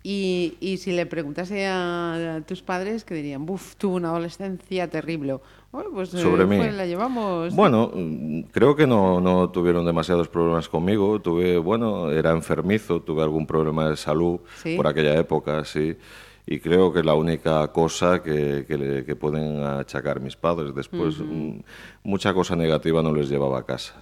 Y, 0.06 0.58
y 0.60 0.78
si 0.78 0.92
le 0.92 1.06
preguntase 1.06 1.66
a, 1.66 2.36
a 2.36 2.42
tus 2.42 2.62
padres, 2.62 3.06
que 3.06 3.14
dirían, 3.16 3.46
buf, 3.46 3.76
tuvo 3.78 3.96
una 3.96 4.10
adolescencia 4.10 4.90
terrible. 4.90 5.38
Bueno, 5.74 5.90
pues 5.92 6.14
eh, 6.14 6.20
Sobre 6.20 6.46
mí. 6.46 6.58
pues 6.58 6.74
la 6.76 6.86
llevamos. 6.86 7.54
Bueno, 7.56 7.92
mm, 7.94 8.42
creo 8.52 8.76
que 8.76 8.86
no, 8.88 9.20
no 9.20 9.50
tuvieron 9.50 9.84
demasiados 9.86 10.28
problemas 10.30 10.70
conmigo. 10.70 11.20
Tuve, 11.20 11.58
bueno, 11.58 12.12
era 12.12 12.30
enfermizo, 12.32 13.02
tuve 13.02 13.24
algún 13.24 13.46
problema 13.48 13.90
de 13.90 13.98
salud 13.98 14.40
Sí. 14.62 14.78
por 14.78 14.86
aquella 14.88 15.16
época, 15.20 15.66
sí. 15.66 15.98
Y 16.46 16.60
creo 16.60 16.94
que 16.94 17.02
la 17.04 17.16
única 17.16 17.68
cosa 17.72 18.22
que, 18.22 18.66
que, 18.68 19.04
que 19.06 19.16
pueden 19.16 19.64
achacar 19.64 20.20
mis 20.20 20.36
padres. 20.36 20.76
Después, 20.76 21.18
mm, 21.20 21.60
mucha 22.04 22.34
cosa 22.36 22.56
negativa 22.56 23.02
no 23.02 23.12
les 23.12 23.28
llevaba 23.28 23.58
a 23.60 23.66
casa. 23.66 23.96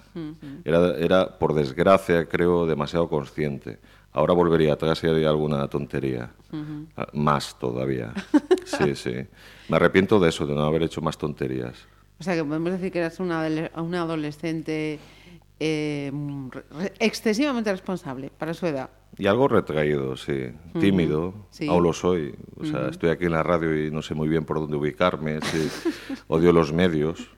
era, 0.65 0.97
era, 0.97 1.39
por 1.39 1.53
desgracia, 1.53 2.27
creo, 2.27 2.65
demasiado 2.65 3.07
consciente. 3.07 3.79
Ahora 4.11 4.33
volvería 4.33 4.73
atrás 4.73 5.01
y 5.05 5.07
haría 5.07 5.29
alguna 5.29 5.65
tontería. 5.69 6.31
Ah, 6.97 7.07
Más 7.13 7.57
todavía. 7.57 8.11
Sí, 8.65 8.95
sí. 8.95 9.15
Me 9.71 9.77
arrepiento 9.77 10.19
de 10.19 10.29
eso, 10.29 10.45
de 10.45 10.53
no 10.53 10.61
haber 10.63 10.83
hecho 10.83 11.01
más 11.01 11.17
tonterías. 11.17 11.87
O 12.19 12.23
sea, 12.23 12.35
que 12.35 12.43
podemos 12.43 12.71
decir 12.71 12.91
que 12.91 12.99
eras 12.99 13.19
una, 13.19 13.47
una 13.77 14.01
adolescente 14.03 14.99
eh, 15.59 16.11
re- 16.71 16.93
excesivamente 16.99 17.71
responsable 17.71 18.31
para 18.37 18.53
su 18.53 18.65
edad. 18.67 18.89
Y 19.17 19.27
algo 19.27 19.47
retraído, 19.47 20.15
sí. 20.15 20.51
Tímido. 20.79 21.33
Sí. 21.49 21.67
Aún 21.67 21.83
lo 21.83 21.93
soy. 21.93 22.33
O 22.57 22.65
sea, 22.65 22.87
estoy 22.89 23.09
aquí 23.09 23.25
en 23.25 23.31
la 23.31 23.43
radio 23.43 23.85
y 23.85 23.91
no 23.91 24.01
sé 24.01 24.13
muy 24.13 24.27
bien 24.29 24.45
por 24.45 24.59
dónde 24.59 24.77
ubicarme. 24.77 25.39
sí. 25.41 25.69
Odio 26.27 26.51
los 26.53 26.71
medios. 26.73 27.29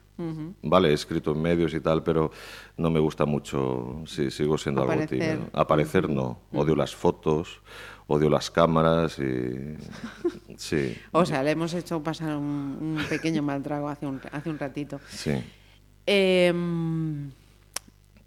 Vale, 0.62 0.90
he 0.90 0.92
escrito 0.92 1.32
en 1.32 1.42
medios 1.42 1.74
y 1.74 1.80
tal, 1.80 2.04
pero 2.04 2.30
no 2.76 2.88
me 2.88 3.00
gusta 3.00 3.26
mucho. 3.26 4.02
Sí, 4.06 4.30
sigo 4.30 4.56
siendo 4.56 4.82
algo 4.82 4.92
Aparecer. 4.92 5.18
tímido. 5.18 5.50
Aparecer 5.52 6.08
no. 6.08 6.38
Odio 6.52 6.76
las 6.76 6.94
fotos, 6.94 7.60
odio 8.06 8.30
las 8.30 8.50
cámaras 8.50 9.18
y. 9.18 9.76
Sí, 10.56 10.96
O 11.12 11.24
sea, 11.24 11.42
le 11.42 11.52
hemos 11.52 11.74
hecho 11.74 12.02
pasar 12.02 12.36
un, 12.36 12.78
un 12.80 13.04
pequeño 13.08 13.42
mal 13.42 13.62
trago 13.62 13.88
hace 13.88 14.06
un, 14.06 14.20
hace 14.32 14.50
un 14.50 14.58
ratito. 14.58 15.00
sí. 15.08 15.42
Em, 16.06 17.30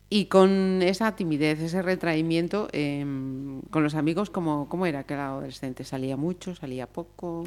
y 0.09 0.25
con 0.25 0.81
esa 0.81 1.15
timidez, 1.15 1.59
ese 1.59 1.81
retraimiento, 1.81 2.69
em, 2.71 3.61
con 3.69 3.83
los 3.83 3.93
amigos, 3.93 4.29
¿cómo, 4.29 4.69
¿cómo 4.69 4.85
era 4.85 5.03
que 5.03 5.13
era 5.13 5.27
adolescente? 5.27 5.83
¿Salía 5.83 6.15
mucho? 6.15 6.55
¿Salía 6.55 6.87
poco? 6.87 7.43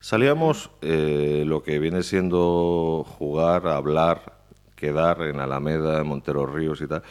Salíamos 0.00 0.70
eh, 0.82 1.44
lo 1.46 1.62
que 1.62 1.78
viene 1.78 2.02
siendo 2.02 3.06
jugar, 3.06 3.68
hablar, 3.68 4.38
quedar 4.74 5.22
en 5.22 5.38
Alameda, 5.38 6.00
en 6.00 6.06
Montero 6.08 6.46
Ríos 6.46 6.80
y 6.80 6.88
tal. 6.88 7.02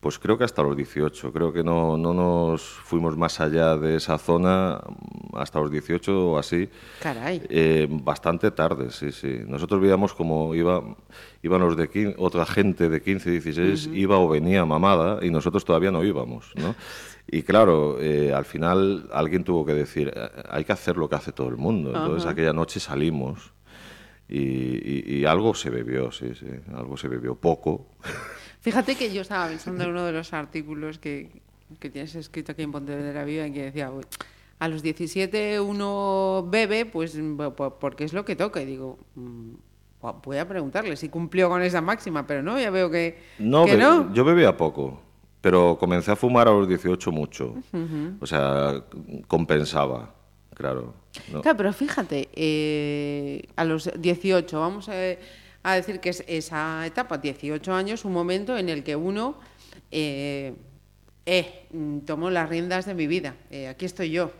Pues 0.00 0.18
creo 0.18 0.38
que 0.38 0.44
hasta 0.44 0.62
los 0.62 0.74
18. 0.74 1.30
Creo 1.30 1.52
que 1.52 1.62
no, 1.62 1.98
no 1.98 2.14
nos 2.14 2.62
fuimos 2.62 3.18
más 3.18 3.38
allá 3.38 3.76
de 3.76 3.96
esa 3.96 4.16
zona 4.16 4.80
mm, 4.88 5.36
hasta 5.36 5.60
los 5.60 5.70
18 5.70 6.30
o 6.30 6.38
así. 6.38 6.70
Caray. 7.02 7.42
Eh, 7.50 7.86
bastante 7.90 8.50
tarde, 8.50 8.90
sí, 8.90 9.12
sí. 9.12 9.40
Nosotros 9.46 9.78
veíamos 9.78 10.14
como 10.14 10.54
iba, 10.54 10.82
iban 11.42 11.60
los 11.60 11.76
de 11.76 11.90
15, 11.90 12.14
otra 12.18 12.46
gente 12.46 12.88
de 12.88 13.02
15, 13.02 13.30
16, 13.30 13.90
iba 13.92 14.18
o 14.18 14.26
venía 14.26 14.64
mamada 14.64 15.18
y 15.22 15.30
nosotros 15.30 15.66
todavía 15.66 15.90
no 15.90 16.02
íbamos, 16.02 16.50
¿no? 16.56 16.74
Y 17.32 17.42
claro, 17.42 17.98
eh, 18.00 18.32
al 18.32 18.46
final 18.46 19.08
alguien 19.12 19.44
tuvo 19.44 19.66
que 19.66 19.74
decir, 19.74 20.12
"Eh, 20.16 20.28
hay 20.48 20.64
que 20.64 20.72
hacer 20.72 20.96
lo 20.96 21.08
que 21.10 21.16
hace 21.16 21.32
todo 21.32 21.48
el 21.48 21.56
mundo. 21.58 21.90
Entonces 21.94 22.24
aquella 22.32 22.54
noche 22.54 22.80
salimos 22.80 23.52
y, 24.28 24.38
y- 24.38 25.18
y 25.18 25.24
algo 25.26 25.54
se 25.54 25.68
bebió, 25.68 26.10
sí, 26.10 26.34
sí, 26.34 26.46
algo 26.74 26.96
se 26.96 27.08
bebió, 27.08 27.34
poco. 27.34 27.86
Fíjate 28.60 28.94
que 28.94 29.12
yo 29.12 29.22
estaba 29.22 29.48
pensando 29.48 29.84
en 29.84 29.90
uno 29.90 30.04
de 30.04 30.12
los 30.12 30.32
artículos 30.32 30.98
que, 30.98 31.30
que 31.78 31.90
tienes 31.90 32.14
escrito 32.14 32.52
aquí 32.52 32.62
en 32.62 32.72
Pontevedra 32.72 33.24
Viva 33.24 33.46
en 33.46 33.54
que 33.54 33.62
decía, 33.64 33.90
"Uy, 33.90 34.04
a 34.58 34.68
los 34.68 34.82
17 34.82 35.58
uno 35.60 36.46
bebe, 36.50 36.84
pues 36.84 37.18
po- 37.36 37.54
po- 37.54 37.78
porque 37.78 38.04
es 38.04 38.12
lo 38.12 38.24
que 38.24 38.36
toca. 38.36 38.60
Y 38.60 38.66
digo, 38.66 38.98
mm, 39.14 39.50
vo- 40.02 40.20
voy 40.22 40.36
a 40.36 40.46
preguntarle 40.46 40.96
si 40.96 41.08
cumplió 41.08 41.48
con 41.48 41.62
esa 41.62 41.80
máxima, 41.80 42.26
pero 42.26 42.42
no, 42.42 42.60
ya 42.60 42.70
veo 42.70 42.90
que 42.90 43.18
No, 43.38 43.64
que 43.64 43.76
no. 43.78 44.12
yo 44.12 44.24
bebía 44.24 44.56
poco, 44.58 45.00
pero 45.40 45.78
comencé 45.80 46.10
a 46.12 46.16
fumar 46.16 46.46
a 46.46 46.50
los 46.50 46.68
18 46.68 47.10
mucho. 47.10 47.54
O 48.20 48.26
sea, 48.26 48.84
compensaba, 49.26 50.14
claro. 50.54 50.92
¿no? 51.32 51.40
Claro, 51.40 51.56
pero 51.56 51.72
fíjate, 51.72 52.28
eh, 52.34 53.42
a 53.56 53.64
los 53.64 53.90
18, 53.98 54.60
vamos 54.60 54.90
a, 54.90 54.92
a 55.62 55.74
decir 55.74 56.00
que 56.00 56.10
es 56.10 56.24
esa 56.26 56.86
etapa, 56.86 57.18
18 57.18 57.72
años, 57.72 58.04
un 58.04 58.12
momento 58.12 58.56
en 58.56 58.68
el 58.68 58.82
que 58.82 58.96
uno 58.96 59.36
eh, 59.90 60.54
eh, 61.26 61.68
tomó 62.06 62.30
las 62.30 62.48
riendas 62.48 62.86
de 62.86 62.94
mi 62.94 63.06
vida, 63.06 63.36
eh, 63.50 63.68
aquí 63.68 63.84
estoy 63.84 64.10
yo, 64.10 64.32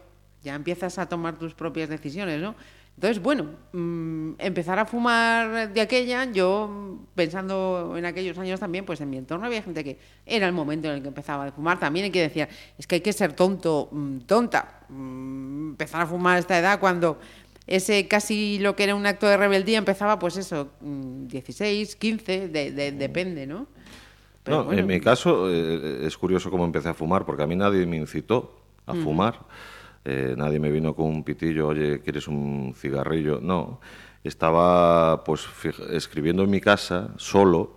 ya 0.43 0.55
empiezas 0.55 0.99
a 0.99 1.07
tomar 1.07 1.39
tus 1.39 1.55
propias 1.55 1.89
decisiones, 1.89 2.41
¿no? 2.41 2.55
Entonces, 3.01 3.23
bueno, 3.23 3.47
mm, 3.73 4.33
empezar 4.39 4.79
a 4.79 4.85
fumar 4.85 5.73
de 5.73 5.81
aquella, 5.81 6.31
yo 6.33 6.99
pensando 7.15 7.95
en 7.97 8.05
aquellos 8.05 8.37
años 8.37 8.61
también, 8.61 8.85
pues 8.85 9.01
en 9.01 9.09
mi 9.09 9.17
entorno 9.17 9.47
había 9.47 9.63
gente 9.63 9.83
que 9.83 9.99
era 10.27 10.47
el 10.47 10.53
momento 10.53 10.89
en 10.89 10.97
el 10.97 11.03
que 11.03 11.09
empezaba 11.09 11.47
a 11.47 11.53
fumar. 11.53 11.81
También 11.81 12.05
hay 12.05 12.11
que 12.11 12.21
decir, 12.21 12.47
es 12.77 12.87
que 12.87 12.97
hay 12.97 13.01
que 13.01 13.15
ser 13.15 13.33
tonto, 13.33 13.89
mm, 13.91 14.19
tonta, 14.27 14.81
mm, 14.91 15.71
empezar 15.71 16.03
a 16.03 16.07
fumar 16.07 16.37
a 16.37 16.41
esta 16.41 16.59
edad 16.59 16.79
cuando 16.79 17.19
ese 17.67 18.09
casi 18.09 18.59
lo 18.59 18.75
que 18.77 18.85
era 18.85 18.95
un 18.95 19.07
acto 19.07 19.27
de 19.27 19.37
rebeldía 19.37 19.79
empezaba, 19.79 20.19
pues 20.19 20.37
eso, 20.37 20.69
mm, 20.81 21.27
16, 21.29 21.97
15, 21.97 22.49
de- 22.49 22.73
de- 22.73 22.93
depende, 22.93 23.47
¿no? 23.47 23.67
Pero 24.43 24.59
No, 24.59 24.65
bueno, 24.65 24.81
en 24.81 24.87
mi 24.87 25.01
caso 25.01 25.49
eh, 25.51 26.07
es 26.07 26.17
curioso 26.17 26.51
cómo 26.51 26.65
empecé 26.65 26.89
a 26.89 26.95
fumar, 26.95 27.25
porque 27.27 27.43
a 27.43 27.47
mí 27.47 27.55
nadie 27.57 27.87
me 27.87 27.97
incitó 27.99 28.57
a 28.87 28.95
fumar. 28.95 29.39
Eh, 30.05 30.35
nadie 30.37 30.59
me 30.59 30.71
vino 30.71 30.95
con 30.95 31.07
un 31.07 31.23
pitillo, 31.23 31.69
oye, 31.69 32.01
¿quieres 32.01 32.27
un 32.27 32.73
cigarrillo? 32.75 33.39
No. 33.43 33.81
Estaba 34.25 35.23
pues 35.25 35.47
escribiendo 35.91 36.43
en 36.43 36.51
mi 36.51 36.61
casa, 36.61 37.11
solo, 37.17 37.77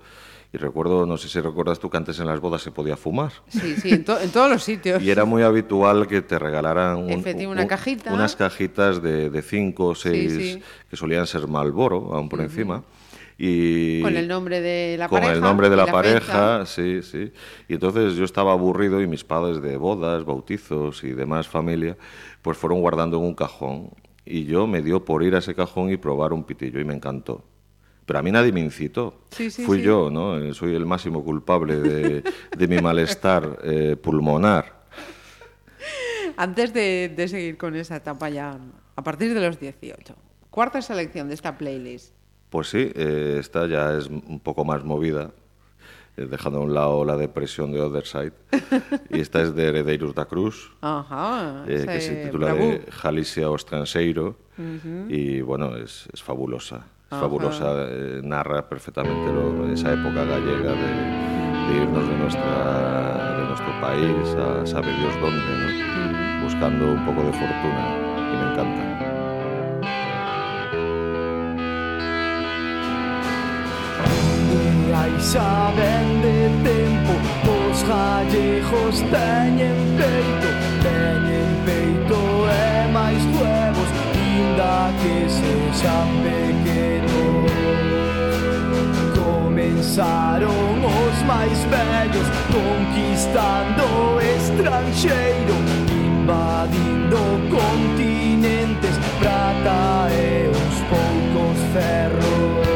y 0.54 0.58
recuerdo, 0.58 1.06
no 1.08 1.18
sé 1.18 1.28
si 1.30 1.39
recuerdas 1.41 1.80
tú 1.80 1.89
que 1.89 1.97
antes 1.97 2.20
en 2.20 2.28
las 2.28 2.39
bodas 2.39 2.62
se 2.62 2.70
podía 2.72 2.95
fumar. 2.95 3.32
Sí, 3.49 3.76
sí, 3.76 3.89
en, 3.89 4.06
to- 4.06 4.20
en 4.20 4.30
todos 4.30 4.49
los 4.51 4.64
sitios. 4.64 5.01
Y 5.01 5.10
era 5.10 5.26
muy 5.26 5.41
habitual 5.41 6.08
que 6.08 6.22
te 6.22 6.38
regalaran 6.38 6.97
un- 6.99 7.10
Efectivo, 7.10 7.51
una 7.51 7.64
un- 7.64 7.68
cajita. 7.68 8.14
unas 8.14 8.36
cajitas 8.36 9.01
de, 9.01 9.32
de 9.32 9.41
cinco 9.41 9.88
o 9.88 9.95
seis 9.95 10.32
sí. 10.34 10.62
que 10.89 10.95
solían 10.95 11.26
ser 11.26 11.47
Malboro, 11.47 12.14
aún 12.14 12.30
por 12.30 12.39
encima. 12.41 12.84
Y 13.36 14.01
Con 14.04 14.16
el 14.16 14.28
nombre 14.28 14.62
de 14.62 14.95
la 14.97 15.08
con 15.10 15.18
pareja. 15.20 15.34
el 15.34 15.41
nombre 15.41 15.70
de 15.70 15.76
la, 15.76 15.86
fecha. 15.86 15.91
pareja, 15.91 16.66
sí, 16.68 17.01
sí. 17.01 17.34
Y 17.68 17.74
entonces 17.74 18.14
yo 18.14 18.24
estaba 18.26 18.51
aburrido 18.51 19.01
y 19.01 19.08
mis 19.08 19.24
padres 19.24 19.60
de 19.60 19.76
bodas, 19.76 20.24
bautizos 20.24 21.04
y 21.04 21.14
demás 21.14 21.47
familia, 21.47 21.97
pues 22.43 22.60
fueron 22.60 22.80
guardando 22.82 23.18
en 23.18 23.24
un 23.24 23.34
cajón. 23.34 23.89
Y 24.24 24.45
yo 24.45 24.68
me 24.68 24.84
dio 24.84 25.04
por 25.04 25.24
ir 25.24 25.34
a 25.34 25.39
ese 25.39 25.56
cajón 25.56 25.89
y 25.91 25.97
probar 25.97 26.32
un 26.32 26.43
pitillo 26.43 26.80
y 26.80 26.86
me 26.86 26.93
encantó. 26.93 27.43
Pero 28.06 28.20
a 28.20 28.22
mí 28.22 28.32
nadie 28.32 28.51
me 28.51 28.60
incitó. 28.60 29.22
Sí, 29.32 29.49
sí, 29.49 29.64
Fui 29.64 29.78
sí. 29.80 29.84
yo, 29.86 30.10
¿no? 30.12 30.38
Eh, 30.38 30.54
Soy 30.54 30.76
el 30.76 30.86
máximo 30.86 31.24
culpable 31.24 31.78
de, 31.80 32.24
de 32.58 32.68
mi 32.68 32.80
malestar 32.80 33.60
eh, 33.64 33.95
pulmonar. 34.01 34.84
Antes 36.36 36.74
de, 36.74 37.14
de 37.16 37.28
seguir 37.28 37.58
con 37.58 37.76
esa 37.76 37.95
etapa 37.97 38.30
ya 38.30 38.58
a 38.95 39.04
partir 39.04 39.34
de 39.34 39.39
los 39.41 39.60
18. 39.60 40.16
Cuarta 40.49 40.82
selección 40.82 41.28
de 41.28 41.34
esta 41.36 41.58
playlist. 41.58 42.14
Pues 42.49 42.68
sí, 42.70 42.91
eh, 42.95 43.38
esta 43.39 43.66
ya 43.68 43.97
es 43.97 44.08
un 44.08 44.39
poco 44.39 44.64
más 44.66 44.84
movida, 44.84 45.32
eh, 46.18 46.26
dejando 46.30 46.60
a 46.60 46.62
un 46.62 46.74
lado 46.74 47.04
la 47.06 47.18
depresión 47.18 47.72
de 47.72 47.82
Other 47.82 48.06
Side. 48.06 48.34
y 49.10 49.20
esta 49.22 49.41
es 49.41 49.56
de 49.56 49.66
Heredeiros 49.68 50.14
da 50.14 50.26
Cruz, 50.26 50.72
Ajá. 50.82 51.64
que 51.66 52.01
se 52.01 52.26
titula 52.26 52.54
de 52.54 52.86
Jalicia 52.91 53.49
o 53.49 53.56
Estranseiro. 53.56 54.38
Y 55.10 55.41
bueno, 55.41 55.76
es, 55.78 56.08
es 56.14 56.22
fabulosa. 56.22 56.86
Ajá. 57.14 57.22
fabulosa, 57.22 57.66
eh, 57.89 58.22
narra 58.24 58.61
perfectamente 58.68 59.32
lo- 59.32 59.68
esa 59.72 59.93
época 59.93 60.24
gallega 60.26 60.72
de, 60.74 60.91
de 61.68 61.84
irnos 61.84 62.07
de, 62.09 62.16
nuestra, 62.18 63.38
de 63.38 63.43
nuestro 63.47 63.72
país 63.82 64.36
a 64.36 64.66
sabe 64.66 64.88
Dios 64.99 65.14
dónde, 65.22 65.39
¿no? 65.39 66.43
buscando 66.43 66.91
un 66.93 67.05
poco 67.05 67.22
de 67.24 67.34
fortuna. 67.34 67.84
Y 68.34 68.36
me 68.38 68.51
encanta. 68.51 68.84
Aí 74.95 75.20
xa 75.20 75.72
ven 75.76 76.22
de 76.22 76.38
tempo 76.64 77.14
Os 77.49 77.80
gallejos 77.89 78.95
teñen 79.11 79.78
peito 79.97 80.49
da 84.58 84.91
que 85.01 85.30
se 85.30 85.84
sabe 85.84 86.43
Comenzaron 89.16 90.84
os 90.84 91.24
máis 91.24 91.58
vellos 91.66 92.28
conquistando 92.51 94.20
estranxeiro 94.22 95.56
Invadindo 96.24 97.20
continentes 97.49 98.97
prata 99.20 100.10
e 100.12 100.49
uns 100.49 100.78
poucos 100.89 101.58
ferros. 101.74 102.68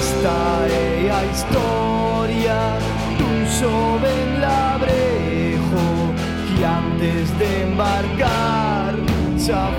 Esta 0.00 0.66
é 0.70 1.10
a 1.10 1.24
historia 1.32 2.58
dun 3.18 3.38
xoven 3.46 4.40
labrejo 4.40 5.86
que 6.48 6.64
antes 6.64 7.30
de 7.38 7.62
embarcar 7.64 8.94
Chao 9.46 9.75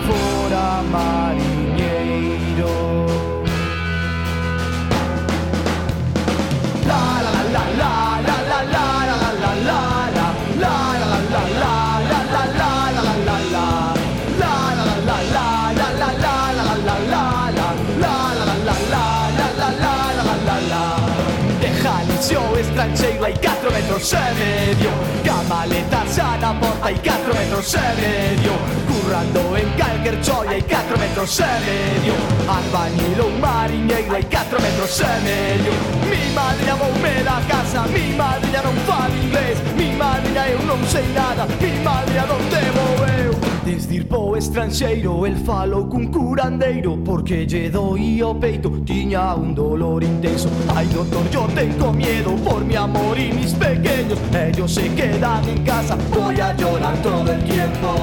L'operació 22.28 22.60
és 22.60 22.70
tranxella 22.76 23.28
4 23.40 23.72
metros 23.72 24.10
e 24.12 24.24
medio 24.36 24.90
Camaleta 25.24 26.02
sana 26.12 26.50
porta 26.60 26.90
i 26.90 27.00
4 27.00 27.34
metros 27.34 27.74
e 27.74 27.94
medio 28.02 28.52
Currando 28.90 29.56
en 29.56 29.70
calger 29.78 30.20
gioia 30.20 30.58
i 30.58 30.62
4 30.62 30.98
metros 30.98 31.30
se 31.30 31.48
medio 31.64 32.16
Albagnile 32.48 33.22
un 33.22 33.40
mariniero 33.40 34.18
i 34.18 34.26
4 34.28 34.60
metros 34.60 35.00
e 35.00 35.20
medio 35.24 35.72
Mi 36.04 36.34
madre 36.34 36.70
amou 36.70 36.92
me 37.00 37.24
da 37.24 37.40
casa, 37.48 37.86
mi 37.94 38.14
madre 38.16 38.62
non 38.62 38.76
fala 38.86 39.16
inglés. 39.16 39.60
Mi 39.76 39.96
madre 39.96 40.52
eu 40.52 40.62
non 40.66 40.84
sei 40.86 41.08
nada, 41.14 41.46
mi 41.46 41.72
madre 41.82 42.26
non 42.28 42.48
te 42.50 42.62
moveu 42.76 43.47
Desde 43.68 43.96
ir 43.96 44.08
po 44.08 44.38
estranxeiro 44.38 45.26
El 45.26 45.36
falou 45.36 45.88
cun 45.90 46.08
curandeiro 46.08 46.96
Porque 47.04 47.46
lle 47.46 47.70
doi 47.70 48.24
o 48.24 48.34
peito 48.34 48.70
Tiña 48.86 49.36
un 49.36 49.54
dolor 49.54 50.02
intenso. 50.04 50.48
Ai 50.74 50.86
doctor, 50.86 51.30
yo 51.30 51.46
tengo 51.54 51.92
miedo 51.92 52.34
Por 52.46 52.64
mi 52.64 52.78
amor 52.78 53.20
y 53.20 53.34
mis 53.34 53.52
pequeños 53.52 54.18
Ellos 54.32 54.74
se 54.74 54.88
quedan 54.96 55.44
en 55.50 55.64
casa 55.66 55.98
Voy 56.16 56.40
a 56.40 56.56
llorar 56.56 56.96
todo 57.02 57.30
el 57.30 57.44
tiempo. 57.44 57.94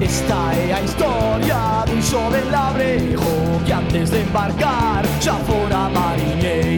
Esta 0.00 0.54
é 0.54 0.72
a 0.74 0.80
historia 0.80 1.84
dun 1.84 2.00
xoven 2.00 2.48
labrejo 2.52 3.26
Que 3.64 3.72
antes 3.72 4.10
de 4.12 4.20
embarcar 4.20 5.02
xa 5.18 5.34
fora 5.48 5.88
mariñeiro 5.88 6.75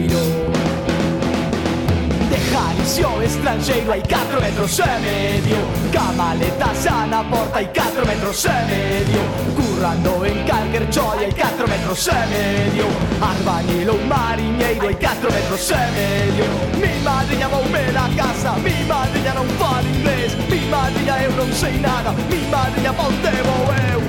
Calcio 2.89 3.21
estrangeiro 3.21 3.91
hai 3.91 4.01
4 4.01 4.41
metros 4.41 4.79
e 4.79 4.99
medio. 4.99 5.57
Camaletta 5.91 6.73
sana 6.73 7.23
porta 7.23 7.59
hai 7.59 7.69
4 7.71 8.03
metros 8.03 8.45
e 8.45 8.65
medio. 8.65 9.21
Currando 9.53 10.25
in 10.25 10.43
Calger 10.45 10.87
Gioia 10.87 11.27
i 11.27 11.31
4 11.31 11.67
metros 11.67 12.07
e 12.07 12.25
medio. 12.25 12.87
Arvanilo 13.19 13.95
Marinheiro 14.07 14.87
ai 14.87 14.97
4 14.97 15.31
metros 15.31 15.69
e 15.69 15.91
medio. 15.93 16.45
Mi 16.79 16.99
madrinha 17.03 17.47
voume 17.47 17.91
na 17.91 18.09
casa, 18.15 18.53
mi 18.53 18.83
madrinha 18.87 19.33
non 19.33 19.47
fala 19.59 19.87
inglês 19.87 20.33
Mi 20.49 20.59
madrinha 20.67 21.21
eu 21.21 21.31
non 21.35 21.51
sei 21.53 21.79
nada, 21.79 22.11
mi 22.27 22.47
madrinha 22.49 22.91
pontevou 22.93 23.67
eu 23.93 24.08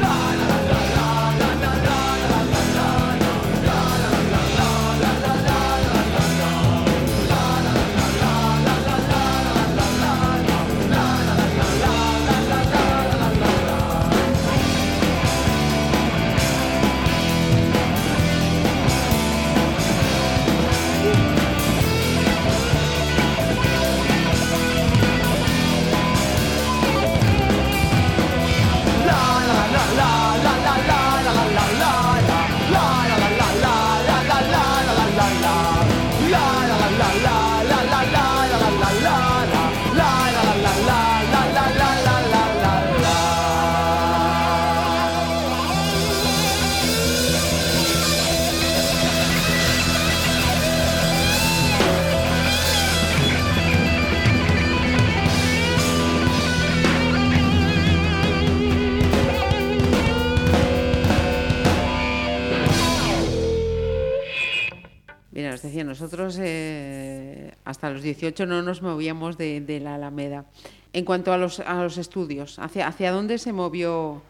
decía, 65.80 65.84
nosotros 65.84 66.36
eh, 66.40 67.52
hasta 67.64 67.90
los 67.90 68.02
18 68.02 68.46
no 68.46 68.62
nos 68.62 68.82
movíamos 68.82 69.36
de, 69.38 69.60
de 69.60 69.80
la 69.80 69.94
Alameda. 69.94 70.44
En 70.92 71.04
cuanto 71.04 71.32
a 71.32 71.38
los, 71.38 71.60
a 71.60 71.82
los 71.82 71.98
estudios, 71.98 72.58
¿hacia, 72.58 72.86
¿hacia 72.88 73.12
dónde 73.12 73.38
se 73.38 73.52
movió 73.52 74.22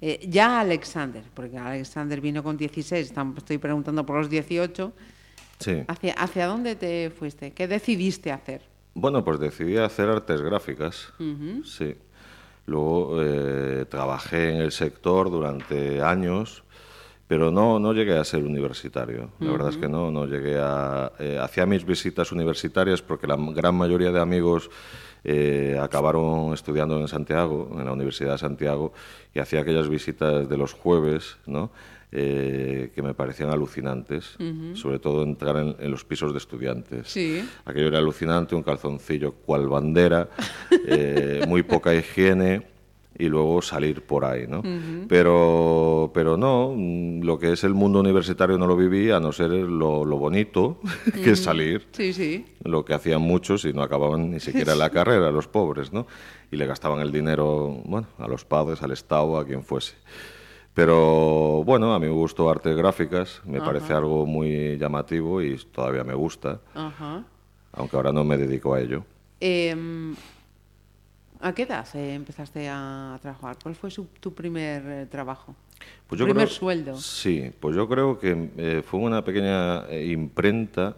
eh, 0.00 0.20
ya 0.28 0.60
Alexander? 0.60 1.22
Porque 1.34 1.56
Alexander 1.56 2.20
vino 2.20 2.42
con 2.42 2.56
16, 2.56 3.14
tam- 3.14 3.36
estoy 3.36 3.58
preguntando 3.58 4.04
por 4.04 4.16
los 4.18 4.28
18. 4.28 4.92
Sí. 5.60 5.82
¿Hacia, 5.88 6.12
¿Hacia 6.14 6.46
dónde 6.46 6.76
te 6.76 7.10
fuiste? 7.10 7.52
¿Qué 7.52 7.66
decidiste 7.68 8.30
hacer? 8.32 8.62
Bueno, 8.94 9.24
pues 9.24 9.38
decidí 9.38 9.76
hacer 9.76 10.08
artes 10.08 10.40
gráficas. 10.42 11.12
Sí. 11.64 11.94
Luego 12.66 13.22
eh, 13.22 13.86
trabajé 13.88 14.50
en 14.50 14.56
el 14.60 14.72
sector 14.72 15.30
durante 15.30 16.02
años, 16.02 16.64
pero 17.28 17.50
no, 17.50 17.78
no 17.78 17.92
llegué 17.92 18.16
a 18.16 18.24
ser 18.24 18.42
universitario. 18.42 19.30
La 19.38 19.52
verdad 19.52 19.68
es 19.68 19.76
que 19.76 19.88
no, 19.88 20.10
no 20.10 20.26
llegué 20.26 20.58
a... 20.58 21.12
eh, 21.18 21.38
hacía 21.40 21.66
mis 21.66 21.84
visitas 21.84 22.32
universitarias 22.32 23.02
porque 23.02 23.26
la 23.26 23.36
gran 23.38 23.74
mayoría 23.74 24.10
de 24.10 24.18
amigos 24.18 24.70
eh, 25.24 25.78
acabaron 25.80 26.54
estudiando 26.54 26.98
en 26.98 27.06
Santiago, 27.06 27.68
en 27.78 27.84
la 27.84 27.92
Universidad 27.92 28.32
de 28.32 28.38
Santiago, 28.38 28.94
y 29.34 29.40
hacía 29.40 29.60
aquellas 29.60 29.90
visitas 29.90 30.48
de 30.48 30.56
los 30.56 30.72
jueves, 30.72 31.36
¿no? 31.46 31.70
Eh, 32.10 32.90
que 32.94 33.02
me 33.02 33.12
parecían 33.12 33.50
alucinantes, 33.50 34.38
sobre 34.72 34.98
todo 34.98 35.22
entrar 35.22 35.58
en, 35.58 35.76
en 35.78 35.90
los 35.90 36.06
pisos 36.06 36.32
de 36.32 36.38
estudiantes. 36.38 37.06
Sí. 37.08 37.46
Aquello 37.66 37.88
era 37.88 37.98
alucinante, 37.98 38.54
un 38.54 38.62
calzoncillo 38.62 39.32
cual 39.32 39.68
bandera, 39.68 40.30
muy 41.46 41.62
poca 41.62 41.94
higiene 41.94 42.77
y 43.18 43.28
luego 43.28 43.60
salir 43.62 44.02
por 44.02 44.24
ahí, 44.24 44.46
¿no? 44.46 44.62
pero, 45.08 46.10
pero 46.14 46.36
no, 46.36 46.72
mm, 46.76 47.22
lo 47.22 47.38
que 47.38 47.52
es 47.52 47.64
el 47.64 47.74
mundo 47.74 47.98
universitario 48.00 48.58
no 48.58 48.66
lo 48.66 48.76
viví, 48.76 49.10
a 49.10 49.18
no 49.20 49.32
ser 49.32 49.50
lo, 49.50 50.04
lo 50.04 50.16
bonito 50.18 50.78
que 51.24 51.32
es 51.32 51.40
salir, 51.42 51.86
Sí, 51.92 52.12
sí. 52.12 52.46
lo 52.64 52.84
que 52.84 52.94
hacían 52.94 53.20
muchos 53.22 53.64
y 53.64 53.72
no 53.72 53.82
acababan 53.82 54.30
ni 54.30 54.40
siquiera 54.40 54.74
la 54.74 54.90
carrera, 54.98 55.30
los 55.32 55.48
pobres, 55.48 55.92
¿no? 55.92 56.06
Y 56.50 56.56
le 56.56 56.66
gastaban 56.66 57.00
el 57.00 57.10
dinero, 57.12 57.82
bueno, 57.84 58.06
a 58.18 58.28
los 58.28 58.44
padres, 58.44 58.82
al 58.82 58.92
Estado, 58.92 59.36
a 59.36 59.44
quien 59.44 59.62
fuese. 59.64 59.94
Pero 60.74 61.64
bueno, 61.64 61.92
a 61.92 61.98
mí 61.98 62.06
me 62.06 62.12
gustó 62.12 62.48
artes 62.48 62.76
gráficas, 62.76 63.42
me 63.44 63.60
parece 63.60 63.92
algo 63.94 64.26
muy 64.26 64.78
llamativo 64.78 65.42
y 65.42 65.56
todavía 65.72 66.04
me 66.04 66.14
gusta, 66.14 66.60
aunque 67.72 67.96
ahora 67.96 68.12
no 68.12 68.22
me 68.22 68.36
dedico 68.38 68.74
a 68.74 68.80
ello. 68.80 69.04
Em, 69.40 70.14
¿A 71.40 71.52
qué 71.52 71.62
edad 71.62 71.86
eh, 71.94 72.14
empezaste 72.14 72.68
a 72.68 73.18
trabajar? 73.22 73.56
¿Cuál 73.62 73.74
fue 73.76 73.90
su- 73.90 74.08
tu 74.20 74.34
primer 74.34 74.82
eh, 74.86 75.06
trabajo? 75.06 75.54
Pues 76.06 76.18
Tu 76.18 76.24
primer 76.24 76.46
creo- 76.48 76.56
sueldo. 76.58 76.96
Sí, 76.96 77.52
pues 77.60 77.76
yo 77.76 77.88
creo 77.88 78.18
que 78.18 78.50
eh, 78.56 78.82
fue 78.84 78.98
una 79.00 79.22
pequeña 79.22 79.86
eh, 79.88 80.06
imprenta 80.06 80.96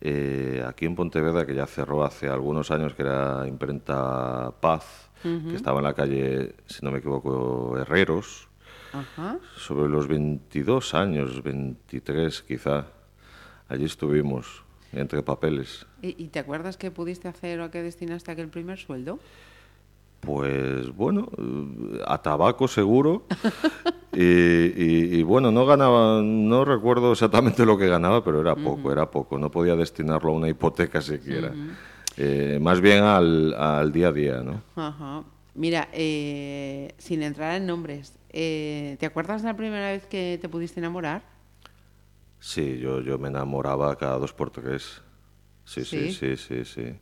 eh, 0.00 0.62
aquí 0.66 0.84
en 0.86 0.94
Pontevedra 0.94 1.46
que 1.46 1.54
ya 1.54 1.66
cerró 1.66 2.04
hace 2.04 2.28
algunos 2.28 2.70
años, 2.70 2.94
que 2.94 3.02
era 3.02 3.46
imprenta 3.48 4.52
Paz, 4.60 5.08
que 5.22 5.56
estaba 5.56 5.78
en 5.78 5.84
la 5.84 5.94
calle, 5.94 6.54
si 6.66 6.84
no 6.84 6.92
me 6.92 6.98
equivoco, 6.98 7.76
Herreros, 7.76 8.46
Ajá. 8.92 9.38
sobre 9.56 9.88
los 9.88 10.06
22 10.06 10.94
años, 10.94 11.42
23 11.42 12.42
quizá. 12.42 12.86
Allí 13.68 13.84
estuvimos, 13.86 14.62
entre 14.92 15.22
papeles. 15.22 15.86
¿Y, 16.02 16.22
y 16.22 16.28
te 16.28 16.38
acuerdas 16.38 16.76
qué 16.76 16.90
pudiste 16.90 17.28
hacer 17.28 17.60
o 17.60 17.64
a 17.64 17.70
qué 17.70 17.82
destinaste 17.82 18.30
aquel 18.32 18.48
primer 18.48 18.78
sueldo? 18.78 19.18
Pues 20.20 20.94
bueno, 20.96 21.28
a 22.06 22.20
tabaco 22.22 22.66
seguro. 22.66 23.24
y, 24.12 24.22
y- 24.22 25.18
y, 25.18 25.22
bueno, 25.22 25.52
no 25.52 25.64
ganaba, 25.64 26.20
no 26.22 26.64
recuerdo 26.64 27.12
exactamente 27.12 27.64
lo 27.64 27.78
que 27.78 27.86
ganaba, 27.86 28.24
pero 28.24 28.40
era 28.40 28.56
poco, 28.56 28.90
era 28.90 29.10
poco. 29.10 29.38
No 29.38 29.50
podía 29.50 29.76
destinarlo 29.76 30.32
a 30.32 30.34
una 30.34 30.48
hipoteca 30.48 31.00
siquiera. 31.00 31.54
Eh, 32.16 32.58
más 32.60 32.80
bien 32.80 33.04
al, 33.04 33.54
al 33.54 33.92
día 33.92 34.08
a 34.08 34.12
día, 34.12 34.42
¿no? 34.42 34.60
Ajá. 34.74 35.22
Mira, 35.54 35.88
eh, 35.92 36.94
sin 36.98 37.22
entrar 37.22 37.54
en 37.56 37.66
nombres, 37.66 38.18
eh, 38.30 38.96
¿te 38.98 39.06
acuerdas 39.06 39.42
de 39.42 39.48
la 39.48 39.56
primera 39.56 39.90
vez 39.92 40.06
que 40.06 40.36
te 40.40 40.48
pudiste 40.48 40.80
enamorar? 40.80 41.22
Sí, 42.40 42.78
yo, 42.78 43.00
yo 43.00 43.18
me 43.18 43.28
enamoraba 43.28 43.96
cada 43.96 44.18
dos 44.18 44.32
por 44.32 44.50
tres. 44.50 45.02
Sí, 45.64 45.84
sí, 45.84 46.10
¿Sí? 46.12 46.36
sí, 46.36 46.36
sí, 46.36 46.64
sí. 46.64 46.98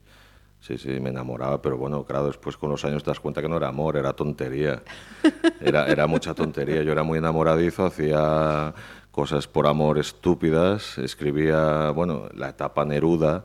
Sí, 0.58 0.78
sí, 0.78 0.98
me 1.00 1.10
enamoraba, 1.10 1.60
pero 1.62 1.76
bueno, 1.76 2.02
claro, 2.04 2.26
después 2.26 2.56
con 2.56 2.70
los 2.70 2.84
años 2.84 3.04
te 3.04 3.10
das 3.10 3.20
cuenta 3.20 3.40
que 3.42 3.48
no 3.48 3.58
era 3.58 3.68
amor, 3.68 3.96
era 3.96 4.12
tontería. 4.14 4.82
Era, 5.60 5.86
era 5.86 6.06
mucha 6.06 6.34
tontería. 6.34 6.82
Yo 6.82 6.92
era 6.92 7.02
muy 7.02 7.18
enamoradizo, 7.18 7.86
hacía 7.86 8.74
cosas 9.10 9.46
por 9.48 9.66
amor 9.66 9.98
estúpidas, 9.98 10.98
escribía, 10.98 11.90
bueno, 11.90 12.28
la 12.34 12.50
etapa 12.50 12.84
Neruda. 12.84 13.44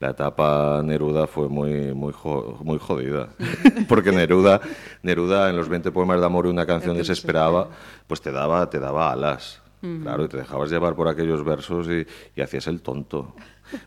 La 0.00 0.10
etapa 0.10 0.80
Neruda 0.84 1.26
fue 1.26 1.48
muy, 1.48 1.92
muy, 1.94 2.12
jo- 2.12 2.58
muy 2.64 2.78
jodida, 2.78 3.28
porque 3.88 4.10
Neruda, 4.12 4.60
Neruda 5.02 5.48
en 5.50 5.56
los 5.56 5.68
20 5.68 5.92
poemas 5.92 6.18
de 6.20 6.26
amor 6.26 6.46
y 6.46 6.48
una 6.50 6.66
canción 6.66 6.96
desesperada, 6.96 7.68
pues 8.06 8.20
te 8.20 8.32
daba, 8.32 8.68
te 8.70 8.78
daba 8.80 9.12
alas. 9.12 9.61
Claro, 10.02 10.24
y 10.24 10.28
te 10.28 10.36
dejabas 10.36 10.70
llevar 10.70 10.94
por 10.94 11.08
aquellos 11.08 11.44
versos 11.44 11.88
y, 11.88 12.06
y 12.36 12.40
hacías 12.40 12.66
el 12.68 12.82
tonto. 12.82 13.34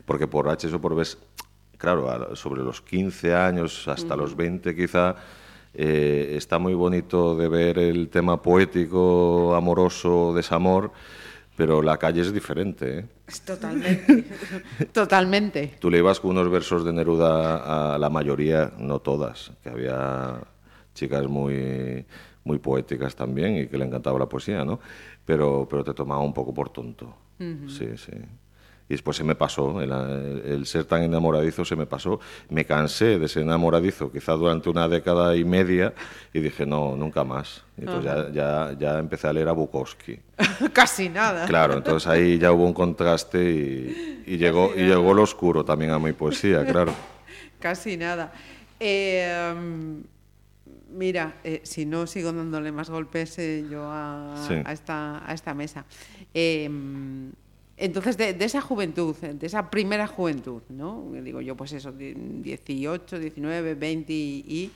Porque 0.04 0.26
por 0.26 0.48
H 0.48 0.68
o 0.74 0.80
por 0.80 0.94
B, 0.94 1.02
claro, 1.78 2.10
a- 2.10 2.36
sobre 2.36 2.62
los 2.62 2.82
15 2.82 3.34
años 3.34 3.88
hasta 3.88 4.14
los 4.14 4.36
20 4.36 4.74
quizá, 4.76 5.16
eh, 5.72 6.34
está 6.36 6.58
muy 6.58 6.74
bonito 6.74 7.34
de 7.36 7.48
ver 7.48 7.78
el 7.78 8.08
tema 8.10 8.42
poético, 8.42 9.54
amoroso, 9.54 10.32
desamor, 10.34 10.90
pero 11.56 11.80
la 11.80 11.96
calle 11.96 12.20
es 12.20 12.32
diferente. 12.32 12.98
¿eh? 12.98 13.06
Totalmente. 13.46 14.24
Totalmente. 14.92 15.74
Tú 15.80 15.90
le 15.90 15.98
ibas 15.98 16.20
con 16.20 16.32
unos 16.32 16.50
versos 16.50 16.84
de 16.84 16.92
Neruda 16.92 17.94
a 17.94 17.98
la 17.98 18.10
mayoría, 18.10 18.72
no 18.78 18.98
todas, 19.00 19.52
que 19.62 19.70
había 19.70 20.40
chicas 20.94 21.26
muy, 21.26 22.04
muy 22.44 22.58
poéticas 22.58 23.16
también 23.16 23.56
y 23.56 23.66
que 23.66 23.78
le 23.78 23.84
encantaba 23.86 24.18
la 24.18 24.26
poesía, 24.28 24.64
¿no? 24.64 24.80
Pero, 25.26 25.66
pero 25.68 25.84
te 25.84 25.92
tomaba 25.92 26.22
un 26.22 26.32
poco 26.32 26.54
por 26.54 26.70
tonto. 26.70 27.14
Sí, 27.38 27.96
sí. 27.96 28.12
Y 28.88 28.94
después 28.94 29.16
se 29.16 29.24
me 29.24 29.34
pasó, 29.34 29.80
el, 29.82 29.90
el 29.90 30.64
ser 30.64 30.84
tan 30.84 31.02
enamoradizo 31.02 31.64
se 31.64 31.74
me 31.74 31.86
pasó. 31.86 32.20
Me 32.50 32.64
cansé 32.64 33.18
de 33.18 33.26
ser 33.26 33.42
enamoradizo, 33.42 34.12
quizá 34.12 34.32
durante 34.34 34.70
una 34.70 34.86
década 34.88 35.34
y 35.34 35.44
media, 35.44 35.92
y 36.32 36.38
dije, 36.38 36.64
no, 36.64 36.94
nunca 36.96 37.24
más. 37.24 37.64
Y 37.76 37.80
entonces 37.80 38.04
ya, 38.04 38.30
ya, 38.30 38.76
ya 38.78 38.98
empecé 39.00 39.26
a 39.26 39.32
leer 39.32 39.48
a 39.48 39.52
Bukowski. 39.52 40.20
Casi 40.72 41.08
nada. 41.08 41.46
Claro, 41.46 41.74
entonces 41.74 42.06
ahí 42.06 42.38
ya 42.38 42.52
hubo 42.52 42.64
un 42.64 42.72
contraste 42.72 43.42
y, 43.42 44.22
y 44.24 44.36
llegó, 44.36 44.72
y 44.76 44.84
llegó 44.84 45.12
lo 45.12 45.22
oscuro 45.22 45.64
también 45.64 45.90
a 45.90 45.98
mi 45.98 46.12
poesía, 46.12 46.64
claro. 46.64 46.92
Casi 47.58 47.96
nada. 47.96 48.32
Eh, 48.78 49.52
mira, 50.90 51.34
eh, 51.44 51.60
si 51.64 51.84
no 51.86 52.06
sigo 52.06 52.32
dándole 52.32 52.72
más 52.72 52.90
golpes 52.90 53.38
eh, 53.38 53.64
yo 53.70 53.84
a, 53.90 54.34
Sí. 54.48 54.54
a 54.64 54.72
esta, 54.72 55.28
a 55.28 55.34
esta 55.34 55.54
mesa. 55.54 55.84
Eh, 56.34 56.68
entonces, 57.78 58.16
de, 58.16 58.32
de 58.32 58.44
esa 58.46 58.60
juventud, 58.62 59.14
de 59.16 59.46
esa 59.46 59.70
primera 59.70 60.06
juventud, 60.06 60.62
¿no? 60.70 61.10
Digo 61.22 61.40
yo, 61.42 61.56
pues 61.56 61.72
eso, 61.72 61.92
di- 61.92 62.14
18, 62.14 63.18
19, 63.18 63.74
20 63.74 64.12
y... 64.12 64.70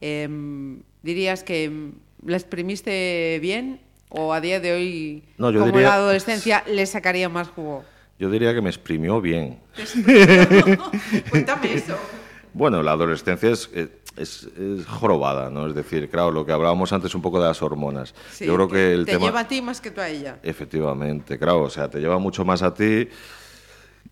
em, 0.00 0.82
¿Dirías 1.02 1.42
que 1.42 1.64
em, 1.64 1.92
la 2.26 2.36
exprimiste 2.36 3.38
bien 3.40 3.80
o 4.10 4.32
a 4.34 4.40
día 4.40 4.60
de 4.60 4.72
hoy, 4.72 5.22
No, 5.38 5.50
yo 5.50 5.60
como 5.60 5.70
en 5.70 5.76
diría- 5.76 5.88
la 5.88 5.94
adolescencia, 5.94 6.62
le 6.68 6.84
sacaría 6.86 7.28
más 7.28 7.48
jugo? 7.48 7.84
Yo 8.18 8.30
diría 8.30 8.52
que 8.54 8.60
me 8.60 8.68
exprimió 8.68 9.20
bien. 9.20 9.58
Cuéntame 11.30 11.74
eso. 11.74 11.96
Bueno, 12.54 12.82
la 12.82 12.90
adolescencia 12.92 13.48
es, 13.48 13.70
eh, 13.72 13.88
es, 14.16 14.44
es 14.44 14.86
jorobada, 14.86 15.50
¿no? 15.50 15.66
Es 15.66 15.74
decir, 15.74 16.08
claro, 16.10 16.30
lo 16.30 16.44
que 16.44 16.52
hablábamos 16.52 16.92
antes 16.92 17.14
un 17.14 17.22
poco 17.22 17.40
de 17.40 17.46
las 17.48 17.62
hormonas. 17.62 18.14
Sí, 18.30 18.46
Yo 18.46 18.54
creo 18.54 18.68
que 18.68 18.92
el 18.92 19.04
te 19.04 19.12
tema... 19.12 19.26
lleva 19.26 19.40
a 19.40 19.48
ti 19.48 19.62
más 19.62 19.80
que 19.80 19.90
tú 19.90 20.00
a 20.00 20.08
ella. 20.08 20.38
Efectivamente, 20.42 21.38
claro, 21.38 21.62
o 21.62 21.70
sea, 21.70 21.88
te 21.88 22.00
lleva 22.00 22.18
mucho 22.18 22.44
más 22.44 22.62
a 22.62 22.74
ti 22.74 23.08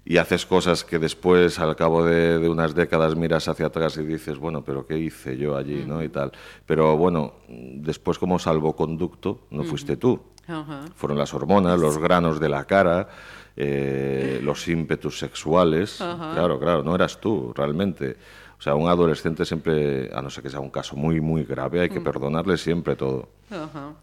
y 0.04 0.16
haces 0.16 0.46
cosas 0.46 0.82
que 0.84 0.98
después, 0.98 1.58
al 1.58 1.76
cabo 1.76 2.04
de, 2.04 2.38
de 2.38 2.48
unas 2.48 2.74
décadas, 2.74 3.14
miras 3.16 3.48
hacia 3.48 3.66
atrás 3.66 3.96
y 3.98 4.02
dices, 4.02 4.38
bueno, 4.38 4.64
pero 4.64 4.86
¿qué 4.86 4.98
hice 4.98 5.36
yo 5.36 5.56
allí, 5.56 5.84
no? 5.86 6.02
Y 6.02 6.08
tal. 6.08 6.32
Pero 6.66 6.96
bueno, 6.96 7.34
después 7.48 8.18
como 8.18 8.38
salvoconducto 8.38 9.46
no 9.50 9.62
fuiste 9.64 9.96
tú. 9.96 10.20
Ajá. 10.46 10.80
Fueron 10.96 11.18
las 11.18 11.32
hormonas, 11.34 11.78
los 11.78 11.98
granos 11.98 12.40
de 12.40 12.48
la 12.48 12.64
cara, 12.64 13.08
eh, 13.56 14.40
los 14.42 14.66
ímpetus 14.68 15.18
sexuales. 15.18 15.96
Claro, 15.98 16.58
claro, 16.58 16.82
no 16.82 16.94
eras 16.94 17.20
tú 17.20 17.52
realmente. 17.54 18.16
O 18.60 18.62
sea, 18.62 18.74
un 18.74 18.88
adolescente 18.90 19.46
siempre, 19.46 20.10
a 20.12 20.20
no 20.20 20.28
ser 20.28 20.42
que 20.42 20.50
sea 20.50 20.60
un 20.60 20.68
caso 20.68 20.94
muy, 20.94 21.18
muy 21.18 21.44
grave, 21.44 21.80
hay 21.80 21.88
que 21.88 22.00
perdonarle 22.02 22.58
siempre 22.58 22.94
todo. 22.94 23.30
Ajá. 23.50 23.94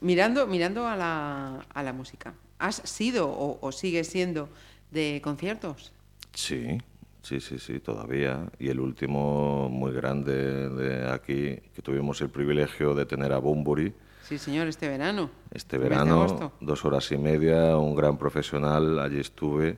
Mirando, 0.00 0.46
mirando 0.46 0.86
a, 0.86 0.94
la, 0.94 1.66
a 1.74 1.82
la 1.82 1.92
música, 1.92 2.32
¿has 2.60 2.76
sido 2.84 3.28
o, 3.28 3.58
o 3.60 3.72
sigues 3.72 4.06
siendo 4.06 4.48
de 4.92 5.20
conciertos? 5.24 5.90
Sí, 6.32 6.78
sí, 7.22 7.40
sí, 7.40 7.58
sí, 7.58 7.80
todavía. 7.80 8.46
Y 8.60 8.68
el 8.68 8.78
último 8.78 9.68
muy 9.68 9.90
grande 9.90 10.68
de 10.68 11.10
aquí, 11.10 11.56
que 11.74 11.82
tuvimos 11.82 12.20
el 12.20 12.28
privilegio 12.28 12.94
de 12.94 13.04
tener 13.04 13.32
a 13.32 13.38
Bumburi 13.38 13.92
Sí, 14.22 14.38
señor, 14.38 14.66
este 14.68 14.88
verano. 14.88 15.30
este 15.52 15.76
verano, 15.78 16.52
dos 16.60 16.84
horas 16.84 17.10
y 17.12 17.16
media, 17.16 17.76
un 17.78 17.94
gran 17.96 18.16
profesional, 18.16 18.98
allí 19.00 19.18
estuve 19.20 19.76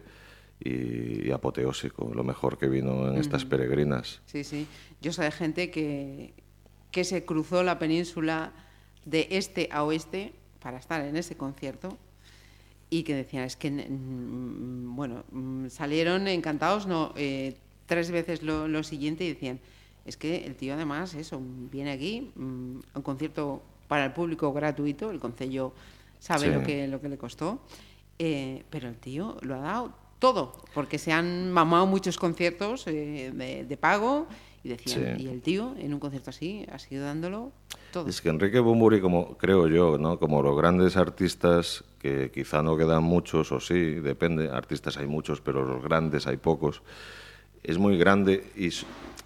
y, 0.60 1.26
y 1.28 1.30
apoteósico, 1.30 2.10
lo 2.14 2.24
mejor 2.24 2.58
que 2.58 2.68
vino 2.68 3.08
en 3.08 3.18
estas 3.18 3.44
peregrinas. 3.44 4.20
Sí, 4.26 4.44
sí. 4.44 4.66
Yo 5.00 5.12
sé 5.12 5.22
de 5.22 5.30
gente 5.30 5.70
que, 5.70 6.34
que 6.90 7.04
se 7.04 7.24
cruzó 7.24 7.62
la 7.62 7.78
península 7.78 8.52
de 9.04 9.28
este 9.30 9.68
a 9.70 9.84
oeste 9.84 10.32
para 10.60 10.78
estar 10.78 11.00
en 11.04 11.16
ese 11.16 11.36
concierto 11.36 11.96
y 12.90 13.02
que 13.04 13.14
decían, 13.14 13.44
es 13.44 13.56
que, 13.56 13.70
mm, 13.70 14.96
bueno, 14.96 15.24
mm, 15.30 15.68
salieron 15.68 16.26
encantados, 16.26 16.86
no, 16.86 17.12
eh, 17.16 17.56
tres 17.86 18.10
veces 18.10 18.42
lo, 18.42 18.66
lo 18.68 18.82
siguiente 18.82 19.24
y 19.24 19.28
decían, 19.28 19.60
es 20.06 20.16
que 20.16 20.44
el 20.46 20.56
tío 20.56 20.74
además, 20.74 21.14
eso, 21.14 21.40
viene 21.70 21.92
aquí 21.92 22.32
mm, 22.34 22.78
a 22.94 22.98
un 22.98 23.02
concierto 23.02 23.62
para 23.88 24.06
el 24.06 24.12
público 24.12 24.52
gratuito, 24.52 25.10
el 25.10 25.20
concello 25.20 25.72
sabe 26.18 26.46
Sí. 26.46 26.52
lo, 26.52 26.62
que, 26.62 26.88
lo 26.88 27.00
que 27.00 27.08
le 27.08 27.18
costó, 27.18 27.60
eh, 28.18 28.64
pero 28.70 28.88
el 28.88 28.96
tío 28.96 29.36
lo 29.42 29.54
ha 29.54 29.58
dado 29.60 29.94
todo, 30.18 30.52
porque 30.74 30.98
se 30.98 31.12
han 31.12 31.50
mamado 31.52 31.86
muchos 31.86 32.16
conciertos 32.18 32.86
eh, 32.86 33.30
de, 33.34 33.64
de 33.64 33.76
pago 33.76 34.26
y 34.64 34.68
decían, 34.70 35.16
Sí. 35.18 35.24
y 35.24 35.28
el 35.28 35.40
tío 35.40 35.74
en 35.78 35.94
un 35.94 36.00
concierto 36.00 36.30
así 36.30 36.66
ha 36.72 36.78
sido 36.78 37.04
dándolo 37.04 37.52
todo. 37.92 38.08
Es 38.08 38.20
que 38.20 38.28
Enrique 38.28 38.58
Bumburi, 38.58 39.00
como 39.00 39.36
creo 39.38 39.68
yo, 39.68 39.96
¿no? 39.98 40.18
como 40.18 40.42
los 40.42 40.56
grandes 40.56 40.96
artistas, 40.96 41.84
que 42.00 42.30
quizá 42.32 42.62
no 42.62 42.76
quedan 42.76 43.02
muchos, 43.04 43.52
o 43.52 43.60
sí, 43.60 43.94
depende, 43.94 44.50
artistas 44.50 44.96
hay 44.96 45.06
muchos, 45.06 45.40
pero 45.40 45.64
los 45.64 45.82
grandes 45.82 46.26
hay 46.26 46.36
pocos, 46.36 46.82
es 47.62 47.78
muy 47.78 47.96
grande 47.98 48.44
y, 48.56 48.68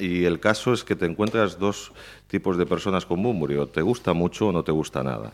y 0.03 0.25
el 0.25 0.41
caso 0.41 0.73
es 0.73 0.85
que 0.85 0.97
te 0.97 1.07
encuentras 1.07 1.59
dos 1.59 1.93
tipos 2.29 2.57
de 2.57 2.67
personas 2.67 3.05
con 3.07 3.23
Bumburi, 3.23 3.57
o 3.57 3.67
te 3.67 3.83
gusta 3.83 4.13
mucho 4.13 4.49
o 4.49 4.53
no 4.53 4.63
te 4.65 4.73
gusta 4.73 5.03
nada. 5.03 5.33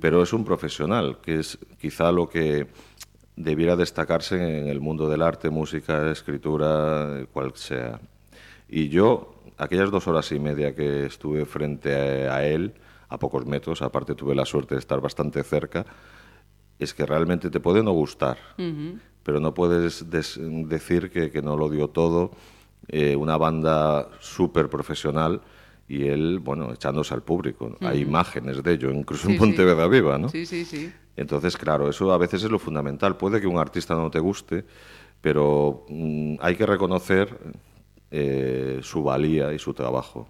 Pero 0.00 0.22
es 0.22 0.32
un 0.32 0.44
profesional, 0.44 1.18
que 1.22 1.38
es 1.40 1.58
quizá 1.80 2.10
lo 2.12 2.28
que 2.28 2.66
debiera 3.36 3.76
destacarse 3.76 4.36
en 4.60 4.68
el 4.68 4.80
mundo 4.80 5.08
del 5.08 5.22
arte, 5.22 5.50
música, 5.50 6.10
escritura, 6.10 7.24
cual 7.32 7.52
sea. 7.54 8.00
Y 8.68 8.88
yo, 8.88 9.34
aquellas 9.58 9.90
dos 9.90 10.06
horas 10.08 10.30
y 10.32 10.38
media 10.38 10.74
que 10.74 11.06
estuve 11.06 11.44
frente 11.46 11.94
a, 12.28 12.46
él, 12.46 12.74
a 13.08 13.18
pocos 13.18 13.46
metros, 13.46 13.82
aparte 13.82 14.14
tuve 14.14 14.34
la 14.34 14.44
suerte 14.44 14.74
de 14.74 14.80
estar 14.80 15.00
bastante 15.00 15.42
cerca, 15.42 15.86
es 16.78 16.94
que 16.94 17.04
realmente 17.06 17.50
te 17.50 17.60
puede 17.60 17.82
no 17.82 17.92
gustar, 17.92 18.38
pero 19.22 19.38
no 19.40 19.52
puedes 19.54 20.08
des- 20.10 20.38
decir 20.68 21.10
que, 21.10 21.30
que 21.30 21.42
no 21.42 21.56
lo 21.56 21.68
dio 21.68 21.88
todo. 21.88 22.30
eh, 22.88 23.14
una 23.14 23.36
banda 23.36 24.08
súper 24.20 24.68
profesional 24.68 25.42
y 25.86 26.06
él, 26.08 26.38
bueno, 26.40 26.72
echándose 26.72 27.12
al 27.14 27.22
público. 27.22 27.76
Hay 27.80 28.00
imágenes 28.00 28.62
de 28.62 28.72
ello, 28.72 28.90
incluso 28.90 29.26
Sí, 29.28 29.32
en 29.34 29.38
sí. 29.38 29.44
Pontevedra 29.44 29.86
Viva, 29.86 30.18
¿no? 30.18 30.28
Sí, 30.28 30.44
sí, 30.46 30.64
sí. 30.64 30.90
Entonces, 31.20 31.54
claro, 31.58 31.90
eso 31.90 32.10
a 32.12 32.16
veces 32.16 32.42
es 32.44 32.50
lo 32.50 32.58
fundamental. 32.58 33.18
Puede 33.18 33.42
que 33.42 33.46
un 33.46 33.58
artista 33.58 33.94
no 33.94 34.10
te 34.10 34.18
guste, 34.18 34.64
pero 35.20 35.84
mm, 35.90 36.36
hay 36.40 36.56
que 36.56 36.64
reconocer 36.64 37.36
eh, 38.10 38.80
su 38.82 39.02
valía 39.02 39.52
y 39.52 39.58
su 39.58 39.74
trabajo. 39.74 40.26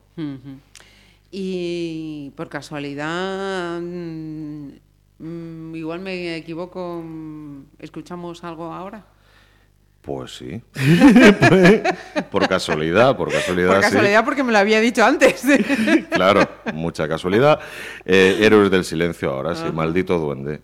Y 1.30 2.32
por 2.34 2.48
casualidad, 2.48 3.80
mm, 3.80 4.70
mm, 5.20 5.74
igual 5.76 6.00
me 6.00 6.34
equivoco, 6.34 7.04
¿escuchamos 7.78 8.42
algo 8.42 8.72
ahora? 8.72 9.06
Pues 10.02 10.38
sí. 10.38 10.60
por 12.32 12.48
casualidad, 12.48 13.16
por 13.16 13.30
casualidad. 13.30 13.74
Por 13.74 13.76
sí. 13.76 13.82
casualidad, 13.82 14.24
porque 14.24 14.42
me 14.42 14.50
lo 14.50 14.58
había 14.58 14.80
dicho 14.80 15.04
antes. 15.04 15.44
Claro, 16.10 16.48
mucha 16.74 17.06
casualidad. 17.06 17.60
Eh, 18.04 18.38
Héroes 18.40 18.70
del 18.72 18.84
silencio 18.84 19.30
ahora, 19.30 19.54
sí, 19.54 19.64
maldito 19.72 20.18
duende. 20.18 20.60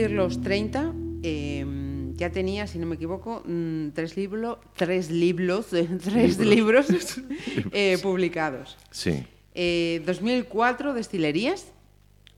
Cumplir 0.00 0.10
los 0.16 0.40
30, 0.40 0.92
eh, 1.22 2.12
ya 2.14 2.30
tenía, 2.30 2.66
si 2.66 2.78
no 2.78 2.86
me 2.86 2.96
equivoco, 2.96 3.42
mm, 3.44 3.88
tres, 3.90 4.16
libros 4.16 4.58
tres 4.74 5.10
libros, 5.10 5.66
tres 6.04 6.38
libros 6.38 6.86
eh, 7.72 7.98
publicados. 8.02 8.76
Sí, 8.90 9.24
Eh, 9.58 10.02
2004, 10.04 10.92
Destilerías, 10.92 11.72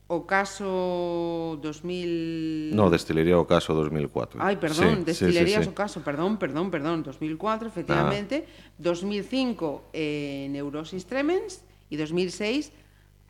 Ocaso 0.06 1.58
2000... 1.60 2.70
no, 2.74 2.90
Destilería 2.90 3.38
Ocaso 3.38 3.74
2004. 3.74 4.40
Ay, 4.40 4.56
perdón, 4.56 4.76
Sí, 4.76 4.84
sí, 4.88 4.94
sí, 4.94 5.04
Destilerías 5.04 5.64
sí. 5.64 5.70
Ocaso, 5.70 6.02
perdón, 6.02 6.38
perdón, 6.38 6.70
perdón, 6.70 7.02
2004, 7.02 7.68
efectivamente. 7.68 8.46
2005, 8.78 9.90
eh, 9.92 10.46
Neurosis 10.50 11.04
Tremens. 11.06 11.62
Y 11.90 11.96
2006, 11.96 12.70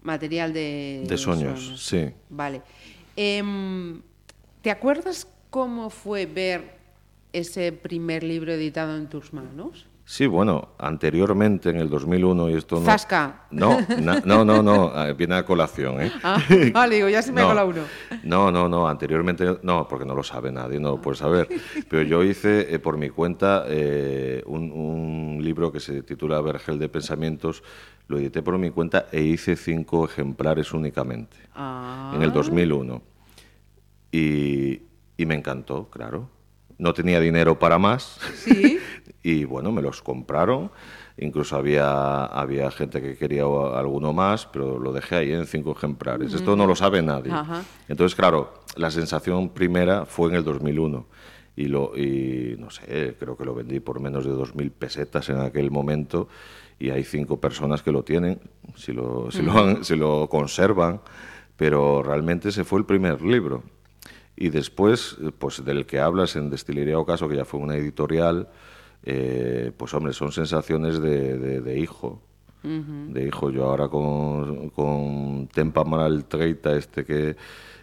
Material 0.03 0.53
de... 0.53 1.05
De 1.07 1.17
sueños, 1.17 1.83
sí. 1.83 2.11
Vale. 2.29 2.63
Em, 3.17 4.01
¿Te 4.69 4.73
acuerdas 4.73 5.27
cómo 5.49 5.89
fue 5.89 6.27
ver 6.27 6.73
ese 7.33 7.73
primer 7.73 8.23
libro 8.23 8.53
editado 8.53 8.99
en 8.99 9.09
tus 9.09 9.33
manos? 9.33 9.87
Sí, 10.05 10.27
bueno, 10.27 10.69
anteriormente, 10.79 11.71
en 11.71 11.77
el 11.77 11.89
2001, 11.89 12.51
y 12.51 12.55
esto 12.55 12.77
no... 12.79 12.83
Zasca. 12.85 13.47
No, 13.51 13.79
na- 13.99 14.21
no, 14.27 14.45
no, 14.45 14.63
no, 14.63 15.07
eh, 15.07 15.15
viene 15.15 15.37
a 15.37 15.47
colación, 15.47 16.03
¿eh? 16.03 16.13
Ah, 16.23 16.87
digo, 16.87 17.09
ya 17.09 17.23
se 17.23 17.33
me 17.33 17.41
No. 17.41 17.49
colado 17.49 17.69
uno. 17.69 17.81
No, 18.25 18.51
no, 18.53 18.69
no, 18.69 18.87
anteriormente, 18.87 19.57
no, 19.63 19.89
porque 19.89 20.05
no 20.05 20.15
lo 20.15 20.23
sabe 20.23 20.53
nadie, 20.53 20.79
no 20.79 20.91
lo 20.91 21.01
puede 21.01 21.17
saber. 21.17 21.49
Pero 21.89 22.03
yo 22.03 22.23
hice 22.23 22.75
eh, 22.75 22.79
por 22.79 22.99
mi 22.99 23.09
cuenta 23.09 23.65
eh, 23.69 24.43
un, 24.45 24.71
un 24.71 25.39
libro 25.43 25.73
que 25.73 25.81
se 25.81 26.03
titula 26.03 26.43
Vergel 26.43 26.79
de 26.79 26.91
Pensamientos, 26.91 27.63
lo 28.07 28.19
edité 28.19 28.43
por 28.43 28.59
mi 28.59 28.69
cuenta 28.69 29.07
e 29.13 29.23
hice 29.23 29.57
cinco 29.57 30.05
ejemplares 30.05 30.75
únicamente, 30.75 31.39
Ah. 31.55 32.13
en 32.15 32.21
el 32.21 32.35
2001. 32.35 33.01
Y, 34.13 34.83
y 35.17 35.27
me 35.27 35.35
encantó, 35.35 35.89
claro. 35.91 36.29
No 36.79 36.95
tenía 36.95 37.19
dinero 37.21 37.59
para 37.59 37.79
más. 37.79 38.19
Sí. 38.37 38.79
y 39.23 39.45
bueno, 39.45 39.73
me 39.73 39.83
los 39.83 40.01
compraron. 40.03 40.71
Incluso 41.21 41.57
había, 41.57 42.25
había 42.27 42.71
gente 42.71 43.03
que 43.03 43.17
quería 43.17 43.43
alguno 43.43 44.13
más, 44.13 44.47
pero 44.47 44.79
lo 44.79 44.93
dejé 44.93 45.17
ahí 45.17 45.33
en 45.33 45.47
cinco 45.47 45.73
ejemplares. 45.73 46.33
Esto 46.33 46.55
no 46.55 46.67
lo 46.67 46.77
sabe 46.77 47.03
nadie. 47.03 47.33
Ajá. 47.33 47.63
Entonces, 47.89 48.15
claro, 48.15 48.55
la 48.77 48.93
sensación 48.93 49.49
primera 49.49 50.07
fue 50.07 50.29
en 50.31 50.37
el 50.37 50.45
2001. 50.45 51.07
Y, 51.57 51.65
lo, 51.67 51.97
y 51.97 52.55
no 52.61 52.71
sé, 52.71 53.17
creo 53.19 53.37
que 53.37 53.45
lo 53.45 53.53
vendí 53.53 53.81
por 53.81 53.99
menos 53.99 54.25
de 54.25 54.31
2.000 54.31 54.71
pesetas 54.71 55.29
en 55.31 55.41
aquel 55.41 55.73
momento. 55.73 56.29
Y 56.79 56.91
hay 56.91 57.03
cinco 57.03 57.41
personas 57.41 57.83
que 57.83 57.91
lo 57.91 58.05
tienen, 58.05 58.39
si 58.77 58.93
lo, 58.93 59.33
si 59.33 59.43
lo, 59.43 59.59
han- 59.59 59.85
si 59.85 59.97
lo 59.97 60.29
conservan. 60.29 61.01
Pero 61.57 62.05
realmente 62.05 62.51
ese 62.51 62.63
fue 62.63 62.79
el 62.79 62.85
primer 62.87 63.21
libro. 63.23 63.65
Y 64.41 64.51
después, 64.51 65.17
eh, 65.21 65.31
pues 65.37 65.65
del 65.65 65.85
que 65.85 65.99
hablas 65.99 66.37
en 66.37 66.49
Destilería 66.49 66.99
Ocaso, 66.99 67.29
que 67.29 67.37
ya 67.37 67.45
fue 67.45 67.59
una 67.59 67.75
editorial, 67.77 68.49
eh, 69.05 69.73
pues 69.77 69.93
hombre, 69.95 70.13
son 70.13 70.31
sensaciones 70.33 71.01
de, 71.01 71.37
de- 71.39 71.61
de 71.61 71.79
hijo. 71.79 72.23
De 73.15 73.27
hijo. 73.27 73.51
Yo 73.51 73.65
ahora 73.65 73.89
con, 73.89 74.71
con 74.71 75.49
Tempa 75.53 75.85
Maral 75.85 76.25
30, 76.27 76.77
este 76.77 77.05
que, 77.05 77.37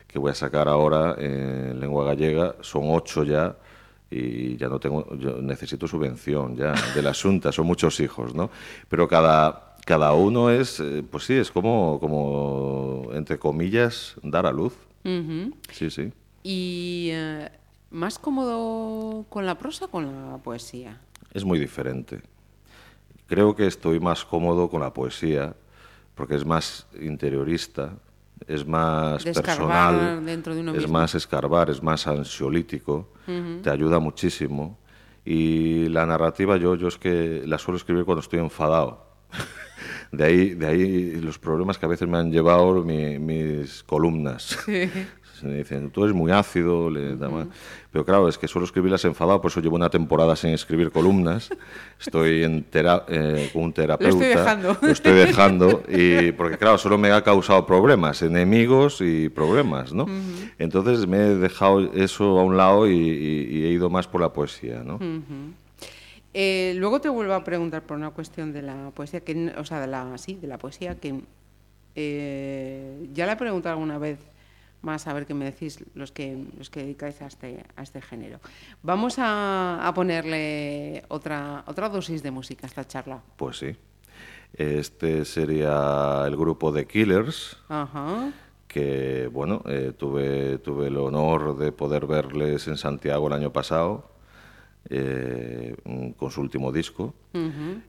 que 0.07 0.19
voy 0.19 0.31
a 0.31 0.35
sacar 0.35 0.67
ahora 0.67 1.15
en 1.17 1.79
lengua 1.79 2.05
gallega, 2.05 2.55
son 2.61 2.83
ocho 2.85 3.23
ya 3.23 3.55
y 4.11 4.55
ya 4.57 4.69
no 4.69 4.79
tengo, 4.79 5.13
yo 5.17 5.41
necesito 5.41 5.87
subvención 5.87 6.55
ya 6.55 6.73
del 6.93 7.07
asunto, 7.07 7.51
son 7.51 7.65
muchos 7.67 7.99
hijos, 7.99 8.33
¿no? 8.35 8.49
Pero 8.87 9.07
cada, 9.07 9.75
cada 9.85 10.13
uno 10.13 10.49
es, 10.51 10.79
eh, 10.79 11.03
pues 11.09 11.25
sí, 11.25 11.33
es 11.33 11.51
como, 11.51 11.99
como, 11.99 13.09
entre 13.13 13.37
comillas, 13.39 14.15
dar 14.23 14.45
a 14.45 14.51
luz. 14.51 14.73
Sí, 15.71 15.89
sí. 15.89 16.11
¿Y 16.47 17.09
eh, 17.11 17.49
más 17.89 18.19
cómodo 18.19 19.25
con 19.29 19.47
la 19.47 19.57
prosa 19.57 19.85
o 19.85 19.87
con 19.89 20.05
la 20.31 20.37
poesía? 20.37 21.01
Es 21.33 21.43
muy 21.43 21.57
diferente. 21.57 22.21
Creo 23.25 23.55
que 23.55 23.65
estoy 23.65 23.99
más 23.99 24.23
cómodo 24.23 24.69
con 24.69 24.79
la 24.81 24.93
poesía 24.93 25.55
porque 26.13 26.35
es 26.35 26.45
más 26.45 26.85
interiorista, 27.01 27.93
es 28.47 28.63
más 28.63 29.23
De 29.23 29.33
personal, 29.33 30.23
dentro 30.23 30.53
de 30.53 30.61
uno 30.61 30.73
es 30.73 30.83
mismo. 30.83 30.93
más 30.93 31.15
escarbar, 31.15 31.71
es 31.71 31.81
más 31.81 32.05
ansiolítico, 32.05 33.09
te 33.63 33.69
ayuda 33.71 33.97
muchísimo. 33.97 34.77
Y 35.25 35.89
la 35.89 36.05
narrativa 36.05 36.57
yo, 36.57 36.75
yo 36.75 36.87
es 36.89 36.99
que 36.99 37.41
la 37.47 37.57
suelo 37.57 37.77
escribir 37.77 38.05
cuando 38.05 38.21
estoy 38.21 38.37
enfadado. 38.39 39.03
De 40.11 40.23
ahí, 40.23 40.49
de 40.53 40.67
ahí 40.67 41.15
los 41.15 41.39
problemas 41.39 41.77
que 41.79 41.85
a 41.87 41.89
veces 41.89 42.07
me 42.07 42.17
han 42.19 42.31
llevado 42.31 42.83
mi- 42.83 43.17
mis 43.17 43.81
columnas. 43.83 44.57
Se 45.39 45.45
me 45.45 45.55
dicen, 45.57 45.89
tú 45.91 46.03
eres 46.05 46.15
muy 46.15 46.31
ácido, 46.31 46.89
le 46.89 47.15
da 47.17 47.29
mal". 47.29 47.47
pero 47.91 48.05
claro, 48.05 48.27
es 48.29 48.37
que 48.37 48.47
suelo 48.47 48.65
escribirlas 48.65 49.03
enfadado, 49.05 49.41
por 49.41 49.51
eso 49.51 49.59
llevo 49.61 49.75
una 49.75 49.89
temporada 49.89 50.35
sin 50.35 50.51
escribir 50.51 50.91
columnas. 50.91 51.49
Estoy 51.99 52.43
en 52.43 52.63
tera- 52.63 53.05
eh, 53.09 53.49
con 53.53 53.63
un 53.63 53.73
terapeuta. 53.73 54.25
dejando. 54.25 54.77
Lo 54.81 54.87
estoy 54.89 55.13
dejando, 55.13 55.83
y, 55.89 56.31
porque 56.33 56.57
claro, 56.57 56.77
solo 56.77 56.97
me 56.97 57.11
ha 57.11 57.21
causado 57.21 57.65
problemas, 57.65 58.21
enemigos 58.21 59.01
y 59.01 59.29
problemas, 59.29 59.93
¿no? 59.93 60.05
Entonces 60.57 61.05
me 61.07 61.17
he 61.17 61.35
dejado 61.35 61.81
eso 61.93 62.39
a 62.39 62.43
un 62.43 62.55
lado 62.57 62.87
y, 62.87 62.93
y- 62.95 63.47
y 63.59 63.65
he 63.65 63.69
ido 63.69 63.89
más 63.89 64.07
por 64.07 64.21
la 64.21 64.31
poesía, 64.33 64.83
¿no? 64.85 64.99
Eh, 66.33 66.73
luego 66.77 66.99
te 66.99 67.07
vuelvo 67.09 67.33
a 67.33 67.43
preguntar 67.45 67.81
por 67.83 67.95
una 67.97 68.09
cuestión 68.09 68.51
de 68.51 68.61
la 68.61 68.91
poesía, 68.93 69.21
que, 69.21 69.53
o 69.57 69.63
sea, 69.63 69.79
de 69.79 69.87
la, 69.87 70.17
sí, 70.17 70.37
de 70.41 70.47
la 70.47 70.57
poesía, 70.57 70.95
que 70.95 71.21
eh, 71.95 73.07
ya 73.13 73.25
la 73.25 73.33
he 73.33 73.35
preguntado 73.37 73.73
alguna 73.73 73.97
vez 73.97 74.19
más 74.85 75.07
a 75.07 75.13
ver 75.13 75.25
qué 75.25 75.33
me 75.33 75.45
decís 75.45 75.83
los 75.95 76.11
que, 76.11 76.45
los 76.57 76.69
que 76.69 76.81
dedicáis 76.83 77.21
a 77.21 77.27
este, 77.27 77.65
a 77.75 77.83
este 77.83 78.01
género. 78.01 78.39
Vamos 78.83 79.19
a, 79.19 79.85
a 79.85 79.93
ponerle 79.93 81.03
otra, 81.09 81.63
otra 81.67 81.89
dosis 81.89 82.23
de 82.23 82.31
música 82.31 82.65
a 82.65 82.69
esta 82.69 82.87
charla. 82.87 83.21
Pues 83.35 83.57
sí. 83.57 83.75
Este 84.53 85.25
sería 85.25 86.23
el 86.25 86.37
grupo 86.37 86.71
de 86.71 86.85
Killers. 86.85 87.57
Ajá. 87.67 88.31
que 88.67 89.29
bueno, 89.31 89.61
eh, 89.65 89.93
tuve, 89.97 90.57
tuve 90.59 90.87
el 90.87 90.97
honor 90.97 91.57
de 91.57 91.71
poder 91.71 92.05
verles 92.07 92.67
en 92.67 92.77
Santiago 92.77 93.27
el 93.27 93.33
año 93.33 93.51
pasado 93.51 94.09
eh, 94.89 95.75
con 96.17 96.29
su 96.31 96.41
último 96.41 96.71
disco. 96.71 97.13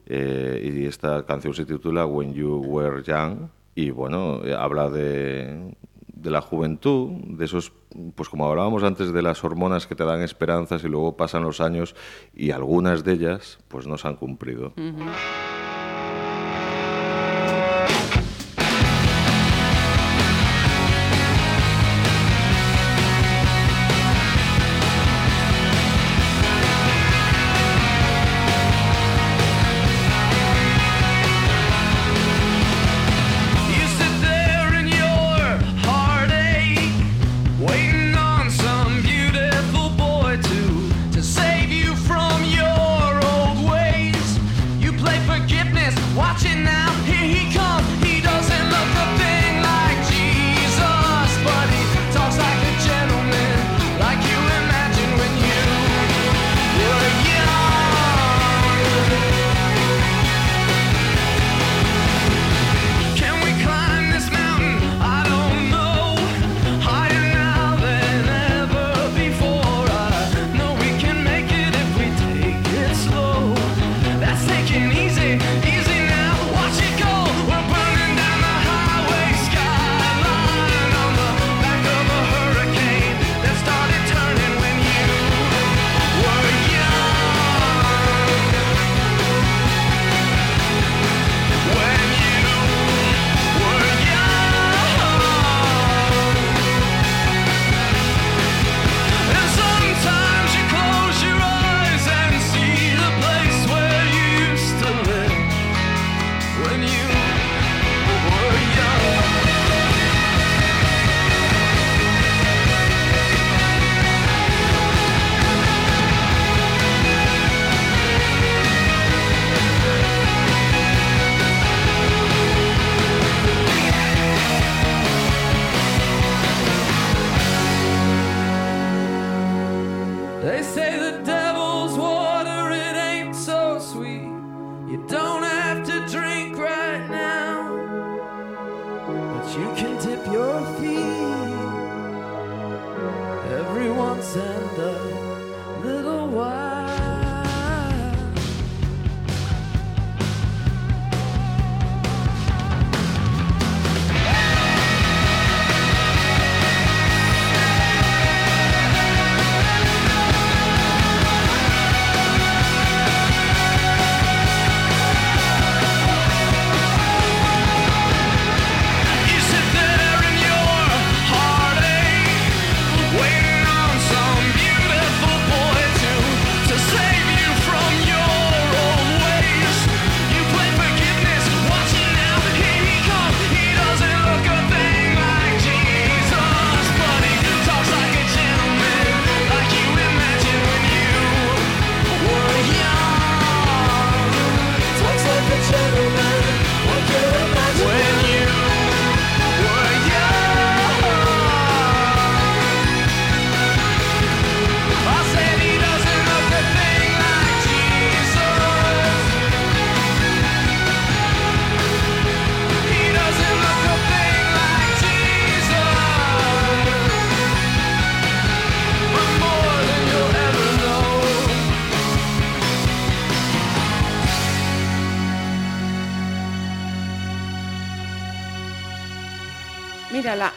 Eh, 0.06 0.72
y 0.74 0.86
esta 0.86 1.24
canción 1.24 1.54
se 1.54 1.66
titula 1.66 2.06
When 2.06 2.34
You 2.34 2.58
Were 2.66 3.02
Young 3.02 3.48
y 3.74 3.90
bueno, 3.90 4.40
habla 4.58 4.88
de, 4.90 5.74
de 6.16 6.30
la 6.30 6.40
juventud, 6.40 7.10
de 7.10 7.44
esos, 7.44 7.72
pues 8.14 8.28
como 8.28 8.48
hablábamos 8.48 8.82
antes 8.82 9.12
de 9.12 9.22
las 9.22 9.44
hormonas 9.44 9.86
que 9.86 9.94
te 9.94 10.04
dan 10.04 10.22
esperanzas 10.22 10.82
y 10.82 10.88
luego 10.88 11.16
pasan 11.16 11.42
los 11.42 11.60
años 11.60 11.94
y 12.34 12.50
algunas 12.50 13.04
de 13.04 13.12
ellas 13.12 13.58
pues 13.68 13.86
no 13.86 13.96
se 13.98 14.08
han 14.08 14.16
cumplido. 14.16 14.72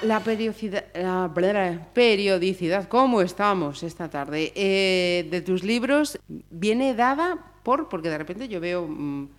La, 0.09 0.23
periodicidad, 0.23 0.85
la 0.95 1.31
periodicidad, 1.93 2.87
¿cómo 2.89 3.21
estamos 3.21 3.83
esta 3.83 4.09
tarde? 4.09 4.51
Eh, 4.55 5.27
de 5.29 5.41
tus 5.41 5.63
libros 5.63 6.17
viene 6.49 6.95
dada 6.95 7.37
por, 7.61 7.89
porque 7.89 8.09
de 8.09 8.17
repente 8.17 8.47
yo 8.47 8.59
veo 8.59 8.87
mm, 8.87 9.29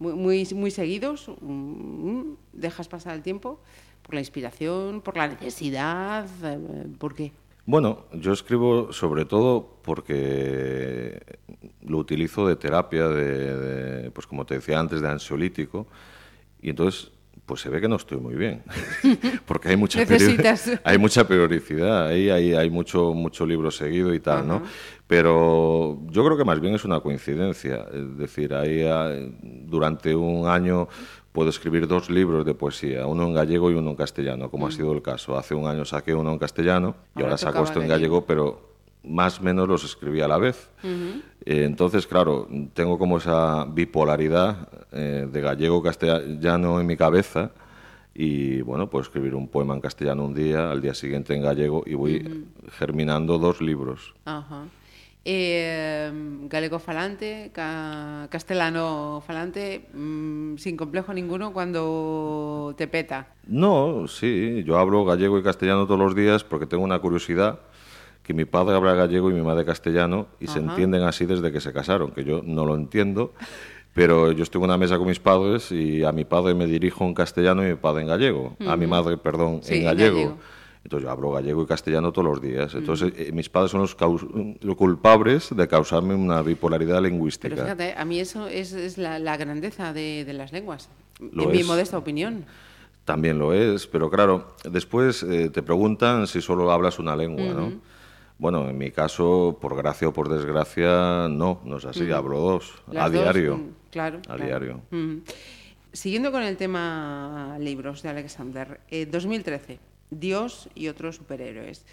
muy, 0.00 0.46
muy, 0.54 0.70
seguidos, 0.70 1.30
mm, 1.40 2.20
dejas 2.52 2.88
pasar 2.88 3.14
el 3.14 3.22
tiempo, 3.22 3.58
por 4.02 4.14
la 4.14 4.20
inspiración, 4.20 5.00
por 5.00 5.16
la 5.16 5.28
necesidad, 5.28 6.26
eh, 6.44 6.86
¿por 6.98 7.14
qué? 7.14 7.32
Bueno, 7.64 8.04
yo 8.12 8.32
escribo 8.32 8.92
sobre 8.92 9.24
todo 9.24 9.78
porque 9.82 11.20
lo 11.86 11.96
utilizo 11.96 12.46
de 12.46 12.56
terapia, 12.56 13.08
de, 13.08 13.56
de, 13.56 14.10
pues 14.10 14.26
como 14.26 14.44
te 14.44 14.56
decía 14.56 14.78
antes, 14.78 15.00
de 15.00 15.08
ansiolítico, 15.08 15.86
y 16.60 16.68
entonces 16.70 17.12
pues 17.48 17.62
se 17.62 17.70
ve 17.70 17.80
que 17.80 17.88
no 17.88 17.96
estoy 17.96 18.18
muy 18.18 18.34
bien, 18.34 18.62
porque 19.46 19.70
hay 19.70 19.76
mucha, 19.76 20.00
hay 20.84 20.98
mucha 20.98 21.26
periodicidad, 21.26 22.08
ahí 22.08 22.28
hay, 22.28 22.52
hay 22.52 22.68
mucho, 22.68 23.14
mucho 23.14 23.46
libro 23.46 23.70
seguido 23.70 24.14
y 24.14 24.20
tal, 24.20 24.46
¿no? 24.46 24.62
Pero 25.06 25.98
yo 26.10 26.22
creo 26.26 26.36
que 26.36 26.44
más 26.44 26.60
bien 26.60 26.74
es 26.74 26.84
una 26.84 27.00
coincidencia, 27.00 27.86
es 27.90 28.18
decir, 28.18 28.52
ahí 28.52 28.82
ah, 28.82 29.10
durante 29.40 30.14
un 30.14 30.46
año 30.46 30.88
puedo 31.32 31.48
escribir 31.48 31.88
dos 31.88 32.10
libros 32.10 32.44
de 32.44 32.52
poesía, 32.52 33.06
uno 33.06 33.24
en 33.24 33.32
gallego 33.32 33.70
y 33.70 33.74
uno 33.74 33.90
en 33.90 33.96
castellano, 33.96 34.50
como 34.50 34.66
ha 34.66 34.70
sido 34.70 34.92
el 34.92 35.00
caso. 35.00 35.38
Hace 35.38 35.54
un 35.54 35.66
año 35.66 35.86
saqué 35.86 36.14
uno 36.14 36.30
en 36.32 36.38
castellano 36.38 36.96
y 37.16 37.20
Ahora 37.20 37.32
ahora 37.32 37.38
saco 37.38 37.64
esto 37.64 37.80
en 37.80 37.88
gallego, 37.88 38.26
pero 38.26 38.67
más 39.04 39.40
o 39.40 39.42
menos 39.42 39.68
los 39.68 39.84
escribí 39.84 40.20
a 40.20 40.28
la 40.28 40.38
vez. 40.38 40.70
Eh, 40.82 41.64
entonces, 41.64 42.06
claro, 42.06 42.46
tengo 42.74 42.98
como 42.98 43.18
esa 43.18 43.64
bipolaridad 43.64 44.68
eh, 44.92 45.26
de 45.30 45.40
gallego-castellano 45.40 46.80
en 46.80 46.86
mi 46.86 46.96
cabeza 46.96 47.50
y, 48.14 48.60
bueno, 48.62 48.90
puedo 48.90 49.02
escribir 49.02 49.34
un 49.34 49.48
poema 49.48 49.74
en 49.74 49.80
castellano 49.80 50.24
un 50.24 50.34
día, 50.34 50.70
al 50.70 50.80
día 50.82 50.94
siguiente 50.94 51.34
en 51.34 51.42
gallego 51.42 51.84
y 51.86 51.94
voy 51.94 52.46
germinando 52.72 53.38
dos 53.38 53.60
libros. 53.60 54.14
Ajá. 54.24 54.64
Eh, 55.30 56.10
galego 56.48 56.78
falante, 56.78 57.50
ca- 57.52 58.28
castellano 58.30 59.22
falante, 59.26 59.86
mm, 59.92 60.56
sin 60.56 60.76
complejo 60.76 61.12
ninguno 61.12 61.52
cuando 61.52 62.74
te 62.78 62.88
peta. 62.88 63.26
No, 63.46 64.06
sí, 64.08 64.62
yo 64.64 64.78
hablo 64.78 65.04
gallego 65.04 65.38
y 65.38 65.42
castellano 65.42 65.86
todos 65.86 66.00
los 66.00 66.14
días 66.14 66.44
porque 66.44 66.66
tengo 66.66 66.82
una 66.82 66.98
curiosidad 67.00 67.60
que 68.28 68.34
mi 68.34 68.44
padre 68.44 68.76
habla 68.76 68.92
gallego 68.92 69.30
y 69.30 69.32
mi 69.32 69.40
madre 69.40 69.64
castellano 69.64 70.26
y 70.38 70.48
se 70.48 70.58
entienden 70.58 71.02
así 71.04 71.24
desde 71.24 71.50
que 71.50 71.62
se 71.62 71.72
casaron, 71.72 72.10
que 72.10 72.24
yo 72.24 72.42
no 72.44 72.66
lo 72.66 72.74
entiendo, 72.74 73.32
pero 73.94 74.32
yo 74.32 74.42
estoy 74.42 74.58
en 74.60 74.64
una 74.66 74.76
mesa 74.76 74.98
con 74.98 75.06
mis 75.08 75.18
padres 75.18 75.72
y 75.72 76.04
a 76.04 76.12
mi 76.12 76.26
padre 76.26 76.52
me 76.52 76.66
dirijo 76.66 77.04
en 77.06 77.14
castellano 77.14 77.64
y 77.66 77.70
mi 77.70 77.76
padre 77.76 78.02
en 78.02 78.08
gallego, 78.08 78.54
a 78.66 78.76
mi 78.76 78.86
madre, 78.86 79.16
perdón, 79.16 79.60
Sí, 79.62 79.76
en 79.76 79.84
gallego. 79.84 80.16
gallego. 80.16 80.38
Entonces 80.84 81.04
yo 81.06 81.10
hablo 81.10 81.30
gallego 81.32 81.62
y 81.62 81.66
castellano 81.66 82.12
todos 82.12 82.28
los 82.28 82.42
días. 82.42 82.74
Entonces 82.74 83.14
eh, 83.16 83.32
mis 83.32 83.48
padres 83.48 83.70
son 83.70 83.80
los, 83.80 83.94
culpables 84.76 85.48
de 85.56 85.66
causarme 85.66 86.14
una 86.14 86.42
bipolaridad 86.42 87.02
lingüística. 87.02 87.48
Pero 87.54 87.62
fíjate, 87.64 87.94
a 87.96 88.04
mí 88.04 88.20
eso 88.20 88.46
es, 88.46 88.74
es 88.74 88.98
la, 88.98 89.18
la 89.18 89.38
grandeza 89.38 89.94
de, 89.94 90.26
de 90.26 90.32
las 90.34 90.52
lenguas, 90.52 90.90
Lo 91.32 91.44
en 91.44 91.52
mi 91.52 91.60
es. 91.60 91.66
modesta 91.66 91.96
opinión. 91.96 92.44
También 93.06 93.38
lo 93.38 93.54
es, 93.54 93.86
pero 93.86 94.10
claro, 94.10 94.48
después 94.70 95.22
eh, 95.22 95.48
te 95.48 95.62
preguntan 95.62 96.26
si 96.26 96.42
solo 96.42 96.70
hablas 96.70 96.98
una 96.98 97.16
lengua, 97.16 97.54
¿no? 97.54 97.72
Bueno, 98.38 98.68
en 98.68 98.78
mi 98.78 98.92
caso, 98.92 99.58
por 99.60 99.76
gracia 99.76 100.08
o 100.08 100.12
por 100.12 100.28
desgracia, 100.28 101.26
no, 101.28 101.60
no 101.64 101.78
es 101.78 101.84
así, 101.84 102.10
hablo 102.12 102.38
dos, 102.38 102.72
Las 102.86 103.06
a 103.06 103.10
dos, 103.10 103.22
diario. 103.22 103.56
mm, 103.56 103.70
claro. 103.90 104.18
A 104.18 104.36
claro. 104.36 104.44
diario. 104.44 104.80
Siguiendo 105.92 106.30
con 106.30 106.42
el 106.42 106.56
tema 106.56 107.56
libros 107.58 108.02
de 108.02 108.10
Alexander, 108.10 108.80
eh, 108.90 109.06
2013, 109.06 109.80
Dios 110.10 110.68
y 110.74 110.86
otros 110.88 111.16
superhéroes. 111.16 111.84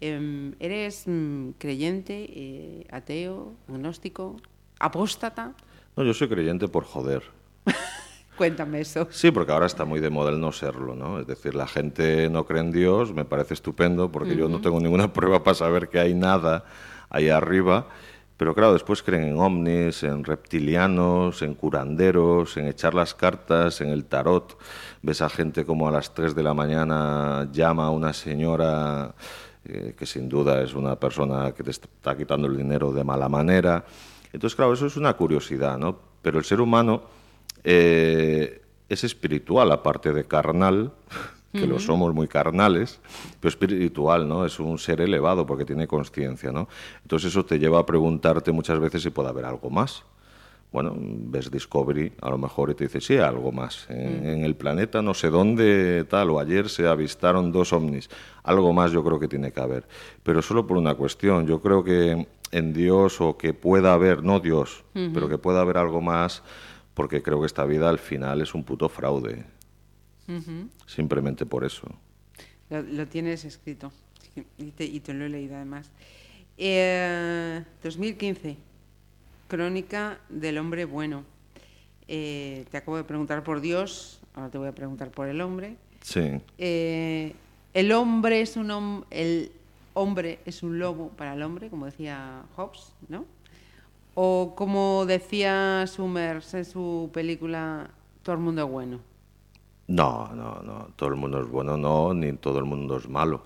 Em, 0.00 0.54
¿Eres 0.60 1.04
mm, 1.06 1.50
creyente, 1.58 2.26
eh, 2.28 2.86
ateo, 2.90 3.54
agnóstico, 3.66 4.36
apóstata? 4.78 5.54
No, 5.96 6.04
yo 6.04 6.12
soy 6.12 6.28
creyente 6.28 6.68
por 6.68 6.84
joder. 6.84 7.22
Cuéntame 8.36 8.80
eso. 8.80 9.08
Sí, 9.10 9.30
porque 9.30 9.52
ahora 9.52 9.66
está 9.66 9.84
muy 9.84 10.00
de 10.00 10.10
moda 10.10 10.30
el 10.30 10.40
no 10.40 10.52
serlo, 10.52 10.94
¿no? 10.94 11.20
Es 11.20 11.26
decir, 11.26 11.54
la 11.54 11.66
gente 11.66 12.28
no 12.28 12.44
cree 12.44 12.60
en 12.60 12.70
Dios, 12.70 13.12
me 13.12 13.24
parece 13.24 13.54
estupendo, 13.54 14.12
porque 14.12 14.36
yo 14.36 14.48
no 14.48 14.60
tengo 14.60 14.78
ninguna 14.78 15.12
prueba 15.12 15.42
para 15.42 15.54
saber 15.54 15.88
que 15.88 15.98
hay 15.98 16.14
nada 16.14 16.64
ahí 17.08 17.30
arriba. 17.30 17.86
Pero 18.36 18.54
claro, 18.54 18.74
después 18.74 19.02
creen 19.02 19.24
en 19.24 19.38
ovnis, 19.38 20.02
en 20.02 20.22
reptilianos, 20.22 21.40
en 21.40 21.54
curanderos, 21.54 22.58
en 22.58 22.66
echar 22.66 22.92
las 22.92 23.14
cartas, 23.14 23.80
en 23.80 23.88
el 23.88 24.04
tarot. 24.04 24.58
Ves 25.00 25.22
a 25.22 25.30
gente 25.30 25.64
como 25.64 25.88
a 25.88 25.90
las 25.90 26.12
3 26.12 26.34
de 26.34 26.42
la 26.42 26.52
mañana 26.52 27.48
llama 27.50 27.86
a 27.86 27.90
una 27.90 28.12
señora 28.12 29.14
eh, 29.64 29.94
que 29.98 30.04
sin 30.04 30.28
duda 30.28 30.60
es 30.62 30.74
una 30.74 30.96
persona 30.96 31.52
que 31.52 31.62
te 31.62 31.70
está 31.70 32.14
quitando 32.14 32.46
el 32.46 32.56
dinero 32.58 32.92
de 32.92 33.04
mala 33.04 33.30
manera. 33.30 33.86
Entonces, 34.32 34.54
claro, 34.54 34.74
eso 34.74 34.84
es 34.84 34.98
una 34.98 35.14
curiosidad, 35.14 35.78
¿no? 35.78 35.98
Pero 36.20 36.38
el 36.38 36.44
ser 36.44 36.60
humano 36.60 37.04
eh, 37.68 38.62
es 38.88 39.02
espiritual, 39.02 39.72
aparte 39.72 40.12
de 40.12 40.24
carnal, 40.24 40.92
que 41.52 41.66
lo 41.66 41.80
somos 41.80 42.14
muy 42.14 42.28
carnales, 42.28 43.00
pero 43.40 43.48
espiritual, 43.48 44.28
¿no? 44.28 44.46
Es 44.46 44.60
un 44.60 44.78
ser 44.78 45.00
elevado 45.00 45.46
porque 45.46 45.64
tiene 45.64 45.88
conciencia, 45.88 46.52
¿no? 46.52 46.68
Entonces 47.02 47.30
eso 47.30 47.44
te 47.44 47.58
lleva 47.58 47.80
a 47.80 47.86
preguntarte 47.86 48.52
muchas 48.52 48.78
veces 48.78 49.02
si 49.02 49.10
puede 49.10 49.30
haber 49.30 49.46
algo 49.46 49.68
más. 49.68 50.04
Bueno, 50.70 50.94
ves 50.96 51.50
Discovery 51.50 52.12
a 52.20 52.30
lo 52.30 52.38
mejor 52.38 52.70
y 52.70 52.74
te 52.74 52.84
dice, 52.84 53.00
sí, 53.00 53.16
algo 53.16 53.50
más. 53.50 53.86
En, 53.88 54.26
en 54.28 54.44
el 54.44 54.54
planeta 54.54 55.02
no 55.02 55.14
sé 55.14 55.30
dónde 55.30 56.04
tal, 56.08 56.30
o 56.30 56.38
ayer 56.38 56.68
se 56.68 56.86
avistaron 56.86 57.50
dos 57.50 57.72
ovnis. 57.72 58.10
Algo 58.44 58.72
más 58.72 58.92
yo 58.92 59.02
creo 59.02 59.18
que 59.18 59.26
tiene 59.26 59.50
que 59.50 59.60
haber. 59.60 59.88
Pero 60.22 60.42
solo 60.42 60.66
por 60.66 60.76
una 60.76 60.94
cuestión. 60.94 61.46
Yo 61.46 61.62
creo 61.62 61.82
que 61.82 62.26
en 62.52 62.72
Dios 62.72 63.20
o 63.20 63.36
que 63.36 63.54
pueda 63.54 63.92
haber, 63.92 64.22
no 64.22 64.40
Dios, 64.40 64.84
pero 64.92 65.28
que 65.28 65.38
pueda 65.38 65.60
haber 65.60 65.78
algo 65.78 66.00
más, 66.00 66.42
porque 66.96 67.22
creo 67.22 67.38
que 67.40 67.46
esta 67.46 67.64
vida 67.66 67.88
al 67.90 67.98
final 67.98 68.40
es 68.40 68.54
un 68.54 68.64
puto 68.64 68.88
fraude. 68.88 69.44
Simplemente 70.86 71.46
por 71.46 71.62
eso. 71.64 71.86
Lo, 72.70 72.82
lo 72.82 73.06
tienes 73.06 73.44
escrito 73.44 73.92
y 74.58 74.72
te, 74.72 74.84
y 74.84 74.98
te 75.00 75.14
lo 75.14 75.24
he 75.26 75.28
leído 75.28 75.54
además. 75.54 75.90
Eh, 76.58 77.62
2015, 77.84 78.56
Crónica 79.46 80.18
del 80.28 80.58
hombre 80.58 80.84
bueno. 80.86 81.22
Eh, 82.08 82.64
te 82.70 82.76
acabo 82.78 82.96
de 82.96 83.04
preguntar 83.04 83.44
por 83.44 83.60
Dios, 83.60 84.20
ahora 84.34 84.48
te 84.50 84.58
voy 84.58 84.68
a 84.68 84.74
preguntar 84.74 85.10
por 85.10 85.28
el 85.28 85.40
hombre. 85.42 85.76
Sí. 86.02 86.40
Eh, 86.58 87.34
el 87.74 87.92
hombre 87.92 88.40
es 88.40 88.56
un 88.56 88.68
hom- 88.68 89.04
el 89.10 89.52
hombre 89.94 90.38
es 90.46 90.62
un 90.62 90.78
lobo 90.78 91.10
para 91.10 91.34
el 91.34 91.42
hombre, 91.42 91.68
como 91.68 91.84
decía 91.86 92.42
Hobbes, 92.56 92.92
¿no? 93.08 93.26
O 94.18 94.54
como 94.56 95.04
decía 95.04 95.86
Summers 95.86 96.54
en 96.54 96.64
su 96.64 97.10
película 97.12 97.90
Todo 98.22 98.36
el 98.36 98.40
mundo 98.40 98.64
es 98.64 98.70
bueno. 98.70 99.00
No, 99.88 100.30
no, 100.34 100.62
no. 100.62 100.88
Todo 100.96 101.10
el 101.10 101.16
mundo 101.16 101.38
es 101.38 101.46
bueno, 101.48 101.76
no, 101.76 102.14
ni 102.14 102.32
todo 102.32 102.58
el 102.58 102.64
mundo 102.64 102.96
es 102.96 103.08
malo. 103.10 103.42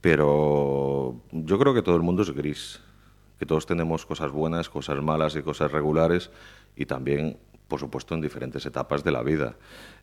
Pero 0.00 1.14
yo 1.30 1.58
creo 1.60 1.72
que 1.72 1.82
todo 1.82 1.94
el 1.94 2.02
mundo 2.02 2.22
es 2.22 2.32
gris. 2.32 2.80
Que 3.38 3.46
todos 3.46 3.64
tenemos 3.64 4.04
cosas 4.04 4.32
buenas, 4.32 4.68
cosas 4.68 5.00
malas 5.00 5.36
y 5.36 5.42
cosas 5.42 5.70
regulares. 5.70 6.32
Y 6.74 6.86
también, 6.86 7.38
por 7.68 7.80
supuesto, 7.80 8.14
en 8.14 8.20
diferentes 8.20 8.64
etapas 8.64 9.02
de 9.02 9.10
la 9.10 9.22
vida. 9.22 9.56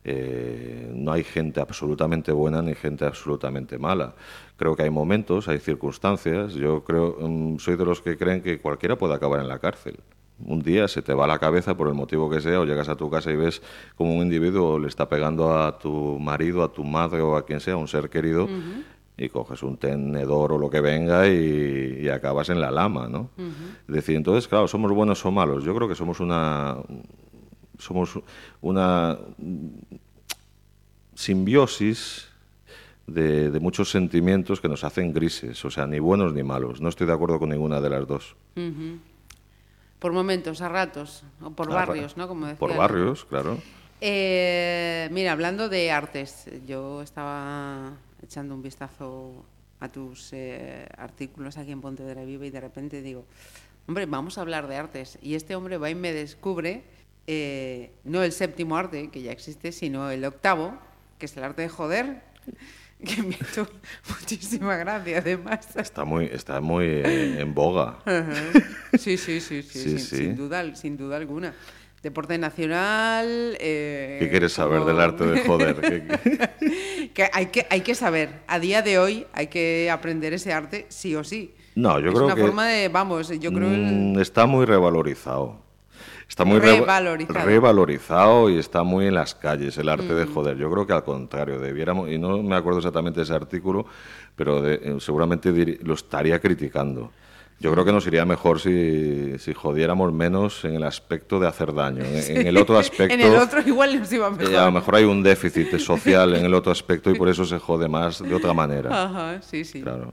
Eh, 0.04 0.90
no 0.94 1.12
hay 1.12 1.24
gente 1.24 1.60
absolutamente 1.60 2.30
buena 2.32 2.60
ni 2.60 2.74
gente 2.74 3.04
absolutamente 3.06 3.78
mala. 3.78 4.14
Creo 4.56 4.76
que 4.76 4.82
hay 4.82 4.90
momentos, 4.90 5.48
hay 5.48 5.58
circunstancias. 5.58 6.54
Yo 6.54 6.84
creo, 6.84 7.16
mm, 7.18 7.58
soy 7.58 7.76
de 7.76 7.84
los 7.84 8.00
que 8.00 8.16
creen 8.16 8.42
que 8.42 8.60
cualquiera 8.60 8.96
puede 8.96 9.14
acabar 9.14 9.40
en 9.40 9.48
la 9.48 9.58
cárcel. 9.58 9.98
Un 10.44 10.62
día 10.62 10.88
se 10.88 11.00
te 11.00 11.14
va 11.14 11.26
la 11.26 11.38
cabeza 11.38 11.76
por 11.76 11.88
el 11.88 11.94
motivo 11.94 12.28
que 12.28 12.40
sea, 12.40 12.60
o 12.60 12.64
llegas 12.64 12.88
a 12.88 12.96
tu 12.96 13.08
casa 13.08 13.30
y 13.30 13.36
ves 13.36 13.62
como 13.96 14.14
un 14.14 14.22
individuo 14.22 14.78
le 14.78 14.88
está 14.88 15.08
pegando 15.08 15.56
a 15.56 15.78
tu 15.78 16.18
marido, 16.18 16.62
a 16.64 16.72
tu 16.72 16.82
madre 16.84 17.20
o 17.20 17.36
a 17.36 17.46
quien 17.46 17.60
sea, 17.60 17.74
a 17.74 17.76
un 17.76 17.86
ser 17.86 18.10
querido, 18.10 18.48
y 19.16 19.28
coges 19.28 19.62
un 19.62 19.76
tenedor 19.76 20.52
o 20.52 20.58
lo 20.58 20.68
que 20.68 20.80
venga 20.80 21.28
y, 21.28 22.00
y 22.02 22.08
acabas 22.08 22.48
en 22.48 22.60
la 22.60 22.72
lama, 22.72 23.06
¿no? 23.06 23.30
Es 23.88 23.94
decir, 23.94 24.16
entonces, 24.16 24.48
claro, 24.48 24.66
¿somos 24.66 24.90
buenos 24.90 25.24
o 25.24 25.30
malos? 25.30 25.62
Yo 25.62 25.74
creo 25.74 25.88
que 25.88 25.94
somos 25.94 26.18
una... 26.18 26.78
Somos 27.78 28.18
una 28.60 29.18
simbiosis 31.14 32.28
de, 33.06 33.50
de 33.50 33.60
muchos 33.60 33.90
sentimientos 33.90 34.60
que 34.60 34.68
nos 34.68 34.84
hacen 34.84 35.12
grises, 35.12 35.64
o 35.64 35.70
sea, 35.70 35.86
ni 35.86 35.98
buenos 35.98 36.32
ni 36.32 36.42
malos. 36.42 36.80
No 36.80 36.88
estoy 36.88 37.06
de 37.06 37.12
acuerdo 37.12 37.38
con 37.38 37.50
ninguna 37.50 37.80
de 37.80 37.90
las 37.90 38.06
dos. 38.06 38.36
Por 39.98 40.12
momentos, 40.12 40.60
a 40.60 40.68
ratos, 40.68 41.24
o 41.40 41.50
por 41.50 41.70
barrios, 41.70 42.16
¿no? 42.16 42.28
Como 42.28 42.46
decía 42.46 42.58
Por 42.58 42.76
barrios, 42.76 43.24
claro. 43.24 43.58
Eh, 44.00 45.08
mira, 45.12 45.32
hablando 45.32 45.68
de 45.68 45.90
artes, 45.90 46.46
yo 46.66 47.00
estaba 47.02 47.92
echando 48.22 48.54
un 48.54 48.62
vistazo 48.62 49.44
a 49.80 49.88
tus 49.88 50.32
eh, 50.32 50.86
artículos 50.96 51.56
aquí 51.56 51.72
en 51.72 51.80
Pontevedra 51.80 52.24
Viva 52.24 52.46
y 52.46 52.50
de 52.50 52.60
repente 52.60 53.02
digo, 53.02 53.24
hombre, 53.86 54.06
vamos 54.06 54.38
a 54.38 54.42
hablar 54.42 54.66
de 54.66 54.76
artes. 54.76 55.18
Y 55.22 55.34
este 55.34 55.56
hombre 55.56 55.78
va 55.78 55.90
y 55.90 55.94
me 55.94 56.12
descubre 56.12 56.84
eh, 57.26 57.92
no 58.04 58.22
el 58.22 58.32
séptimo 58.32 58.76
arte, 58.76 59.08
que 59.10 59.22
ya 59.22 59.32
existe, 59.32 59.72
sino 59.72 60.10
el 60.10 60.24
octavo, 60.24 60.78
que 61.18 61.26
es 61.26 61.36
el 61.36 61.44
arte 61.44 61.62
de 61.62 61.68
joder, 61.68 62.22
que 63.04 63.22
me 63.22 63.34
ha 63.34 63.38
hecho 63.38 63.68
muchísima 64.20 64.76
gracia 64.76 65.18
además. 65.18 65.76
Está 65.76 66.04
muy, 66.04 66.26
está 66.26 66.60
muy 66.60 66.84
eh, 66.86 67.40
en 67.40 67.54
boga. 67.54 67.98
Sí, 68.98 69.16
sí, 69.16 69.40
sí, 69.40 69.62
sí, 69.62 69.62
Sí, 69.70 69.80
sin, 69.90 69.98
sí. 70.00 70.16
sin 70.16 70.36
duda, 70.36 70.74
sin 70.74 70.96
duda 70.96 71.16
alguna. 71.16 71.54
Deporte 72.02 72.36
nacional. 72.36 73.56
eh, 73.60 74.18
¿Qué 74.20 74.28
quieres 74.28 74.52
saber 74.52 74.80
como- 74.80 74.90
del 74.90 75.00
arte 75.00 75.24
de 75.24 75.40
joder? 75.46 75.80
¿Qué- 75.80 77.10
que 77.14 77.30
hay 77.32 77.46
que 77.46 77.66
hay 77.70 77.80
que 77.80 77.94
saber. 77.94 78.42
A 78.46 78.58
día 78.58 78.82
de 78.82 78.98
hoy 78.98 79.26
hay 79.32 79.46
que 79.46 79.88
aprender 79.90 80.34
ese 80.34 80.52
arte 80.52 80.84
sí 80.90 81.14
o 81.16 81.24
sí. 81.24 81.54
No, 81.76 81.98
yo 82.00 82.08
es 82.08 82.12
creo 82.14 82.26
una 82.26 82.34
que 82.34 82.42
forma 82.42 82.68
de, 82.68 82.88
vamos, 82.88 83.28
yo 83.40 83.50
creo 83.50 83.72
el- 83.72 84.12
Mm, 84.12 84.18
está 84.20 84.44
muy 84.44 84.66
revalorizado. 84.66 85.63
Está 86.28 86.44
muy 86.44 86.58
reva- 86.58 86.80
Revalorizado. 86.80 87.46
revalorizado 87.46 88.50
y 88.50 88.58
está 88.58 88.82
muy 88.82 89.06
en 89.06 89.14
las 89.14 89.34
calles 89.34 89.76
el 89.78 89.88
arte 89.88 90.12
Mm. 90.12 90.16
de 90.16 90.26
joder. 90.26 90.56
Yo 90.56 90.70
creo 90.70 90.86
que 90.86 90.92
al 90.92 91.04
contrario, 91.04 91.58
debiéramos, 91.60 92.10
y 92.10 92.18
no 92.18 92.42
me 92.42 92.56
acuerdo 92.56 92.78
exactamente 92.78 93.20
de 93.20 93.24
ese 93.24 93.34
artículo, 93.34 93.86
pero 94.34 94.60
de- 94.62 94.74
eh, 94.82 94.96
seguramente 95.00 95.52
diri- 95.52 95.78
lo 95.82 95.94
estaría 95.94 96.40
criticando. 96.40 97.10
Yo 97.60 97.70
creo 97.72 97.84
que 97.84 97.92
nos 97.92 98.04
iría 98.06 98.24
mejor 98.24 98.58
si, 98.58 99.38
si 99.38 99.54
jodiéramos 99.54 100.12
menos 100.12 100.64
en 100.64 100.74
el 100.74 100.82
aspecto 100.82 101.38
de 101.38 101.46
hacer 101.46 101.72
daño. 101.72 102.02
En, 102.04 102.38
en 102.38 102.46
el 102.48 102.56
otro 102.56 102.76
aspecto... 102.78 103.14
en 103.14 103.20
el 103.20 103.36
otro 103.36 103.60
igual 103.64 103.96
nos 104.00 104.12
iba 104.12 104.28
mejor. 104.28 104.52
eh, 104.52 104.58
a 104.58 104.64
lo 104.66 104.72
mejor 104.72 104.96
hay 104.96 105.04
un 105.04 105.22
déficit 105.22 105.78
social 105.78 106.34
en 106.34 106.44
el 106.44 106.52
otro 106.54 106.72
aspecto 106.72 107.10
y 107.10 107.14
por 107.14 107.28
eso 107.28 107.44
se 107.44 107.58
jode 107.60 107.88
más 107.88 108.18
de 108.20 108.34
otra 108.34 108.52
manera. 108.52 109.04
Ajá, 109.04 109.40
sí, 109.42 109.64
sí. 109.64 109.82
Claro. 109.82 110.12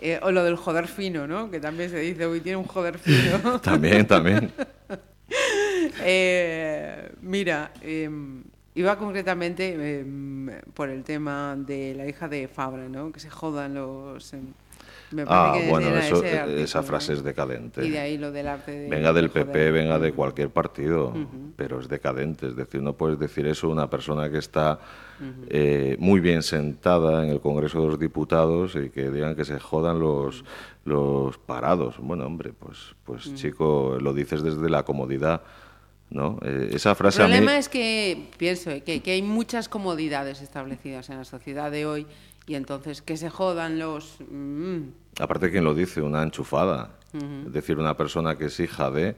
Eh, 0.00 0.18
o 0.22 0.32
lo 0.32 0.42
del 0.42 0.56
joder 0.56 0.88
fino, 0.88 1.26
¿no? 1.28 1.50
Que 1.50 1.60
también 1.60 1.90
se 1.90 1.98
dice, 2.00 2.26
uy, 2.26 2.40
tiene 2.40 2.56
un 2.56 2.64
joder 2.64 2.98
fino. 2.98 3.60
También, 3.60 4.06
también. 4.06 4.50
Eh, 6.04 7.12
mira, 7.20 7.72
eh, 7.82 8.08
iba 8.74 8.96
concretamente 8.96 9.74
eh, 9.76 10.04
por 10.74 10.88
el 10.88 11.02
tema 11.04 11.56
de 11.56 11.94
la 11.94 12.06
hija 12.06 12.28
de 12.28 12.48
Fabra, 12.48 12.88
¿no? 12.88 13.12
Que 13.12 13.20
se 13.20 13.30
jodan 13.30 13.74
los... 13.74 14.32
eh, 14.34 14.40
me 15.10 15.24
Ah, 15.26 15.54
que 15.54 15.68
bueno, 15.68 15.94
eso, 15.96 16.24
ese 16.24 16.62
esa 16.62 16.82
frase 16.82 17.12
¿no? 17.12 17.18
es 17.18 17.24
decadente. 17.24 17.84
Y 17.84 17.90
de 17.90 17.98
ahí 17.98 18.16
lo 18.16 18.32
del 18.32 18.48
arte 18.48 18.72
de... 18.72 18.88
Venga 18.88 19.12
del 19.12 19.28
joder. 19.28 19.46
PP, 19.46 19.70
venga 19.70 19.98
de 19.98 20.12
cualquier 20.12 20.48
partido, 20.48 21.12
pero 21.54 21.80
es 21.80 21.88
decadente. 21.88 22.46
Es 22.46 22.56
decir, 22.56 22.80
no 22.80 22.94
puedes 22.94 23.18
decir 23.18 23.46
eso 23.46 23.66
a 23.66 23.70
una 23.70 23.90
persona 23.90 24.30
que 24.30 24.38
está 24.38 24.80
eh, 25.48 25.96
muy 25.98 26.20
bien 26.20 26.42
sentada 26.42 27.24
en 27.24 27.30
el 27.30 27.40
Congreso 27.40 27.82
de 27.82 27.88
los 27.88 27.98
Diputados 27.98 28.74
y 28.74 28.88
que 28.88 29.10
digan 29.10 29.36
que 29.36 29.44
se 29.44 29.60
jodan 29.60 30.00
los, 30.00 30.44
los 30.84 31.38
parados. 31.38 31.96
Bueno, 31.98 32.26
hombre, 32.26 32.52
pues, 32.52 32.94
pues 33.04 33.34
chico, 33.34 33.98
lo 34.00 34.12
dices 34.12 34.42
desde 34.42 34.68
la 34.68 34.84
comodidad. 34.84 35.42
¿no? 36.10 36.38
Eh, 36.42 36.70
esa 36.74 36.90
El 36.90 36.96
frase 36.96 37.22
mí... 37.22 37.28
problema 37.28 37.56
es 37.56 37.68
que 37.68 38.28
pienso 38.36 38.70
que, 38.84 39.00
que 39.00 39.10
hay 39.12 39.22
muchas 39.22 39.68
comodidades 39.68 40.42
establecidas 40.42 41.08
en 41.08 41.16
la 41.16 41.24
sociedad 41.24 41.70
de 41.70 41.86
hoy 41.86 42.06
y 42.46 42.54
entonces 42.54 43.00
que 43.00 43.16
se 43.16 43.30
jodan 43.30 43.78
los... 43.78 44.16
mm, 44.30 44.80
Aparte, 45.20 45.50
quien 45.50 45.64
lo 45.64 45.74
dice, 45.74 46.00
una 46.00 46.22
enchufada. 46.22 46.90
Es 47.46 47.52
decir, 47.52 47.78
una 47.78 47.94
persona 47.94 48.38
que 48.38 48.46
es 48.46 48.58
hija 48.58 48.90
de. 48.90 49.16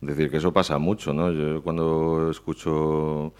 decir, 0.00 0.30
que 0.30 0.38
eso 0.38 0.52
pasa 0.52 0.78
mucho, 0.78 1.12
¿no? 1.12 1.30
Yo 1.30 1.62
cuando 1.62 2.30
escucho 2.30 3.34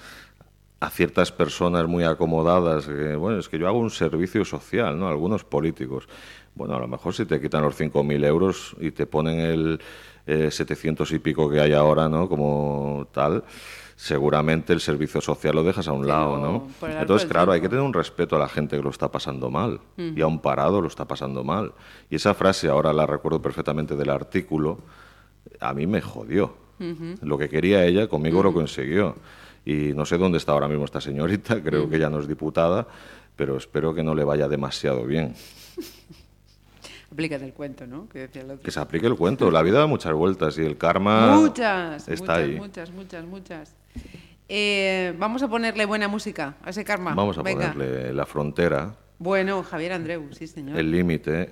a 0.80 0.90
ciertas 0.90 1.32
personas 1.32 1.86
muy 1.88 2.04
acomodadas, 2.04 2.86
que, 2.86 3.16
bueno, 3.16 3.38
es 3.38 3.48
que 3.48 3.58
yo 3.58 3.66
hago 3.66 3.78
un 3.78 3.88
servicio 3.88 4.44
social, 4.44 4.98
¿no? 4.98 5.08
Algunos 5.08 5.44
políticos. 5.44 6.06
Bueno, 6.54 6.76
a 6.76 6.78
lo 6.78 6.86
mejor 6.86 7.14
si 7.14 7.24
te 7.24 7.40
quitan 7.40 7.62
los 7.62 7.78
5.000 7.78 8.24
euros 8.24 8.76
y 8.80 8.92
te 8.92 9.06
ponen 9.06 9.40
el 9.40 9.80
eh, 10.26 10.50
700 10.50 11.10
y 11.12 11.18
pico 11.18 11.50
que 11.50 11.60
hay 11.60 11.72
ahora, 11.72 12.08
¿no? 12.08 12.28
Como 12.28 13.08
tal, 13.12 13.44
seguramente 13.96 14.72
el 14.72 14.80
servicio 14.80 15.20
social 15.20 15.54
lo 15.54 15.64
dejas 15.64 15.88
a 15.88 15.92
un 15.92 16.06
lado, 16.06 16.38
¿no? 16.38 16.68
Entonces, 16.88 17.28
claro, 17.28 17.52
hay 17.52 17.60
que 17.60 17.68
tener 17.68 17.84
un 17.84 17.92
respeto 17.92 18.36
a 18.36 18.38
la 18.38 18.48
gente 18.48 18.76
que 18.76 18.82
lo 18.82 18.90
está 18.90 19.10
pasando 19.10 19.50
mal 19.50 19.80
y 19.96 20.20
a 20.20 20.26
un 20.26 20.40
parado 20.40 20.80
lo 20.80 20.88
está 20.88 21.06
pasando 21.06 21.44
mal. 21.44 21.72
Y 22.08 22.16
esa 22.16 22.34
frase, 22.34 22.68
ahora 22.68 22.92
la 22.92 23.06
recuerdo 23.06 23.42
perfectamente 23.42 23.96
del 23.96 24.10
artículo, 24.10 24.78
a 25.60 25.74
mí 25.74 25.86
me 25.86 26.00
jodió. 26.00 26.56
Lo 27.22 27.38
que 27.38 27.48
quería 27.48 27.84
ella, 27.84 28.08
conmigo 28.08 28.42
lo 28.42 28.52
consiguió. 28.52 29.16
Y 29.64 29.92
no 29.94 30.04
sé 30.04 30.18
dónde 30.18 30.38
está 30.38 30.52
ahora 30.52 30.68
mismo 30.68 30.84
esta 30.84 31.00
señorita, 31.00 31.60
creo 31.64 31.88
que 31.88 31.96
ella 31.96 32.10
no 32.10 32.20
es 32.20 32.28
diputada, 32.28 32.86
pero 33.36 33.56
espero 33.56 33.94
que 33.94 34.02
no 34.02 34.14
le 34.14 34.24
vaya 34.24 34.48
demasiado 34.48 35.04
bien. 35.04 35.34
Aplícate 37.14 37.44
el 37.46 37.52
cuento, 37.54 37.86
¿no? 37.86 38.08
Que 38.08 38.18
decía 38.20 38.42
el 38.42 38.50
otro. 38.50 38.62
Que 38.62 38.70
se 38.70 38.80
aplique 38.80 39.06
el 39.06 39.14
cuento. 39.16 39.50
La 39.50 39.62
vida 39.62 39.78
da 39.78 39.86
muchas 39.86 40.12
vueltas 40.12 40.58
y 40.58 40.62
el 40.62 40.76
karma 40.76 41.36
Muchas, 41.36 42.08
está 42.08 42.34
muchas, 42.34 42.38
ahí. 42.38 42.56
muchas, 42.56 42.90
muchas, 42.90 43.24
muchas. 43.24 43.76
Eh, 44.48 45.14
vamos 45.18 45.42
a 45.42 45.48
ponerle 45.48 45.86
buena 45.86 46.08
música 46.08 46.56
a 46.62 46.70
ese 46.70 46.84
karma. 46.84 47.14
Vamos 47.14 47.38
a 47.38 47.42
Venga. 47.42 47.72
ponerle 47.72 48.12
la 48.12 48.26
frontera, 48.26 48.94
Bueno, 49.18 49.62
Javier 49.62 49.92
Andreu, 49.92 50.28
sí, 50.32 50.46
señor. 50.46 50.78
el 50.78 50.90
límite. 50.90 51.50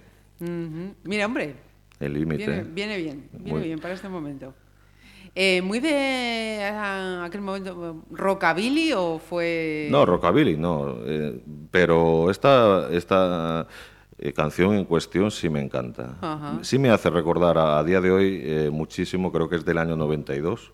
Mira, 1.04 1.26
hombre, 1.26 1.54
el 2.00 2.12
límite. 2.12 2.44
viene, 2.44 2.62
viene 2.64 2.96
bien, 2.98 3.28
viene 3.32 3.50
Muy- 3.58 3.62
bien 3.68 3.78
para 3.78 3.94
este 3.94 4.08
momento. 4.08 4.52
Eh, 5.34 5.62
¿Muy 5.62 5.78
de 5.80 6.62
aquel 7.24 7.40
momento 7.40 8.04
rockabilly 8.10 8.92
o 8.92 9.18
fue...? 9.18 9.88
No, 9.90 10.04
rockabilly, 10.04 10.56
no. 10.58 10.96
eh, 11.06 11.40
pero 11.70 12.30
esta, 12.30 12.88
esta 12.90 13.66
eh, 14.24 14.32
canción 14.32 14.74
en 14.74 14.84
cuestión 14.84 15.32
sí 15.32 15.48
me 15.48 15.60
encanta. 15.60 16.16
Ajá. 16.20 16.58
Sí 16.62 16.78
me 16.78 16.90
hace 16.90 17.10
recordar 17.10 17.58
a, 17.58 17.78
a 17.80 17.84
día 17.84 18.00
de 18.00 18.12
hoy 18.12 18.40
eh, 18.44 18.70
muchísimo, 18.72 19.32
creo 19.32 19.48
que 19.48 19.56
es 19.56 19.64
del 19.64 19.78
año 19.78 19.96
92, 19.96 20.72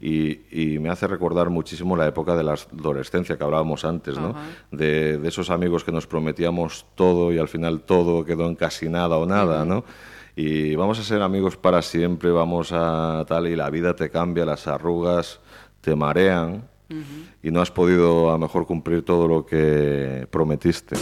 y, 0.00 0.74
y 0.74 0.78
me 0.78 0.88
hace 0.88 1.08
recordar 1.08 1.50
muchísimo 1.50 1.96
la 1.96 2.06
época 2.06 2.36
de 2.36 2.44
la 2.44 2.52
adolescencia 2.52 3.36
que 3.36 3.42
hablábamos 3.42 3.84
antes, 3.84 4.16
¿no? 4.16 4.36
De, 4.70 5.18
de 5.18 5.28
esos 5.28 5.50
amigos 5.50 5.82
que 5.82 5.90
nos 5.90 6.06
prometíamos 6.06 6.86
todo 6.94 7.32
y 7.32 7.38
al 7.38 7.48
final 7.48 7.80
todo 7.80 8.24
quedó 8.24 8.46
en 8.46 8.54
casi 8.54 8.88
nada 8.88 9.16
o 9.16 9.26
nada, 9.26 9.64
¿no? 9.64 9.84
Y 10.36 10.76
vamos 10.76 11.00
a 11.00 11.02
ser 11.02 11.22
amigos 11.22 11.56
para 11.56 11.82
siempre, 11.82 12.30
vamos 12.30 12.70
a 12.70 13.24
tal, 13.26 13.48
y 13.48 13.56
la 13.56 13.68
vida 13.68 13.96
te 13.96 14.10
cambia, 14.10 14.44
las 14.44 14.68
arrugas 14.68 15.40
te 15.80 15.96
marean 15.96 16.68
y 17.42 17.50
no 17.50 17.60
has 17.60 17.72
podido 17.72 18.28
a 18.28 18.34
lo 18.34 18.38
mejor 18.38 18.64
cumplir 18.64 19.02
todo 19.04 19.26
lo 19.26 19.44
que 19.44 20.28
prometiste. 20.30 20.94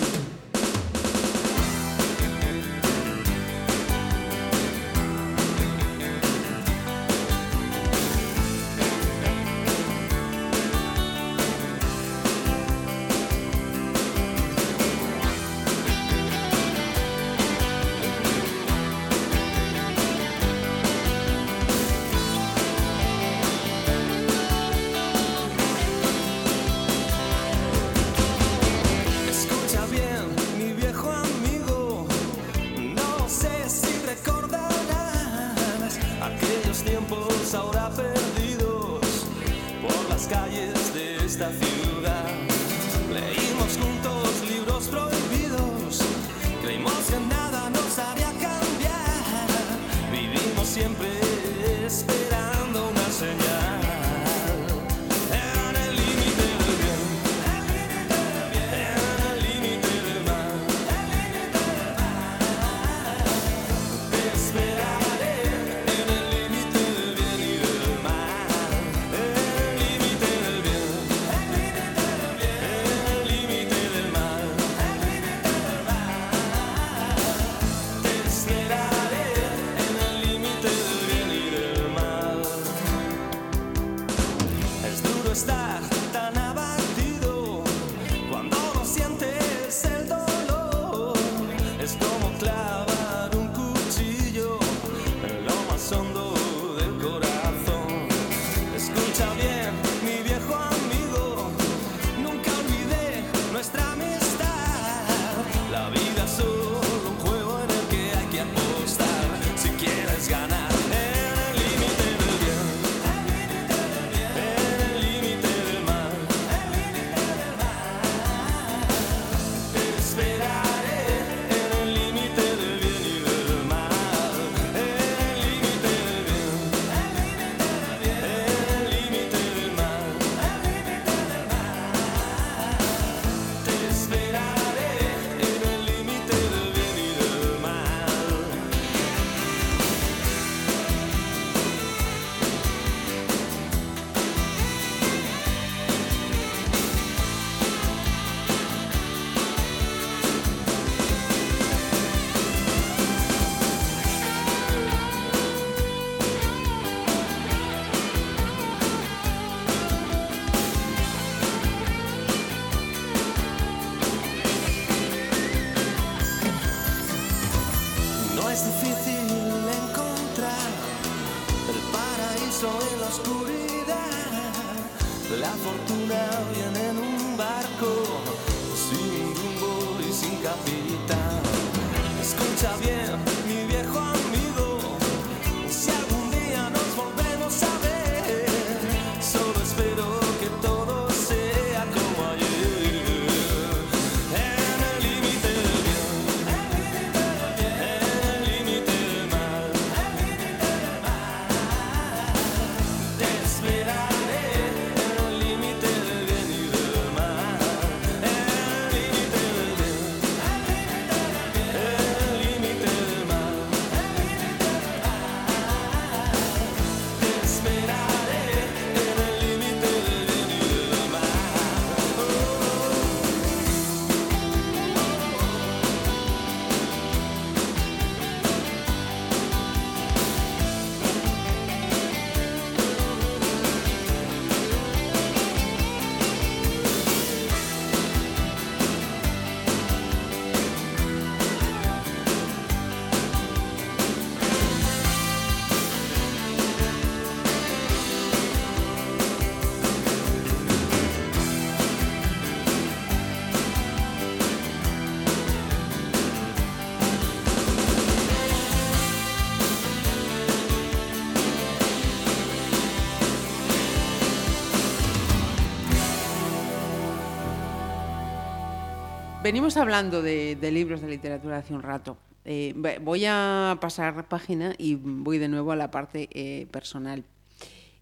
Venimos 269.44 269.76
hablando 269.76 270.22
de, 270.22 270.56
de 270.56 270.70
libros 270.72 271.02
de 271.02 271.08
literatura 271.08 271.58
hace 271.58 271.74
un 271.74 271.82
rato. 271.82 272.16
Eh, 272.46 272.74
voy 273.02 273.26
a 273.26 273.76
pasar 273.78 274.26
página 274.26 274.72
y 274.78 274.94
voy 274.94 275.36
de 275.36 275.48
nuevo 275.48 275.70
a 275.70 275.76
la 275.76 275.90
parte 275.90 276.30
eh, 276.32 276.66
personal. 276.70 277.24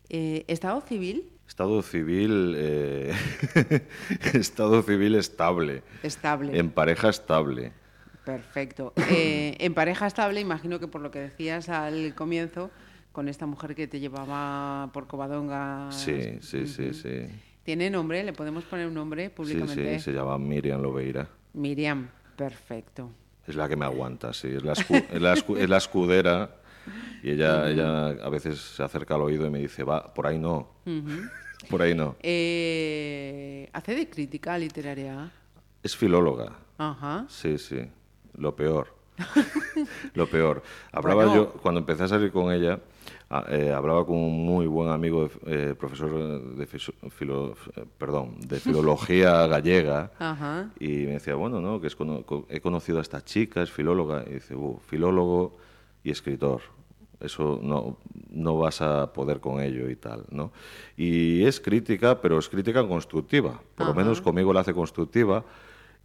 Eh, 0.09 0.45
Estado 0.47 0.81
civil 0.83 1.29
Estado 1.49 1.83
civil, 1.83 2.55
estado 4.35 4.83
civil 4.85 5.17
estable. 5.17 5.83
estable. 6.05 6.57
En 6.57 6.71
pareja 6.71 7.09
estable. 7.09 7.73
Perfecto. 8.25 8.93
En 8.97 9.75
pareja 9.75 10.07
estable, 10.07 10.41
imagino 10.41 10.79
que 10.79 10.87
por 10.87 11.01
lo 11.01 11.11
que 11.11 11.19
decías 11.19 11.69
al 11.69 12.15
comienzo, 12.15 12.71
con 13.11 13.29
esta 13.29 13.47
mujer 13.47 13.75
que 13.75 13.89
te 13.89 13.99
llevaba 13.99 14.93
por 14.93 15.09
Covadonga. 15.09 15.91
Sí, 15.91 16.39
sí, 16.41 16.69
sí, 16.69 16.95
sí. 16.95 17.27
¿Tiene 17.65 17.91
nombre? 17.91 18.23
¿Le 18.25 18.33
podemos 18.33 18.65
poner 18.65 18.87
un 18.89 18.95
nombre 18.95 19.27
Sí, 19.27 19.31
públicamente? 19.31 19.99
sí, 19.99 20.05
se 20.05 20.13
llama 20.13 20.37
Miriam 20.39 20.81
Lobeira. 20.83 21.29
Miriam, 21.55 22.09
perfecto. 22.37 23.11
Es 23.47 23.55
la 23.55 23.69
que 23.69 23.77
me 23.77 23.85
aguanta, 23.85 24.33
sí. 24.33 24.49
Es 24.49 24.63
la, 24.65 24.73
escu- 24.75 25.05
es 25.11 25.21
la 25.23 25.35
escu- 25.35 25.57
es 25.59 25.69
la 25.69 25.77
escudera 25.77 26.57
y 27.23 27.31
ella, 27.31 27.69
ella 27.71 28.09
a 28.09 28.29
veces 28.29 28.59
se 28.61 28.83
acerca 28.83 29.15
al 29.15 29.23
oído 29.23 29.47
y 29.47 29.51
me 29.51 29.59
dice, 29.61 29.85
va, 29.85 30.13
por 30.13 30.27
ahí 30.27 30.39
no. 30.39 30.71
por 31.71 31.83
ahí 31.83 31.95
no. 31.95 32.17
Eh, 32.23 33.69
¿Hace 33.73 33.95
de 33.95 34.09
crítica 34.11 34.59
literaria? 34.59 35.31
Es 35.83 35.97
filóloga. 35.97 36.57
Ajá. 36.79 37.27
Sí, 37.29 37.59
sí. 37.59 37.81
Lo 38.37 38.57
peor. 38.57 38.97
Lo 40.15 40.27
peor. 40.27 40.63
Hablaba 40.91 41.25
Bueno. 41.27 41.35
yo, 41.35 41.53
cuando 41.55 41.81
empecé 41.81 42.05
a 42.05 42.09
salir 42.09 42.33
con 42.33 42.53
ella, 42.53 42.81
a- 43.33 43.47
eh, 43.49 43.73
hablaba 43.73 44.05
con 44.05 44.17
un 44.17 44.45
muy 44.45 44.67
buen 44.67 44.91
amigo, 44.91 45.29
eh, 45.47 45.75
profesor 45.79 46.11
de, 46.55 46.67
filo- 46.67 47.55
perdón, 47.99 48.37
de 48.47 48.61
filología 48.61 49.47
gallega, 49.47 50.11
Ajá. 50.19 50.71
y 50.79 50.89
me 51.07 51.15
decía, 51.15 51.35
bueno, 51.35 51.61
¿no? 51.61 51.81
Que 51.81 51.87
es 51.87 51.97
he 52.51 52.61
conocido 52.61 52.99
a 52.99 53.03
esta 53.03 53.25
chica, 53.25 53.63
es 53.63 53.71
filóloga, 53.71 54.25
y 54.29 54.35
dice, 54.35 54.55
"Uh, 54.55 54.79
filólogo 54.87 55.57
y 56.05 56.11
escritor. 56.11 56.61
eso 57.21 57.61
no, 57.63 57.99
no 58.31 58.59
vas 58.59 58.83
a 58.83 59.13
poder 59.13 59.39
con 59.39 59.61
ello 59.63 59.89
y 59.89 59.95
tal, 59.95 60.25
¿no? 60.33 60.51
Y 60.97 61.45
es 61.45 61.61
crítica, 61.61 62.21
pero 62.21 62.37
es 62.37 62.49
crítica 62.49 62.85
constructiva. 62.87 63.61
Por 63.77 63.87
lo 63.87 63.93
Ajá. 63.93 64.01
menos 64.03 64.21
conmigo 64.21 64.53
la 64.53 64.61
hace 64.63 64.75
constructiva 64.75 65.45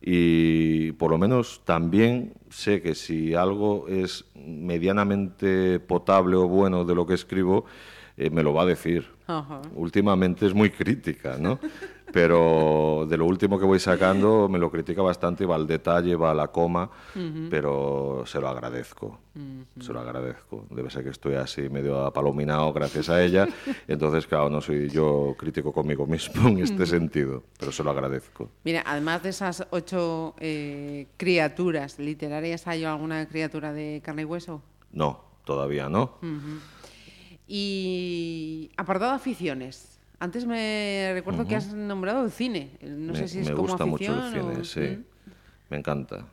y 0.02 0.91
por 0.94 1.11
lo 1.11 1.18
menos 1.18 1.61
también 1.65 2.34
sé 2.49 2.82
que 2.82 2.95
si 2.95 3.34
algo 3.34 3.88
es 3.88 4.26
medianamente 4.36 5.80
potable 5.80 6.36
o 6.36 6.48
bueno 6.48 6.86
de 6.86 6.95
lo 6.95 7.06
que 7.06 7.15
escribo, 7.15 7.65
eh, 8.15 8.30
me 8.30 8.44
lo 8.44 8.53
va 8.53 8.64
a 8.64 8.65
decir. 8.65 9.07
Ajá. 9.28 9.61
Últimamente 9.76 10.45
es 10.45 10.53
muy 10.53 10.69
crítica, 10.69 11.38
¿no? 11.40 11.60
Pero 12.12 13.06
de 13.08 13.18
lo 13.18 13.26
último 13.26 13.60
que 13.60 13.66
voy 13.66 13.80
sacando 13.80 14.48
me 14.50 14.58
lo 14.58 14.72
critica 14.72 15.02
bastante, 15.02 15.46
va 15.46 15.56
al 15.56 15.68
detalle, 15.68 16.16
va 16.16 16.32
a 16.32 16.34
la 16.34 16.48
coma, 16.48 16.90
pero 17.50 18.24
se 18.26 18.40
lo 18.40 18.48
agradezco, 18.48 19.20
se 19.80 19.94
lo 19.94 20.00
agradezco. 20.00 20.66
Debe 20.70 20.90
ser 20.90 21.04
que 21.04 21.10
estoy 21.10 21.36
así 21.36 21.70
medio 21.70 22.06
apalominado 22.06 22.72
gracias 22.72 23.10
a 23.10 23.22
ella, 23.22 23.48
entonces 23.88 24.26
claro, 24.26 24.50
no 24.50 24.62
soy 24.62 24.90
yo 24.90 25.36
crítico 25.38 25.74
conmigo 25.74 26.06
mismo 26.08 26.48
en 26.48 26.60
este 26.60 26.86
sentido, 26.86 27.44
pero 27.60 27.72
se 27.72 27.84
lo 27.84 27.92
agradezco. 27.92 28.50
Mira, 28.64 28.84
además 28.86 29.24
de 29.24 29.30
esas 29.30 29.68
ocho 29.72 30.36
eh, 30.40 31.08
criaturas 31.18 32.00
literarias, 32.00 32.68
¿hay 32.68 32.86
alguna 32.86 33.28
criatura 33.28 33.74
de 33.74 34.02
carne 34.04 34.22
y 34.22 34.26
hueso? 34.26 34.62
No, 34.92 35.26
todavía 35.44 35.90
no. 35.90 36.18
Y 37.48 38.72
apartado 38.78 39.12
de 39.12 39.18
aficiones. 39.18 39.97
Antes 40.19 40.45
me 40.45 41.11
recuerdo 41.14 41.45
que 41.48 41.56
has 41.56 41.68
nombrado 41.73 42.23
el 42.26 42.31
cine. 42.31 42.77
No 42.81 43.14
me 43.14 43.19
sé 43.19 43.27
si 43.27 43.39
es 43.39 43.49
me 43.49 43.52
como 43.52 43.77
gusta 43.77 43.85
mucho 43.85 44.14
el 44.14 44.23
cine, 44.23 44.61
o- 44.61 44.64
sí, 44.64 44.99
me 45.69 45.77
encanta. 45.77 46.27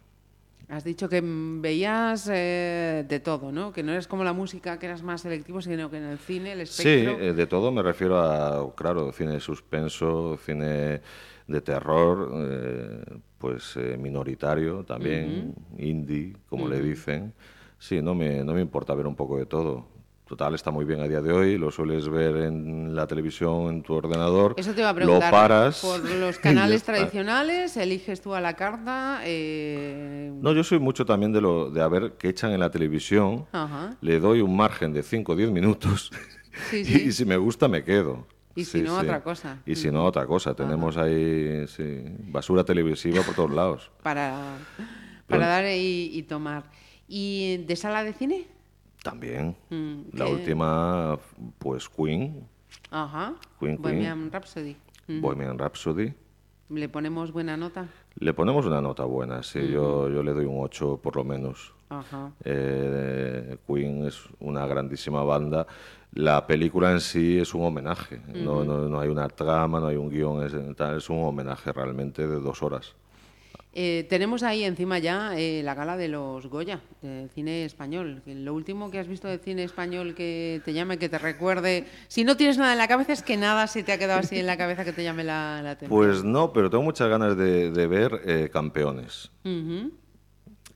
Has 0.68 0.84
dicho 0.84 1.08
que 1.10 1.20
veías 1.66 2.26
eh, 2.32 3.04
de 3.06 3.20
todo, 3.20 3.52
¿no? 3.52 3.72
Que 3.72 3.82
no 3.82 3.92
eres 3.92 4.08
como 4.08 4.24
la 4.24 4.32
música, 4.32 4.78
que 4.78 4.86
eras 4.86 5.02
más 5.02 5.20
selectivo, 5.22 5.60
sino 5.60 5.90
que 5.90 5.98
en 5.98 6.04
el 6.04 6.18
cine, 6.18 6.52
el 6.52 6.60
Sí, 6.66 6.88
espectro... 6.88 7.10
eh, 7.20 7.32
de 7.34 7.46
todo 7.46 7.70
me 7.72 7.82
refiero 7.82 8.18
a, 8.20 8.74
claro, 8.74 9.12
cine 9.12 9.32
de 9.32 9.40
suspenso, 9.40 10.36
cine 10.38 11.00
de 11.46 11.60
terror, 11.60 12.30
eh, 12.34 13.04
pues 13.38 13.76
eh, 13.76 13.96
minoritario 13.98 14.84
también, 14.84 15.54
indie, 15.78 16.36
como 16.48 16.66
le 16.68 16.80
dicen. 16.80 17.34
Sí, 17.78 18.00
no 18.02 18.14
me, 18.14 18.42
no 18.44 18.54
me 18.54 18.60
importa 18.62 18.94
ver 18.94 19.06
un 19.06 19.14
poco 19.16 19.36
de 19.38 19.46
todo. 19.46 19.86
Total, 20.26 20.54
está 20.54 20.70
muy 20.70 20.86
bien 20.86 21.00
a 21.00 21.08
día 21.08 21.20
de 21.20 21.30
hoy, 21.32 21.58
lo 21.58 21.70
sueles 21.70 22.08
ver 22.08 22.36
en 22.36 22.96
la 22.96 23.06
televisión, 23.06 23.66
en 23.68 23.82
tu 23.82 23.92
ordenador, 23.92 24.54
Eso 24.56 24.72
te 24.72 24.80
iba 24.80 24.88
a 24.88 24.94
preguntar. 24.94 25.30
lo 25.30 25.30
paras. 25.30 25.80
Por 25.80 26.00
los 26.18 26.36
y 26.36 26.40
canales 26.40 26.82
tradicionales, 26.82 27.76
eliges 27.76 28.22
tú 28.22 28.32
a 28.34 28.40
la 28.40 28.54
carta. 28.54 29.20
eh, 29.24 30.32
No, 30.40 30.52
yo 30.54 30.64
soy 30.64 30.78
mucho 30.78 31.04
también 31.04 31.30
de 31.32 31.42
lo 31.42 31.68
de 31.70 31.82
a 31.82 31.88
ver 31.88 32.14
qué 32.18 32.30
echan 32.30 32.52
en 32.52 32.60
la 32.60 32.70
televisión. 32.70 33.44
Ajá. 33.52 33.96
Le 34.00 34.18
doy 34.18 34.40
un 34.40 34.56
margen 34.56 34.94
de 34.94 35.02
5 35.02 35.32
o 35.32 35.36
10 35.36 35.50
minutos. 35.50 36.10
Sí, 36.70 36.76
y, 36.82 36.84
sí. 36.84 37.12
si 37.12 37.24
me 37.24 37.36
gusta, 37.36 37.66
me 37.66 37.82
quedo. 37.82 38.28
Y 38.54 38.64
si 38.64 38.80
no, 38.80 38.96
otra 38.98 39.24
cosa. 39.24 39.58
Y 39.66 39.74
si 39.74 39.90
no, 39.90 40.04
otra 40.04 40.24
cosa. 40.24 40.54
Tenemos 40.54 40.96
ahí 40.96 41.66
sí, 41.66 42.04
basura 42.28 42.62
televisiva 42.62 43.22
por 43.22 43.34
todos 43.34 43.50
lados. 43.50 43.90
para, 44.04 44.38
para 44.76 44.86
Pero- 45.26 45.40
dar 45.40 45.64
y, 45.64 46.10
y 46.16 46.22
tomar. 46.22 46.62
¿Y 47.08 47.56
de 47.66 47.74
sala 47.74 48.04
de 48.04 48.12
cine? 48.12 48.46
También. 49.04 49.54
Mm, 49.68 50.16
La 50.16 50.26
última, 50.26 51.18
pues 51.58 51.88
Queen, 51.90 52.48
Ajá. 52.90 53.34
Queen, 53.60 53.76
Queen. 53.76 53.82
Bohemian 53.82 54.32
Rhapsody. 54.32 54.76
Mm. 55.06 55.20
Bohemian 55.20 55.58
Rhapsody. 55.58 56.14
¿Le 56.70 56.88
ponemos 56.88 57.30
buena 57.30 57.54
nota? 57.58 57.86
Le 58.18 58.32
ponemos 58.32 58.64
una 58.64 58.80
nota 58.80 59.04
buena, 59.04 59.42
sí. 59.42 59.68
yo, 59.68 60.08
yo 60.08 60.22
le 60.22 60.32
doy 60.32 60.46
un 60.46 60.56
8 60.58 61.00
por 61.02 61.16
lo 61.16 61.22
menos. 61.22 61.74
Ajá. 61.90 62.32
Eh, 62.44 63.58
Queen 63.66 64.06
es 64.06 64.22
una 64.40 64.66
grandísima 64.66 65.22
banda. 65.22 65.66
La 66.14 66.46
película 66.46 66.90
en 66.92 67.00
sí 67.00 67.38
es 67.38 67.52
un 67.54 67.64
homenaje. 67.64 68.22
no, 68.34 68.64
no, 68.64 68.88
no 68.88 69.00
hay 69.00 69.10
una 69.10 69.28
trama, 69.28 69.80
no 69.80 69.88
hay 69.88 69.96
un 69.96 70.08
guion. 70.08 70.42
Es, 70.44 70.54
es 70.54 71.10
un 71.10 71.22
homenaje 71.24 71.72
realmente 71.72 72.26
de 72.26 72.40
dos 72.40 72.62
horas. 72.62 72.94
Eh, 73.76 74.06
tenemos 74.08 74.44
ahí 74.44 74.62
encima 74.62 75.00
ya 75.00 75.36
eh, 75.36 75.60
la 75.64 75.74
gala 75.74 75.96
de 75.96 76.06
los 76.06 76.46
Goya, 76.46 76.80
del 77.02 77.28
cine 77.30 77.64
español. 77.64 78.22
Lo 78.24 78.54
último 78.54 78.88
que 78.90 79.00
has 79.00 79.08
visto 79.08 79.26
del 79.26 79.40
cine 79.40 79.64
español 79.64 80.14
que 80.14 80.62
te 80.64 80.72
llame, 80.72 80.96
que 80.96 81.08
te 81.08 81.18
recuerde. 81.18 81.86
Si 82.06 82.22
no 82.22 82.36
tienes 82.36 82.56
nada 82.56 82.72
en 82.72 82.78
la 82.78 82.86
cabeza, 82.86 83.12
es 83.12 83.22
que 83.22 83.36
nada 83.36 83.66
se 83.66 83.82
te 83.82 83.92
ha 83.92 83.98
quedado 83.98 84.20
así 84.20 84.38
en 84.38 84.46
la 84.46 84.56
cabeza 84.56 84.84
que 84.84 84.92
te 84.92 85.02
llame 85.02 85.24
la, 85.24 85.60
la 85.62 85.72
atención. 85.72 85.98
Pues 85.98 86.22
no, 86.22 86.52
pero 86.52 86.70
tengo 86.70 86.84
muchas 86.84 87.08
ganas 87.08 87.36
de, 87.36 87.72
de 87.72 87.86
ver 87.88 88.20
eh, 88.24 88.48
Campeones. 88.52 89.32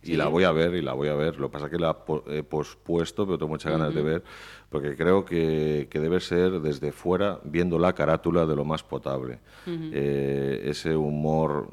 Y 0.02 0.16
la 0.16 0.26
voy 0.28 0.44
a 0.44 0.52
ver, 0.52 0.74
y 0.74 0.82
la 0.82 0.94
voy 0.94 1.08
a 1.08 1.14
ver. 1.14 1.38
Lo 1.38 1.48
que 1.48 1.52
pasa 1.52 1.66
es 1.66 1.70
que 1.70 1.78
la 1.78 1.96
he 2.28 2.42
pospuesto, 2.42 3.26
pero 3.26 3.38
tengo 3.38 3.50
muchas 3.50 3.70
ganas 3.70 3.94
de 3.94 4.02
ver, 4.02 4.24
porque 4.70 4.96
creo 4.96 5.24
que, 5.24 5.86
que 5.90 6.00
debe 6.00 6.18
ser 6.20 6.60
desde 6.60 6.92
fuera, 6.92 7.40
viendo 7.44 7.78
la 7.78 7.94
carátula, 7.94 8.46
de 8.46 8.56
lo 8.56 8.64
más 8.64 8.82
potable. 8.82 9.38
Eh, 9.66 10.62
ese 10.64 10.96
humor 10.96 11.68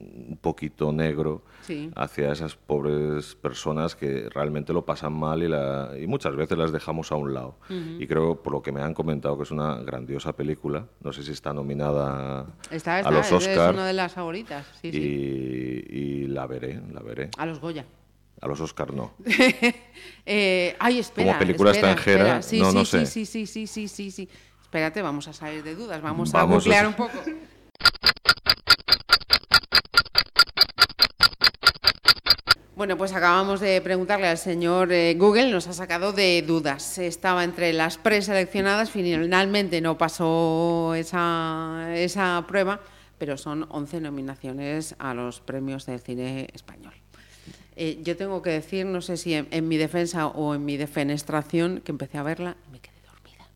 un 0.00 0.38
poquito 0.40 0.92
negro 0.92 1.44
Sí. 1.60 1.90
hacia 1.94 2.32
esas 2.32 2.56
pobres 2.56 3.34
personas 3.34 3.94
que 3.94 4.28
realmente 4.30 4.72
lo 4.72 4.84
pasan 4.86 5.12
mal 5.12 5.42
y, 5.42 5.48
la, 5.48 5.90
y 6.00 6.06
muchas 6.06 6.34
veces 6.34 6.56
las 6.56 6.72
dejamos 6.72 7.12
a 7.12 7.16
un 7.16 7.34
lado. 7.34 7.58
Y 7.68 8.06
creo, 8.06 8.42
por 8.42 8.54
lo 8.54 8.62
que 8.62 8.72
me 8.72 8.80
han 8.82 8.94
comentado, 8.94 9.36
que 9.36 9.42
es 9.44 9.50
una 9.50 9.76
grandiosa 9.82 10.32
película. 10.34 10.86
No 11.02 11.12
sé 11.12 11.22
si 11.22 11.32
está 11.32 11.52
nominada 11.52 12.46
Está, 12.70 12.96
a 12.96 12.98
está, 13.00 13.10
los 13.10 13.26
es- 13.26 13.32
Oscar. 13.32 13.68
es 13.70 13.74
una 13.74 13.86
de 13.86 13.92
las 13.92 14.12
favoritas. 14.12 14.66
Sí, 14.80 14.88
y, 14.88 14.92
sí. 14.92 14.98
y 15.90 16.26
la 16.28 16.46
veré, 16.46 16.80
la 16.92 17.00
veré. 17.02 17.28
A 17.36 17.44
los 17.46 17.60
Goya. 17.60 17.84
A 18.40 18.48
los 18.48 18.58
Oscar 18.60 18.94
no. 18.94 19.12
Eh, 20.26 20.74
ay, 20.78 20.98
espera. 20.98 21.38
película 21.38 21.72
espera, 21.72 21.92
extranjera, 21.92 22.38
espera. 22.38 22.42
Sí, 22.42 22.58
no, 22.60 22.70
sí, 22.70 22.76
no 22.76 22.84
sí, 22.84 22.90
sé. 23.00 23.06
sí, 23.06 23.26
sí, 23.26 23.46
sí, 23.46 23.66
sí, 23.66 23.88
sí, 23.88 24.10
sí. 24.10 24.28
Espérate, 24.62 25.02
vamos 25.02 25.28
a 25.28 25.32
salir 25.32 25.62
de 25.62 25.74
dudas. 25.74 26.00
Vamos, 26.00 26.30
Vamos 26.32 26.34
a 26.34 26.40
a- 26.40 26.44
googlear 26.44 26.86
un 26.86 26.94
poco. 26.94 27.18
Bueno, 32.80 32.96
pues 32.96 33.12
acabamos 33.12 33.60
de 33.60 33.78
preguntarle 33.82 34.26
al 34.26 34.38
señor 34.38 34.90
eh, 34.90 35.14
Google, 35.14 35.50
nos 35.50 35.66
ha 35.66 35.74
sacado 35.74 36.14
de 36.14 36.40
dudas. 36.40 36.96
Estaba 36.96 37.44
entre 37.44 37.74
las 37.74 37.98
preseleccionadas, 37.98 38.90
finalmente 38.90 39.82
no 39.82 39.98
pasó 39.98 40.94
esa, 40.94 41.92
esa 41.94 42.42
prueba, 42.48 42.80
pero 43.18 43.36
son 43.36 43.66
11 43.68 44.00
nominaciones 44.00 44.94
a 44.98 45.12
los 45.12 45.40
premios 45.40 45.84
del 45.84 46.00
cine 46.00 46.48
español. 46.54 46.94
Eh, 47.76 48.00
yo 48.02 48.16
tengo 48.16 48.40
que 48.40 48.48
decir, 48.48 48.86
no 48.86 49.02
sé 49.02 49.18
si 49.18 49.34
en, 49.34 49.46
en 49.50 49.68
mi 49.68 49.76
defensa 49.76 50.28
o 50.28 50.54
en 50.54 50.64
mi 50.64 50.78
defenestración, 50.78 51.82
que 51.84 51.92
empecé 51.92 52.16
a 52.16 52.22
verla 52.22 52.56
y 52.66 52.72
me 52.72 52.80
quedé 52.80 52.94
dormida. 53.04 53.46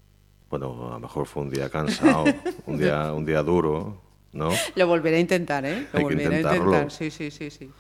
Bueno, 0.50 0.88
a 0.88 0.90
lo 0.96 1.00
mejor 1.00 1.24
fue 1.24 1.44
un 1.44 1.50
día 1.50 1.70
cansado, 1.70 2.26
un 2.66 2.76
día, 2.76 3.10
un 3.14 3.24
día 3.24 3.42
duro, 3.42 4.02
¿no? 4.34 4.50
Lo 4.74 4.86
volveré 4.86 5.16
a 5.16 5.20
intentar, 5.20 5.64
¿eh? 5.64 5.86
Lo 5.94 5.98
Hay 5.98 6.04
que 6.04 6.14
volveré 6.14 6.24
a 6.24 6.38
intentarlo. 6.40 6.64
intentar, 6.64 6.90
sí, 6.90 7.10
sí, 7.10 7.30
sí, 7.30 7.50
sí. 7.50 7.70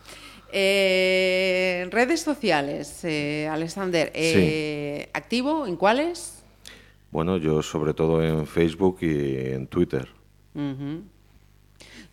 Eh, 0.56 1.88
redes 1.90 2.20
sociales, 2.20 3.00
eh, 3.04 3.48
Alexander, 3.50 4.12
eh, 4.14 5.08
¿activo? 5.12 5.66
¿En 5.66 5.74
cuáles? 5.74 6.44
Bueno, 7.10 7.38
yo 7.38 7.60
sobre 7.60 7.92
todo 7.92 8.22
en 8.22 8.46
Facebook 8.46 8.98
y 9.00 9.36
en 9.52 9.66
Twitter. 9.66 10.08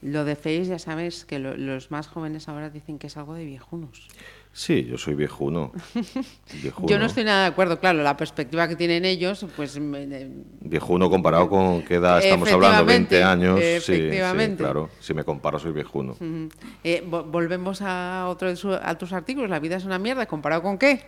Lo 0.01 0.25
de 0.25 0.35
Face, 0.35 0.65
ya 0.65 0.79
sabes 0.79 1.23
que 1.25 1.37
lo- 1.37 1.55
los 1.55 1.91
más 1.91 2.07
jóvenes 2.07 2.47
ahora 2.49 2.71
dicen 2.71 2.97
que 2.97 3.05
es 3.07 3.17
algo 3.17 3.35
de 3.35 3.45
viejunos. 3.45 4.07
Sí, 4.53 4.83
yo 4.83 4.97
soy 4.97 5.15
viejuno. 5.15 5.71
Viejuno, 6.61 6.87
Yo 6.89 6.99
no 6.99 7.05
estoy 7.05 7.23
nada 7.23 7.43
de 7.43 7.47
acuerdo, 7.47 7.79
claro, 7.79 8.03
la 8.03 8.17
perspectiva 8.17 8.67
que 8.67 8.75
tienen 8.75 9.05
ellos, 9.05 9.45
pues... 9.55 9.79
me- 9.79 10.29
Viejuno 10.59 11.09
comparado 11.09 11.47
con 11.49 11.81
qué 11.83 11.95
edad 11.95 12.19
estamos 12.21 12.51
hablando, 12.51 12.83
20 12.83 13.15
Efectivamente, 13.15 13.63
años. 13.63 13.83
sí, 13.85 14.09
Sí, 14.49 14.55
claro. 14.57 14.89
Si 14.99 15.13
me 15.13 15.23
comparo, 15.23 15.57
soy 15.57 15.71
viejuno. 15.71 16.17
Eh, 16.83 17.01
vo- 17.09 17.23
volvemos 17.31 17.81
a 17.81 18.27
otro 18.27 18.49
de 18.49 18.57
su- 18.57 18.73
a 18.73 18.97
tus 18.97 19.13
artículos, 19.13 19.49
la 19.49 19.59
vida 19.59 19.77
es 19.77 19.85
una 19.85 19.97
mierda, 19.97 20.25
¿comparado 20.25 20.61
con 20.63 20.77
qué? 20.77 21.01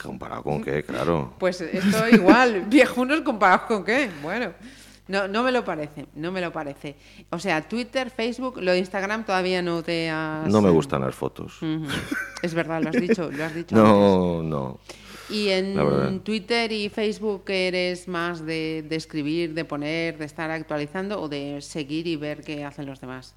¿Comparado 0.00 0.44
con 0.44 0.62
qué? 0.62 0.84
Claro. 0.84 1.34
Pues 1.40 1.60
esto 1.60 2.08
igual, 2.10 2.66
viejunos 2.68 3.22
comparados 3.22 3.62
con 3.62 3.84
qué. 3.84 4.08
Bueno, 4.22 4.52
no, 5.08 5.28
no 5.28 5.42
me 5.42 5.52
lo 5.52 5.64
parece, 5.64 6.06
no 6.14 6.30
me 6.30 6.40
lo 6.40 6.52
parece. 6.52 6.96
O 7.30 7.38
sea, 7.38 7.62
Twitter, 7.62 8.10
Facebook, 8.10 8.60
lo 8.60 8.72
de 8.72 8.78
Instagram 8.78 9.24
todavía 9.24 9.60
no 9.62 9.82
te 9.82 10.08
has... 10.10 10.48
No 10.48 10.62
me 10.62 10.70
gustan 10.70 11.02
las 11.02 11.14
fotos. 11.14 11.58
Es 12.42 12.54
verdad, 12.54 12.82
lo 12.82 12.90
has 12.90 13.00
dicho, 13.00 13.30
lo 13.30 13.44
has 13.44 13.54
dicho 13.54 13.76
antes. 13.76 13.92
No, 13.92 14.42
no. 14.42 14.80
Y 15.30 15.48
en. 15.48 16.20
Twitter 16.20 16.70
y 16.72 16.88
Facebook 16.88 17.44
eres 17.48 18.06
más 18.06 18.44
de, 18.44 18.84
de 18.86 18.96
escribir, 18.96 19.54
de 19.54 19.64
poner, 19.64 20.18
de 20.18 20.24
estar 20.24 20.50
actualizando 20.50 21.20
o 21.20 21.28
de 21.28 21.60
seguir 21.62 22.06
y 22.06 22.16
ver 22.16 22.42
qué 22.42 22.64
hacen 22.64 22.86
los 22.86 23.00
demás. 23.00 23.34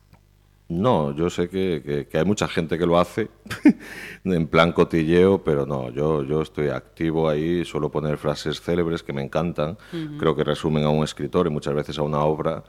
No, 0.68 1.16
yo 1.16 1.30
sé 1.30 1.48
que, 1.48 1.84
que- 1.86 2.08
que 2.08 2.18
hay 2.18 2.26
mucha 2.26 2.48
gente 2.48 2.78
que 2.80 2.88
lo 2.88 2.98
hace 2.98 3.30
en 4.24 4.48
plan 4.48 4.72
cotilleo, 4.72 5.44
pero 5.44 5.66
no, 5.68 5.92
yo, 5.92 6.24
yo 6.24 6.42
estoy 6.42 6.70
activo 6.70 7.30
ahí, 7.30 7.64
suelo 7.66 7.92
poner 7.92 8.18
frases 8.18 8.60
célebres 8.62 9.04
que 9.04 9.14
me 9.14 9.22
encantan, 9.22 9.78
creo 10.18 10.36
que 10.36 10.44
resumen 10.44 10.84
a 10.84 10.90
un 10.90 11.04
escritor 11.04 11.46
y 11.46 11.52
muchas 11.52 11.76
veces 11.76 12.00
a 12.00 12.02
una 12.02 12.20
obra 12.22 12.64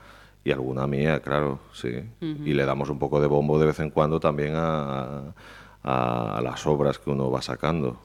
y 0.45 0.53
alguna 0.53 0.87
mía, 0.87 1.21
claro, 1.21 1.59
sí. 1.73 1.89
Y 2.21 2.53
le 2.55 2.67
damos 2.67 2.91
un 2.91 2.99
poco 2.99 3.21
de 3.21 3.27
bombo 3.27 3.59
de 3.59 3.67
vez 3.67 3.81
en 3.81 3.91
cuando 3.91 4.21
también 4.21 4.53
a, 4.57 5.35
a- 5.83 6.39
a 6.39 6.41
las 6.43 6.67
obras 6.67 6.99
que 6.99 7.09
uno 7.11 7.31
va 7.31 7.41
sacando. 7.41 7.99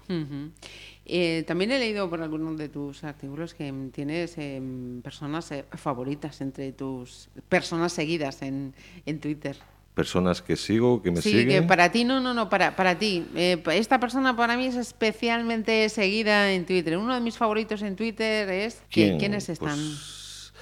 Eh, 1.06 1.44
también 1.46 1.72
he 1.72 1.80
leído 1.80 2.10
por 2.10 2.22
algunos 2.22 2.58
de 2.58 2.70
tus 2.70 3.04
artículos 3.04 3.54
que 3.54 3.74
tienes 3.92 4.38
em, 4.38 5.02
personas 5.02 5.52
eh, 5.52 5.66
favoritas 5.74 6.40
entre 6.42 6.72
tus 6.72 7.28
personas 7.50 7.92
seguidas 7.92 8.42
en, 8.44 8.74
en 9.06 9.20
Twitter. 9.20 9.58
Personas 9.94 10.42
que 10.42 10.56
sigo, 10.56 11.02
que 11.02 11.12
me 11.12 11.22
sí, 11.22 11.32
siguen. 11.32 11.50
que 11.50 11.62
para 11.68 11.92
ti, 11.92 12.06
no, 12.06 12.22
no, 12.22 12.34
no, 12.34 12.50
para, 12.50 12.76
para 12.76 12.98
ti. 12.98 13.26
Eh, 13.36 13.62
esta 13.74 14.00
persona 14.00 14.36
para 14.36 14.56
mí 14.56 14.66
es 14.68 14.76
especialmente 14.78 15.88
seguida 15.90 16.54
en 16.54 16.66
Twitter. 16.66 16.98
Uno 16.98 17.14
de 17.14 17.20
mis 17.20 17.38
favoritos 17.38 17.82
en 17.82 17.96
Twitter 17.98 18.50
es... 18.50 18.82
¿qui- 18.92 19.18
¿Quiénes 19.20 19.50
están? 19.50 19.76
Pues, 19.78 20.54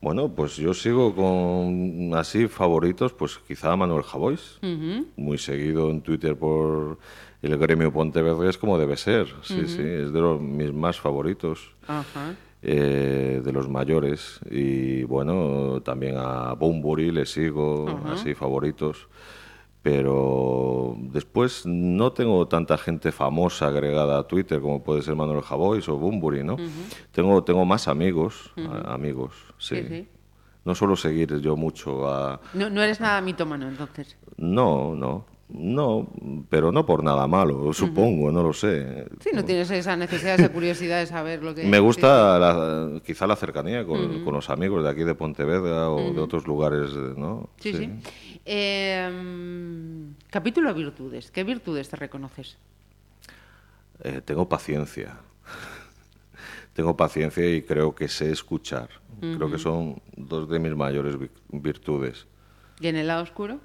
bueno, 0.00 0.28
pues 0.32 0.54
yo 0.56 0.74
sigo 0.74 1.12
con 1.16 2.12
así 2.14 2.46
favoritos, 2.46 3.12
pues 3.12 3.38
quizá 3.48 3.74
Manuel 3.74 4.04
Javois, 4.04 4.58
muy 5.16 5.38
seguido 5.38 5.90
en 5.90 6.00
Twitter 6.02 6.36
por 6.36 7.00
el 7.42 7.56
gremio 7.58 7.92
Pontevedra, 7.92 8.48
es 8.48 8.58
como 8.58 8.78
debe 8.78 8.96
ser, 8.96 9.26
sí, 9.42 9.62
sí, 9.66 9.82
es 9.82 10.12
de 10.12 10.20
los 10.20 10.40
mis 10.40 10.72
más 10.72 11.00
favoritos. 11.00 11.72
Ajá. 11.88 12.34
Eh, 12.62 13.40
de 13.44 13.52
los 13.52 13.68
mayores. 13.68 14.40
Y 14.50 15.04
bueno 15.04 15.80
también 15.82 16.16
a 16.18 16.52
Bunbury 16.54 17.10
le 17.12 17.26
sigo 17.26 17.86
así 18.12 18.34
favoritos. 18.34 19.08
Pero 19.82 20.96
después 20.98 21.64
no 21.64 22.12
tengo 22.12 22.46
tanta 22.48 22.76
gente 22.78 23.12
famosa 23.12 23.68
agregada 23.68 24.18
a 24.18 24.26
Twitter 24.26 24.60
como 24.60 24.82
puede 24.82 25.02
ser 25.02 25.14
Manuel 25.14 25.40
Javois 25.42 25.88
o 25.88 25.96
Bunbury 25.96 26.42
no 26.42 26.56
tengo 27.12 27.42
tengo 27.44 27.64
más 27.64 27.86
amigos 27.88 28.52
a- 28.56 28.92
amigos 28.92 29.32
sí. 29.56 29.76
Sí, 29.76 29.88
sí. 29.88 30.08
no 30.64 30.74
suelo 30.74 30.96
seguir 30.96 31.38
yo 31.40 31.56
mucho 31.56 32.08
a 32.12 32.40
No, 32.54 32.68
no 32.68 32.82
eres 32.82 33.00
nada 33.00 33.20
mitómano, 33.20 33.68
entonces. 33.68 34.16
no 34.36 34.94
no 34.96 35.24
no 35.50 36.06
pero 36.50 36.70
no 36.72 36.84
por 36.84 37.02
nada 37.02 37.26
malo 37.26 37.72
supongo 37.72 38.30
no 38.30 38.42
lo 38.42 38.52
sé 38.52 39.06
Sí, 39.20 39.30
no 39.34 39.44
tienes 39.44 39.70
esa 39.70 39.96
necesidad, 39.96 40.34
esa 40.38 40.52
curiosidad 40.52 40.98
de 41.00 41.06
saber 41.06 41.42
lo 41.42 41.54
que... 41.54 41.64
Me 41.64 41.78
gusta 41.78 42.38
la- 42.38 43.00
quizá 43.04 43.26
la 43.26 43.34
cercanía 43.36 43.84
con, 43.86 44.24
con 44.24 44.34
los 44.34 44.50
amigos 44.50 44.84
de 44.84 44.90
aquí 44.90 45.04
de 45.04 45.14
Pontevedra 45.14 45.88
o 45.90 46.12
de 46.12 46.20
otros 46.20 46.46
lugares, 46.46 46.92
¿no? 47.16 47.48
Sí, 47.60 47.72
sí. 47.72 47.90
Eh, 48.44 49.08
mm, 49.10 50.26
capítulo 50.30 50.72
virtudes. 50.74 51.30
¿Qué 51.30 51.44
virtudes 51.44 51.88
te 51.88 51.96
reconoces? 51.96 52.56
Eh, 54.04 54.20
tengo 54.24 54.48
paciencia. 54.48 55.18
tengo 56.74 56.96
paciencia 56.96 57.48
y 57.54 57.62
creo 57.62 57.94
que 57.94 58.08
sé 58.08 58.30
escuchar. 58.30 58.88
Creo 59.20 59.50
que 59.50 59.58
son 59.58 60.00
dos 60.16 60.48
de 60.48 60.58
mis 60.60 60.76
mayores 60.76 61.18
vi- 61.18 61.30
virtudes. 61.50 62.26
¿Y 62.80 62.86
en 62.86 62.96
el 62.96 63.08
lado 63.08 63.22
oscuro? 63.24 63.58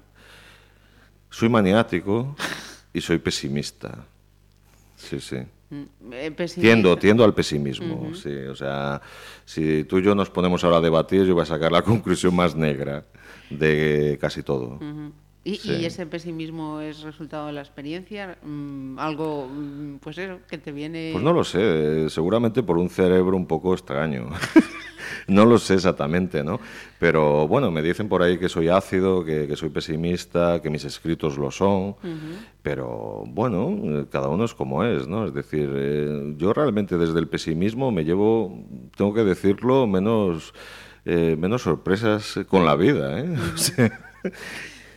Soy 1.34 1.48
maniático 1.48 2.36
y 2.92 3.00
soy 3.00 3.18
pesimista. 3.18 4.06
Sí, 4.96 5.18
sí. 5.18 5.38
Mm, 5.68 6.12
eh. 6.12 6.30
Tiendo, 6.60 6.96
tiendo 6.96 7.24
al 7.24 7.34
pesimismo, 7.34 8.14
sí. 8.14 8.32
O 8.48 8.54
sea, 8.54 9.02
si 9.44 9.82
tú 9.82 9.98
y 9.98 10.04
yo 10.04 10.14
nos 10.14 10.30
ponemos 10.30 10.62
ahora 10.62 10.76
a 10.76 10.80
debatir, 10.80 11.24
yo 11.24 11.34
voy 11.34 11.42
a 11.42 11.46
sacar 11.46 11.72
la 11.72 11.82
conclusión 11.90 12.36
más 12.36 12.54
negra 12.54 13.04
de 13.50 14.16
casi 14.20 14.44
todo. 14.44 14.76
Ujú. 14.76 15.12
¿Y, 15.44 15.56
Sí. 15.56 15.72
y 15.72 15.84
ese 15.84 16.06
pesimismo 16.06 16.80
es 16.80 17.02
resultado 17.02 17.46
de 17.48 17.52
la 17.52 17.60
experiencia? 17.60 18.38
Mm, 18.42 18.98
algo, 18.98 19.46
mm, 19.46 19.96
pues 19.98 20.16
eso, 20.18 20.38
que 20.48 20.56
te 20.58 20.72
viene... 20.72 21.10
Pues 21.12 21.22
no 21.22 21.32
lo 21.34 21.44
sé, 21.44 21.60
eh, 22.06 22.10
seguramente 22.10 22.62
por 22.62 22.78
un 22.78 22.88
cerebro 22.88 23.36
un 23.36 23.46
poco 23.46 23.74
extraño. 23.74 24.30
no 25.28 25.44
lo 25.44 25.58
sé 25.58 25.74
exactamente, 25.74 26.42
¿no? 26.42 26.60
Pero 26.98 27.46
bueno, 27.46 27.70
me 27.70 27.82
dicen 27.82 28.08
por 28.08 28.22
ahí 28.22 28.38
que 28.38 28.48
soy 28.48 28.68
ácido, 28.68 29.24
que, 29.24 29.46
que 29.46 29.56
soy 29.56 29.68
pesimista, 29.68 30.60
que 30.62 30.70
mis 30.70 30.84
escritos 30.84 31.36
lo 31.36 31.50
son, 31.50 31.96
pero 32.62 33.24
bueno, 33.26 33.76
eh, 33.84 34.06
cada 34.10 34.28
uno 34.28 34.44
es 34.44 34.54
como 34.54 34.82
es, 34.84 35.06
¿no? 35.06 35.26
Es 35.26 35.34
decir, 35.34 35.70
eh, 35.74 36.34
yo 36.38 36.52
realmente 36.54 36.96
desde 36.96 37.18
el 37.18 37.28
pesimismo 37.28 37.90
me 37.90 38.04
llevo, 38.04 38.64
tengo 38.96 39.12
que 39.12 39.24
decirlo, 39.24 39.86
menos, 39.86 40.54
eh, 41.04 41.36
menos 41.38 41.62
sorpresas 41.62 42.40
con 42.48 42.64
la 42.64 42.76
vida, 42.76 43.20
¿eh? 43.20 43.34
O 43.54 43.58
sea, 43.58 44.00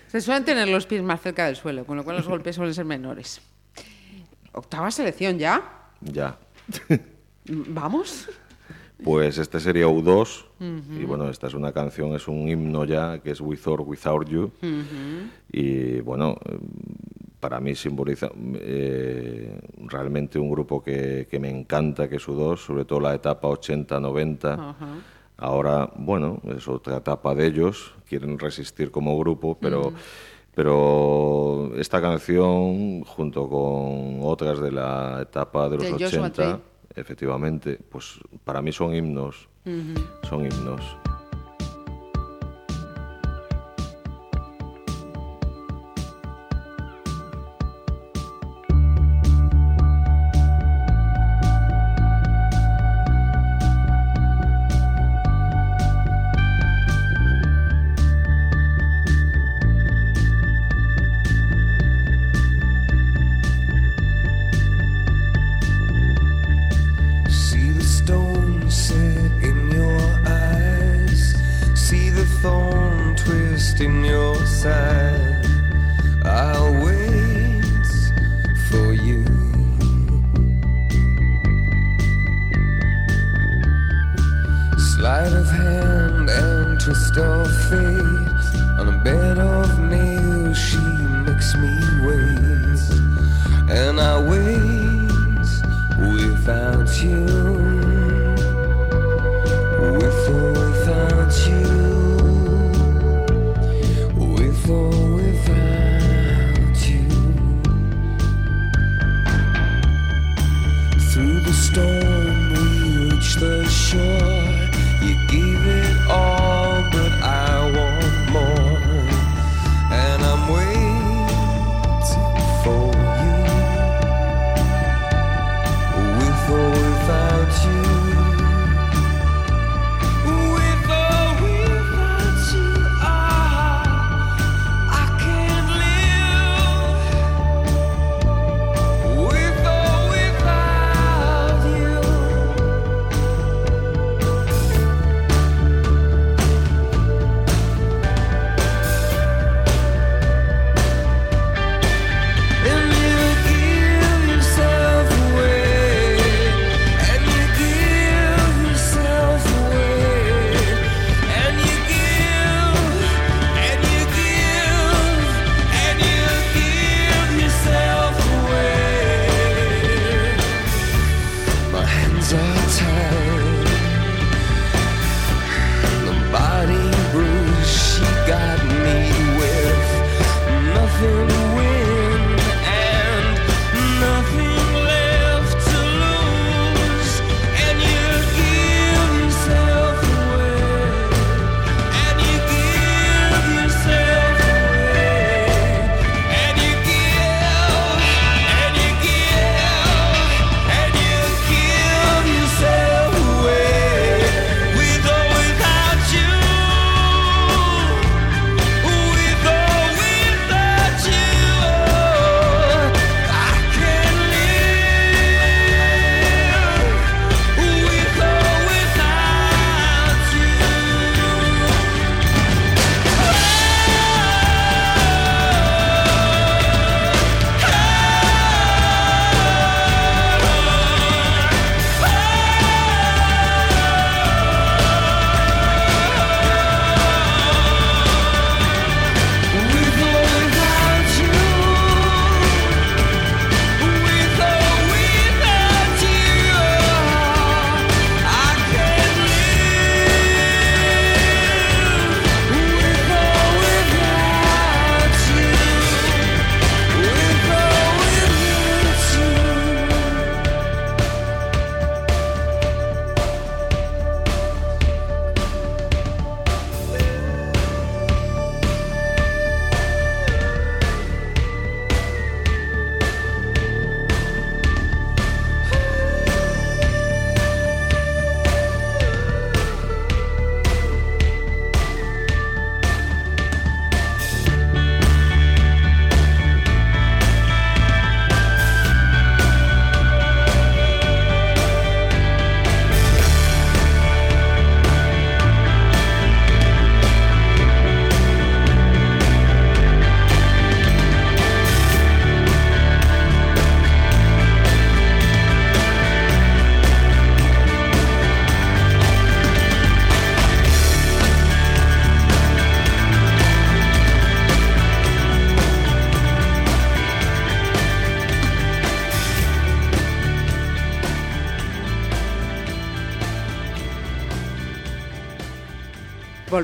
Se 0.08 0.22
suelen 0.22 0.46
tener 0.46 0.68
los 0.70 0.86
pies 0.86 1.04
más 1.04 1.22
cerca 1.22 1.46
del 1.46 1.56
suelo, 1.56 1.86
con 1.86 1.98
lo 1.98 2.04
cual 2.04 2.18
los 2.18 2.28
golpes 2.28 2.56
suelen 2.56 2.74
ser 2.74 2.86
menores. 2.86 3.42
Octava 4.54 4.90
selección 4.90 5.38
ya. 5.38 5.62
ya. 6.02 6.38
¿Vamos? 7.46 8.30
Pues 9.04 9.38
este 9.38 9.60
sería 9.60 9.86
U2 9.86 10.46
y 11.00 11.06
bueno, 11.06 11.30
esta 11.30 11.48
es 11.48 11.54
una 11.54 11.72
canción, 11.72 12.16
es 12.16 12.28
un 12.28 12.48
himno 12.50 12.84
ya 12.84 13.20
que 13.20 13.32
es 13.32 13.42
With 13.42 13.68
or 13.68 13.82
Without 13.82 14.28
You 14.28 14.52
y 15.52 16.00
bueno, 16.00 16.36
eh, 16.46 16.58
para 17.40 17.60
mí 17.60 17.76
simboliza 17.76 18.32
eh, 18.56 19.60
realmente 19.86 20.40
un 20.40 20.50
grupo 20.50 20.84
que, 20.84 21.28
que 21.30 21.40
me 21.40 21.50
encanta, 21.50 22.10
que 22.10 22.16
es 22.16 22.28
U2, 22.28 22.58
sobre 22.58 22.86
todo 22.86 23.00
la 23.00 23.14
etapa 23.14 23.48
80-90. 23.48 24.76
Ahora, 25.38 25.92
bueno, 25.96 26.42
es 26.56 26.68
otra 26.68 26.98
etapa 26.98 27.36
de 27.36 27.48
ellos, 27.48 27.94
quieren 28.08 28.40
resistir 28.40 28.92
como 28.92 29.18
grupo, 29.20 29.58
pero... 29.60 29.94
Pero 30.56 31.72
esta 31.78 32.02
canción 32.02 33.04
junto 33.04 33.48
con 33.48 34.22
otras 34.24 34.60
de 34.60 34.72
la 34.72 35.20
etapa 35.22 35.70
de 35.70 35.78
los 35.78 36.00
de 36.00 36.06
80 36.08 36.60
efectivamente 36.98 37.80
pues 37.90 38.20
para 38.44 38.62
mí 38.62 38.72
son 38.72 38.94
himnos. 38.94 39.48
Son 40.28 40.46
himnos. 40.46 40.82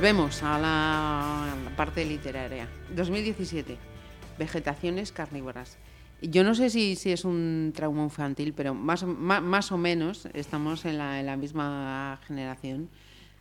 Volvemos 0.03 0.43
a 0.43 0.59
la, 0.59 1.55
parte 1.77 2.03
literaria. 2.03 2.67
2017. 2.93 3.77
Vegetaciones 4.37 5.13
carnívoras. 5.13 5.77
Yo 6.21 6.43
no 6.43 6.55
sé 6.55 6.69
si, 6.69 6.97
si 6.97 7.13
es 7.13 7.23
un 7.23 7.71
trauma 7.73 8.03
infantil, 8.03 8.53
pero 8.53 8.73
más, 8.73 9.05
ma- 9.05 9.39
más, 9.39 9.71
o 9.71 9.77
menos 9.77 10.27
estamos 10.33 10.83
en 10.83 10.97
la, 10.97 11.37
misma 11.37 12.19
generación. 12.27 12.89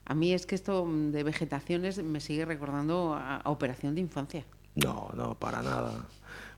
A 0.04 0.14
mí 0.14 0.32
es 0.32 0.46
que 0.46 0.54
esto 0.54 0.88
de 0.88 1.24
vegetaciones 1.24 2.00
me 2.00 2.20
sigue 2.20 2.44
recordando 2.44 3.12
a 3.20 3.42
Operación 3.46 3.96
de 3.96 4.02
Infancia. 4.02 4.44
No, 4.76 5.10
no, 5.16 5.34
para 5.34 5.62
nada. 5.62 6.06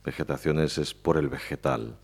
Vegetaciones 0.05 0.76
es 0.76 0.93
por 0.93 1.16
el 1.16 1.28
vegetal. 1.28 1.97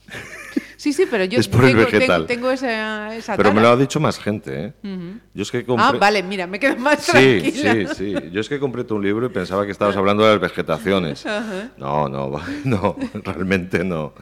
Sí, 0.78 0.93
sí, 0.94 1.05
pero 1.10 1.24
yo 1.24 1.39
Es 1.40 1.48
por 1.48 1.64
el 1.64 1.72
tengo, 1.72 1.85
vegetal. 1.85 2.27
tengo- 2.27 2.27
tengo 2.27 2.51
esa, 2.51 3.14
esa 3.14 3.36
Pero 3.36 3.52
me 3.52 3.60
lo 3.60 3.68
ha 3.68 3.77
dicho 3.77 4.01
más 4.01 4.18
gente, 4.18 4.74
¿eh? 4.82 5.12
Yo 5.35 5.43
es 5.43 5.51
que 5.51 5.64
compré... 5.66 5.86
Ah, 5.86 5.93
vale, 5.93 6.22
mira, 6.22 6.47
me 6.47 6.59
quedo 6.59 6.77
más 6.78 7.01
Sí, 7.02 7.10
tranquila. 7.12 7.74
sí, 7.74 7.86
sí. 7.94 8.31
Yo 8.32 8.40
es 8.40 8.48
que 8.48 8.59
compré 8.59 8.86
un 8.90 9.02
libro 9.02 9.27
y 9.27 9.28
pensaba 9.28 9.66
que 9.66 9.72
estabas 9.72 9.97
hablando 9.97 10.24
de 10.24 10.31
las 10.32 10.40
vegetaciones. 10.40 11.24
No, 11.77 12.09
no, 12.09 12.40
no, 12.64 12.97
realmente 13.22 13.85
no. 13.85 14.14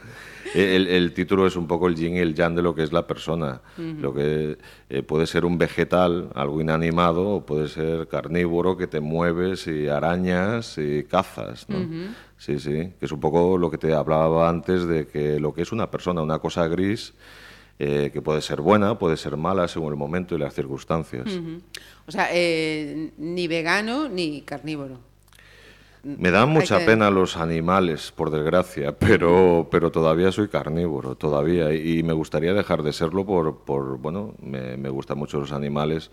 El, 0.53 0.87
el 0.87 1.13
título 1.13 1.45
es 1.45 1.55
un 1.55 1.67
poco 1.67 1.87
el 1.87 1.95
yin 1.95 2.15
y 2.15 2.19
el 2.19 2.33
yang 2.33 2.55
de 2.55 2.61
lo 2.61 2.73
que 2.73 2.83
es 2.83 2.91
la 2.91 3.05
persona. 3.05 3.61
Lo 3.77 4.13
que 4.13 4.57
eh, 4.89 5.03
puede 5.03 5.27
ser 5.27 5.45
un 5.45 5.57
vegetal, 5.57 6.29
algo 6.35 6.61
inanimado, 6.61 7.29
o 7.29 7.45
puede 7.45 7.67
ser 7.67 8.07
carnívoro 8.07 8.77
que 8.77 8.87
te 8.87 8.99
mueves 8.99 9.67
y 9.67 9.87
arañas 9.87 10.77
y 10.77 11.03
cazas, 11.03 11.67
¿no? 11.69 11.77
Sí, 12.37 12.59
sí, 12.59 12.93
que 12.99 13.05
es 13.05 13.11
un 13.11 13.19
poco 13.19 13.57
lo 13.57 13.69
que 13.69 13.77
te 13.77 13.93
hablaba 13.93 14.49
antes 14.49 14.87
de 14.87 15.07
que 15.07 15.39
lo 15.39 15.53
que 15.53 15.61
es 15.61 15.71
una 15.71 15.91
persona, 15.91 16.21
una 16.21 16.39
cosa 16.39 16.67
gris, 16.67 17.13
eh, 17.77 18.09
que 18.11 18.21
puede 18.21 18.41
ser 18.41 18.61
buena, 18.61 18.97
puede 18.97 19.17
ser 19.17 19.37
mala 19.37 19.67
según 19.67 19.93
el 19.93 19.97
momento 19.97 20.35
y 20.35 20.39
las 20.39 20.53
circunstancias. 20.53 21.27
O 22.07 22.11
sea, 22.11 22.29
eh, 22.33 23.11
ni 23.17 23.47
vegano 23.47 24.09
ni 24.09 24.41
carnívoro. 24.41 25.08
Me 26.03 26.31
dan 26.31 26.49
mucha 26.49 26.79
que- 26.79 26.85
pena 26.85 27.09
los 27.09 27.35
animales, 27.37 28.11
por 28.11 28.31
desgracia, 28.31 28.97
pero, 28.99 29.67
pero 29.69 29.91
todavía 29.91 30.31
soy 30.31 30.47
carnívoro, 30.47 31.15
todavía, 31.15 31.73
y 31.73 32.03
me 32.03 32.13
gustaría 32.13 32.53
dejar 32.53 32.83
de 32.83 32.93
serlo 32.93 33.25
por, 33.25 33.63
por 33.65 33.97
bueno, 33.97 34.33
me, 34.41 34.77
me 34.77 34.89
gustan 34.89 35.17
mucho 35.17 35.39
los 35.39 35.51
animales. 35.51 36.11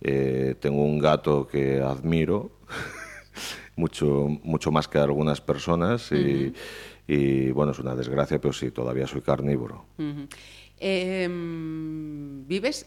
Eh, 0.00 0.54
tengo 0.60 0.84
un 0.84 0.98
gato 0.98 1.46
que 1.46 1.80
admiro, 1.80 2.50
mucho, 3.76 4.28
mucho 4.42 4.70
más 4.70 4.88
que 4.88 4.98
algunas 4.98 5.40
personas, 5.40 6.12
y, 6.12 6.52
y, 7.06 7.50
bueno, 7.52 7.72
es 7.72 7.78
una 7.78 7.94
desgracia, 7.94 8.38
pero 8.40 8.52
sí, 8.52 8.70
todavía 8.70 9.06
soy 9.06 9.22
carnívoro. 9.22 9.86
Em, 10.78 12.46
¿Vives 12.46 12.86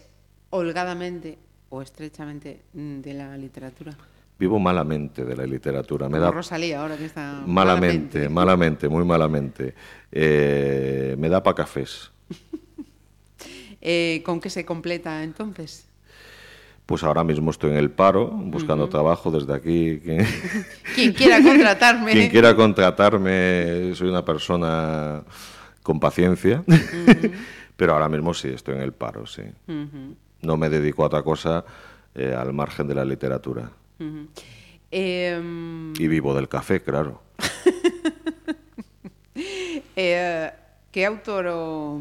holgadamente 0.50 1.38
o 1.70 1.82
estrechamente 1.82 2.62
de 2.72 3.14
la 3.14 3.36
literatura? 3.36 3.96
Vivo 4.38 4.58
malamente 4.58 5.24
de 5.24 5.36
la 5.36 5.44
literatura, 5.46 6.08
me 6.08 6.18
da 6.18 6.30
Rosalía, 6.30 6.80
ahora 6.80 6.96
que 6.96 7.06
está 7.06 7.42
malamente, 7.44 8.28
malamente, 8.28 8.88
muy 8.88 9.04
malamente. 9.04 9.74
Eh, 10.12 11.16
me 11.18 11.28
da 11.28 11.42
pa' 11.42 11.54
cafés. 11.54 12.10
Eh, 13.80 14.22
¿Con 14.24 14.40
qué 14.40 14.50
se 14.50 14.64
completa 14.64 15.22
entonces? 15.22 15.86
Pues 16.84 17.04
ahora 17.04 17.22
mismo 17.22 17.52
estoy 17.52 17.70
en 17.70 17.76
el 17.76 17.92
paro, 17.92 18.26
buscando 18.28 18.88
trabajo 18.88 19.30
desde 19.30 19.54
aquí. 19.54 20.00
Quien, 20.02 20.26
Quien 20.96 21.12
quiera 21.12 21.40
contratarme. 21.40 22.10
quien 22.10 22.28
quiera 22.28 22.56
contratarme, 22.56 23.94
soy 23.94 24.08
una 24.08 24.24
persona 24.24 25.22
con 25.82 26.00
paciencia. 26.00 26.64
Pero 27.76 27.92
ahora 27.92 28.08
mismo 28.08 28.34
sí, 28.34 28.48
estoy 28.48 28.74
en 28.74 28.80
el 28.80 28.92
paro, 28.92 29.26
sí. 29.26 29.42
No 30.42 30.56
me 30.56 30.68
dedico 30.68 31.04
a 31.04 31.06
otra 31.06 31.22
cosa 31.22 31.64
eh, 32.14 32.34
al 32.36 32.52
margen 32.52 32.88
de 32.88 32.94
la 32.94 33.04
literatura. 33.04 33.70
Em, 34.90 35.92
Y 35.98 36.08
vivo 36.08 36.34
del 36.34 36.48
café, 36.48 36.80
claro. 36.82 37.20
eh, 39.96 40.50
¿Qué 40.90 41.04
autor 41.06 41.46
o 41.48 42.00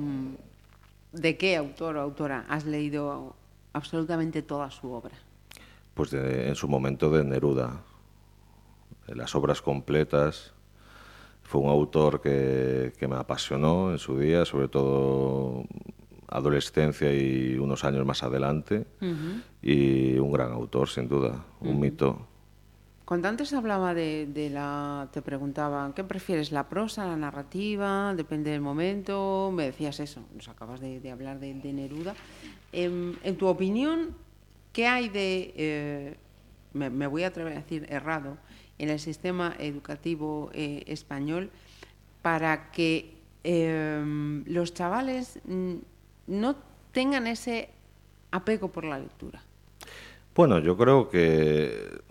de 1.11 1.37
qué 1.37 1.55
autor 1.57 1.97
o 1.97 2.01
autora 2.01 2.45
has 2.49 2.65
leído 2.65 3.35
absolutamente 3.73 4.41
toda 4.41 4.71
su 4.71 4.91
obra? 4.91 5.15
Pues 5.93 6.11
de- 6.11 6.47
en 6.47 6.55
su 6.55 6.67
momento 6.67 7.09
de 7.09 7.23
Neruda. 7.23 7.81
De 9.07 9.15
Las 9.15 9.35
obras 9.35 9.61
completas. 9.61 10.53
Fue 11.43 11.61
un 11.61 11.69
autor 11.69 12.21
que, 12.21 12.91
que 12.99 13.07
me 13.07 13.15
apasionó 13.15 13.91
en 13.91 13.99
su 13.99 14.19
día, 14.19 14.43
sobre 14.45 14.67
todo 14.67 15.63
adolescencia 16.27 17.13
y 17.13 17.57
unos 17.57 17.83
años 17.83 18.05
más 18.05 18.23
adelante. 18.23 18.85
Y 19.61 20.17
un 20.17 20.31
gran 20.31 20.51
autor, 20.51 20.89
sin 20.89 21.07
duda, 21.07 21.45
un 21.61 21.79
mito. 21.79 22.27
Cuando 23.05 23.29
antes 23.29 23.53
hablaba 23.53 23.93
de, 23.93 24.27
de 24.27 24.49
la... 24.49 25.07
Te 25.13 25.21
preguntaba, 25.21 25.93
¿qué 25.95 26.03
prefieres, 26.03 26.51
la 26.51 26.67
prosa, 26.67 27.07
la 27.07 27.15
narrativa? 27.15 28.13
Depende 28.13 28.51
del 28.51 28.59
momento. 28.59 29.49
Me 29.53 29.63
decías 29.63 30.01
eso, 30.01 30.25
nos 30.35 30.49
acabas 30.49 30.81
de, 30.81 30.99
de 30.99 31.11
hablar 31.11 31.39
de, 31.39 31.53
de 31.53 31.71
Neruda. 31.71 32.15
Em, 32.73 33.15
en 33.23 33.37
tu 33.37 33.47
opinión, 33.47 34.09
¿qué 34.73 34.87
hay 34.87 35.07
de... 35.07 35.53
eh, 35.55 36.15
me, 36.73 36.89
me 36.89 37.07
voy 37.07 37.23
a 37.23 37.27
atrever 37.27 37.53
a 37.53 37.55
decir 37.61 37.85
errado 37.89 38.37
en 38.77 38.89
el 38.89 38.99
sistema 38.99 39.55
educativo 39.57 40.51
eh, 40.53 40.83
español 40.87 41.49
para 42.21 42.71
que 42.71 43.15
em, 43.45 44.43
los 44.47 44.73
chavales 44.73 45.39
mm, 45.45 45.75
no 46.27 46.55
tengan 46.91 47.27
ese 47.27 47.69
apego 48.31 48.69
por 48.69 48.83
la 48.83 48.99
lectura? 48.99 49.41
Bueno, 50.35 50.59
yo 50.59 50.77
creo 50.77 51.09
que 51.09 52.01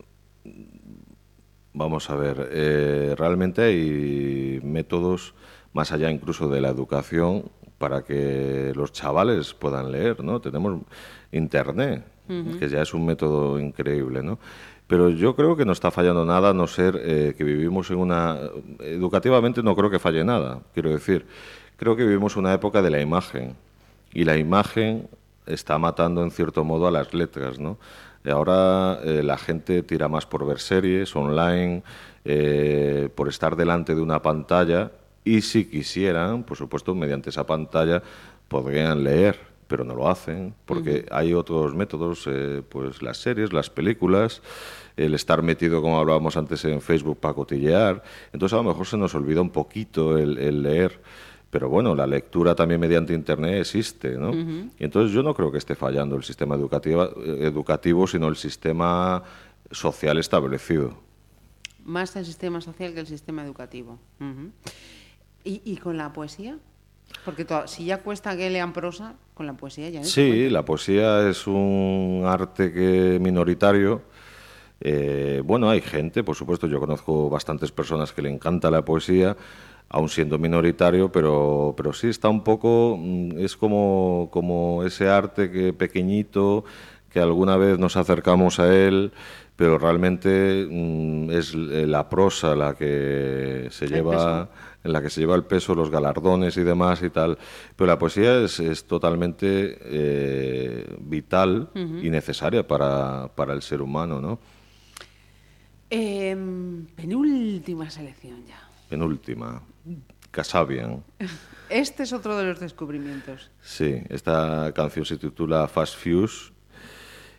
Vamos 1.78 2.08
a 2.08 2.16
ver, 2.16 2.48
eh, 2.52 3.14
realmente 3.18 3.60
hay 3.60 4.60
métodos 4.64 5.34
más 5.74 5.92
allá 5.92 6.10
incluso 6.10 6.48
de 6.48 6.62
la 6.62 6.70
educación 6.70 7.50
para 7.76 8.02
que 8.02 8.72
los 8.74 8.92
chavales 8.92 9.52
puedan 9.52 9.92
leer, 9.92 10.24
¿no? 10.24 10.40
Tenemos 10.40 10.80
Internet, 11.32 12.02
que 12.58 12.70
ya 12.70 12.80
es 12.80 12.94
un 12.94 13.04
método 13.04 13.60
increíble, 13.60 14.22
¿no? 14.22 14.38
Pero 14.86 15.10
yo 15.10 15.36
creo 15.36 15.54
que 15.54 15.66
no 15.66 15.72
está 15.72 15.90
fallando 15.90 16.24
nada, 16.24 16.48
a 16.48 16.54
no 16.54 16.66
ser 16.66 16.98
eh, 17.04 17.34
que 17.36 17.44
vivimos 17.44 17.90
en 17.90 17.98
una... 17.98 18.38
Educativamente 18.80 19.62
no 19.62 19.76
creo 19.76 19.90
que 19.90 19.98
falle 19.98 20.24
nada, 20.24 20.62
quiero 20.72 20.88
decir. 20.88 21.26
Creo 21.76 21.94
que 21.94 22.04
vivimos 22.06 22.36
una 22.36 22.54
época 22.54 22.80
de 22.80 22.88
la 22.88 23.02
imagen 23.02 23.54
y 24.16 24.24
la 24.24 24.38
imagen 24.38 25.10
está 25.44 25.76
matando 25.76 26.22
en 26.22 26.30
cierto 26.30 26.64
modo 26.64 26.86
a 26.86 26.90
las 26.90 27.12
letras, 27.12 27.58
¿no? 27.58 27.76
Ahora 28.24 28.98
eh, 29.04 29.22
la 29.22 29.36
gente 29.36 29.82
tira 29.82 30.08
más 30.08 30.24
por 30.24 30.46
ver 30.46 30.58
series 30.58 31.14
online, 31.14 31.82
eh, 32.24 33.10
por 33.14 33.28
estar 33.28 33.56
delante 33.56 33.94
de 33.94 34.00
una 34.00 34.22
pantalla 34.22 34.90
y 35.22 35.42
si 35.42 35.66
quisieran, 35.66 36.44
por 36.44 36.56
supuesto, 36.56 36.94
mediante 36.94 37.28
esa 37.28 37.44
pantalla 37.44 38.02
podrían 38.48 39.04
leer, 39.04 39.38
pero 39.68 39.84
no 39.84 39.94
lo 39.94 40.08
hacen 40.08 40.54
porque 40.64 41.04
hay 41.10 41.34
otros 41.34 41.74
métodos, 41.74 42.26
eh, 42.26 42.62
pues 42.66 43.02
las 43.02 43.18
series, 43.18 43.52
las 43.52 43.68
películas, 43.68 44.40
el 44.96 45.12
estar 45.12 45.42
metido, 45.42 45.82
como 45.82 45.98
hablábamos 45.98 46.38
antes, 46.38 46.64
en 46.64 46.80
Facebook 46.80 47.20
para 47.20 47.34
cotillear. 47.34 48.02
Entonces 48.32 48.54
a 48.54 48.62
lo 48.62 48.70
mejor 48.70 48.86
se 48.86 48.96
nos 48.96 49.14
olvida 49.14 49.42
un 49.42 49.50
poquito 49.50 50.16
el, 50.16 50.38
el 50.38 50.62
leer. 50.62 51.02
Pero 51.56 51.70
bueno, 51.70 51.94
la 51.94 52.06
lectura 52.06 52.54
también 52.54 52.78
mediante 52.78 53.14
Internet 53.14 53.62
existe, 53.62 54.18
¿no? 54.18 54.30
Y 54.78 54.84
entonces 54.84 55.10
yo 55.10 55.22
no 55.22 55.32
creo 55.32 55.50
que 55.50 55.56
esté 55.56 55.74
fallando 55.74 56.14
el 56.14 56.22
sistema 56.22 56.54
educativo, 56.54 57.08
educativo, 57.24 58.06
sino 58.06 58.28
el 58.28 58.36
sistema 58.36 59.22
social 59.70 60.18
establecido. 60.18 60.92
Más 61.82 62.14
el 62.14 62.26
sistema 62.26 62.60
social 62.60 62.92
que 62.92 63.00
el 63.00 63.06
sistema 63.06 63.42
educativo. 63.42 63.98
Ujú. 64.20 64.50
¿Y, 65.44 65.62
y 65.64 65.78
con 65.78 65.96
la 65.96 66.12
poesía? 66.12 66.58
Porque 67.24 67.46
si 67.68 67.86
ya 67.86 68.02
cuesta 68.02 68.36
que 68.36 68.50
lean 68.50 68.74
prosa, 68.74 69.14
con 69.32 69.46
la 69.46 69.54
poesía 69.54 69.88
ya 69.88 70.04
Sí, 70.04 70.50
la 70.50 70.62
poesía 70.62 71.26
es 71.26 71.46
un 71.46 72.24
arte 72.26 72.70
que 72.70 73.18
minoritario. 73.18 74.02
Eh, 74.82 75.40
bueno, 75.42 75.70
hay 75.70 75.80
gente, 75.80 76.22
por 76.22 76.36
supuesto, 76.36 76.66
yo 76.66 76.78
conozco 76.80 77.30
bastantes 77.30 77.72
personas 77.72 78.12
que 78.12 78.20
le 78.20 78.28
encanta 78.28 78.70
la 78.70 78.84
poesía, 78.84 79.38
aun 79.88 80.08
siendo 80.08 80.38
minoritario, 80.38 81.10
pero, 81.12 81.74
pero 81.76 81.92
sí 81.92 82.08
está 82.08 82.28
un 82.28 82.42
poco, 82.42 82.96
mm, 82.98 83.38
es 83.38 83.56
como, 83.56 84.28
como 84.32 84.84
ese 84.84 85.08
arte 85.08 85.50
que 85.50 85.72
pequeñito, 85.72 86.64
que 87.10 87.20
alguna 87.20 87.56
vez 87.56 87.78
nos 87.78 87.96
acercamos 87.96 88.58
a 88.58 88.74
él, 88.74 89.12
pero 89.56 89.78
realmente 89.78 90.66
mm, 90.68 91.30
es 91.30 91.54
eh, 91.54 91.86
la 91.86 92.08
prosa 92.08 92.54
la 92.54 92.74
que 92.74 93.68
se 93.70 93.88
lleva 93.88 94.50
en 94.86 94.92
la 94.92 95.02
que 95.02 95.10
se 95.10 95.20
lleva 95.20 95.34
el 95.34 95.44
peso, 95.44 95.74
los 95.74 95.90
galardones 95.90 96.56
y 96.56 96.62
demás 96.62 97.02
y 97.02 97.10
tal. 97.10 97.36
Pero 97.74 97.88
la 97.88 97.98
poesía 97.98 98.40
es, 98.40 98.60
es 98.60 98.84
totalmente 98.84 99.78
eh, 99.80 100.96
vital 101.00 101.70
y 101.74 102.08
necesaria 102.08 102.66
para, 102.66 103.28
para 103.34 103.52
el 103.52 103.62
ser 103.62 103.82
humano, 103.82 104.20
¿no? 104.20 104.38
Em, 105.90 106.86
penúltima 106.86 107.90
selección 107.90 108.44
ya. 108.46 108.60
Penúltima, 108.88 109.60
Casabian. 110.30 111.02
Este 111.68 112.04
es 112.04 112.12
otro 112.12 112.38
de 112.38 112.44
los 112.44 112.60
descubrimientos. 112.60 113.50
Sí, 113.60 114.00
esta 114.08 114.70
canción 114.72 115.04
se 115.04 115.16
titula 115.16 115.66
Fast 115.66 115.96
Fuse. 115.96 116.52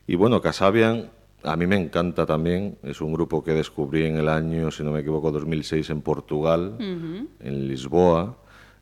Y 0.06 0.16
bueno, 0.16 0.42
Casabian 0.42 1.10
a 1.44 1.56
mí 1.56 1.68
me 1.68 1.78
encanta 1.78 2.26
también. 2.26 2.78
Es 2.84 3.02
un 3.02 3.14
grupo 3.14 3.44
que 3.44 3.52
descubrí 3.52 4.06
en 4.06 4.18
el 4.18 4.28
año, 4.28 4.72
si 4.72 4.84
no 4.84 4.92
me 4.92 5.00
equivoco, 5.00 5.32
2006 5.32 5.90
en 5.92 6.02
Portugal, 6.02 6.76
en 6.80 7.68
Lisboa. 7.68 8.38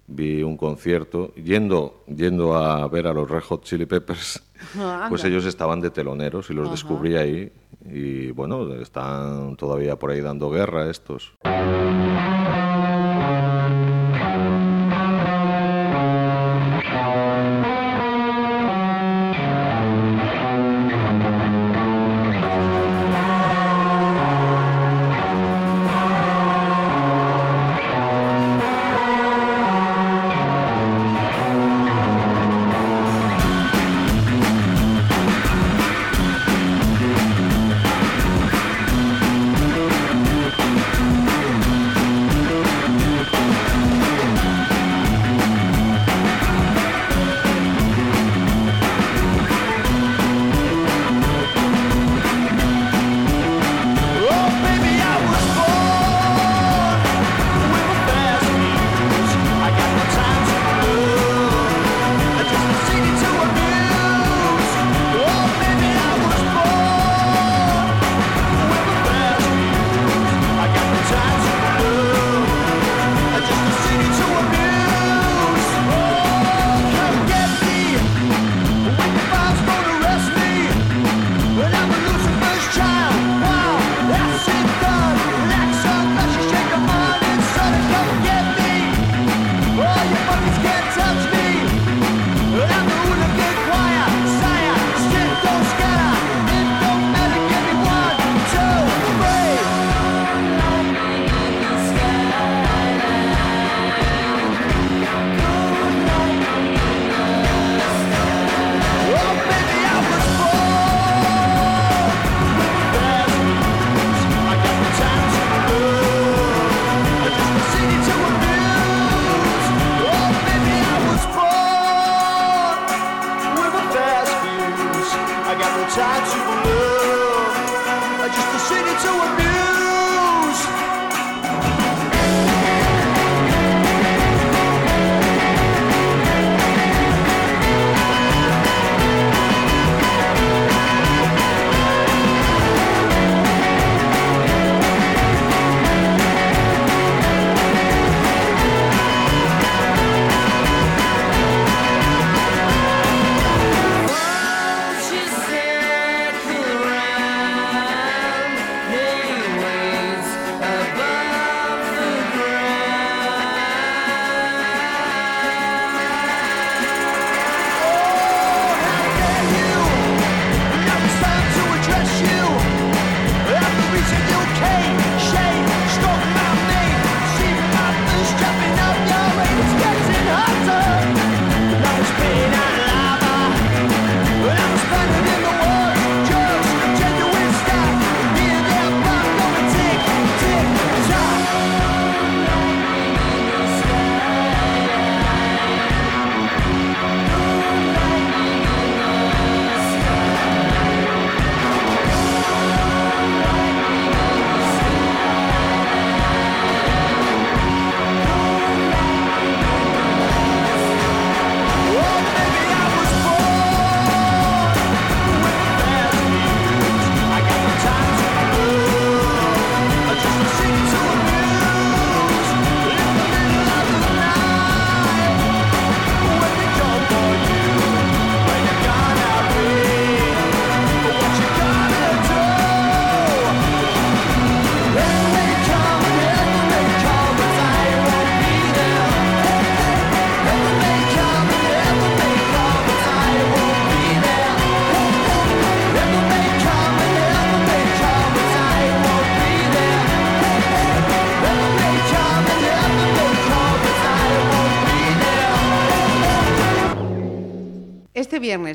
Vi 0.08 0.44
un 0.44 0.56
concierto 0.56 1.34
yendo, 1.34 2.04
yendo 2.08 2.56
a 2.56 2.88
ver 2.88 3.08
a 3.08 3.14
los 3.14 3.30
Red 3.30 3.42
Hot 3.42 3.64
Chili 3.64 3.86
Peppers. 3.86 4.42
Ah, 4.80 5.08
pues 5.10 5.24
ellos 5.26 5.46
estaban 5.46 5.82
de 5.82 5.92
teloneros 5.92 6.50
y 6.50 6.54
los 6.54 6.72
descubrí 6.72 7.18
ahí. 7.18 7.52
Y 7.86 8.32
bueno, 8.32 8.74
están 8.76 9.58
todavía 9.58 10.00
por 10.00 10.12
ahí 10.12 10.22
dando 10.22 10.50
guerra 10.50 10.90
estos. 10.90 11.34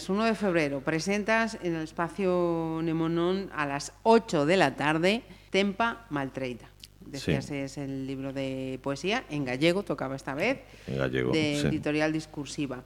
Este 0.00 0.12
viernes 0.12 0.24
1 0.24 0.24
de 0.24 0.34
febrero 0.34 0.80
presentas 0.80 1.58
en 1.62 1.74
el 1.74 1.82
espacio 1.82 2.80
Nemonón 2.82 3.50
a 3.54 3.66
las 3.66 3.92
8 4.04 4.46
de 4.46 4.56
la 4.56 4.74
tarde 4.74 5.22
Tempa 5.50 6.06
Maltreita. 6.08 6.70
Decías 7.04 7.44
Sí. 7.44 7.54
es 7.56 7.76
el 7.76 8.06
libro 8.06 8.32
de 8.32 8.80
poesía, 8.82 9.24
en 9.28 9.44
gallego 9.44 9.82
tocaba 9.82 10.16
esta 10.16 10.34
vez, 10.34 10.60
En 10.86 10.96
gallego, 10.96 11.32
de 11.32 11.58
sí. 11.60 11.66
editorial 11.66 12.14
discursiva. 12.14 12.82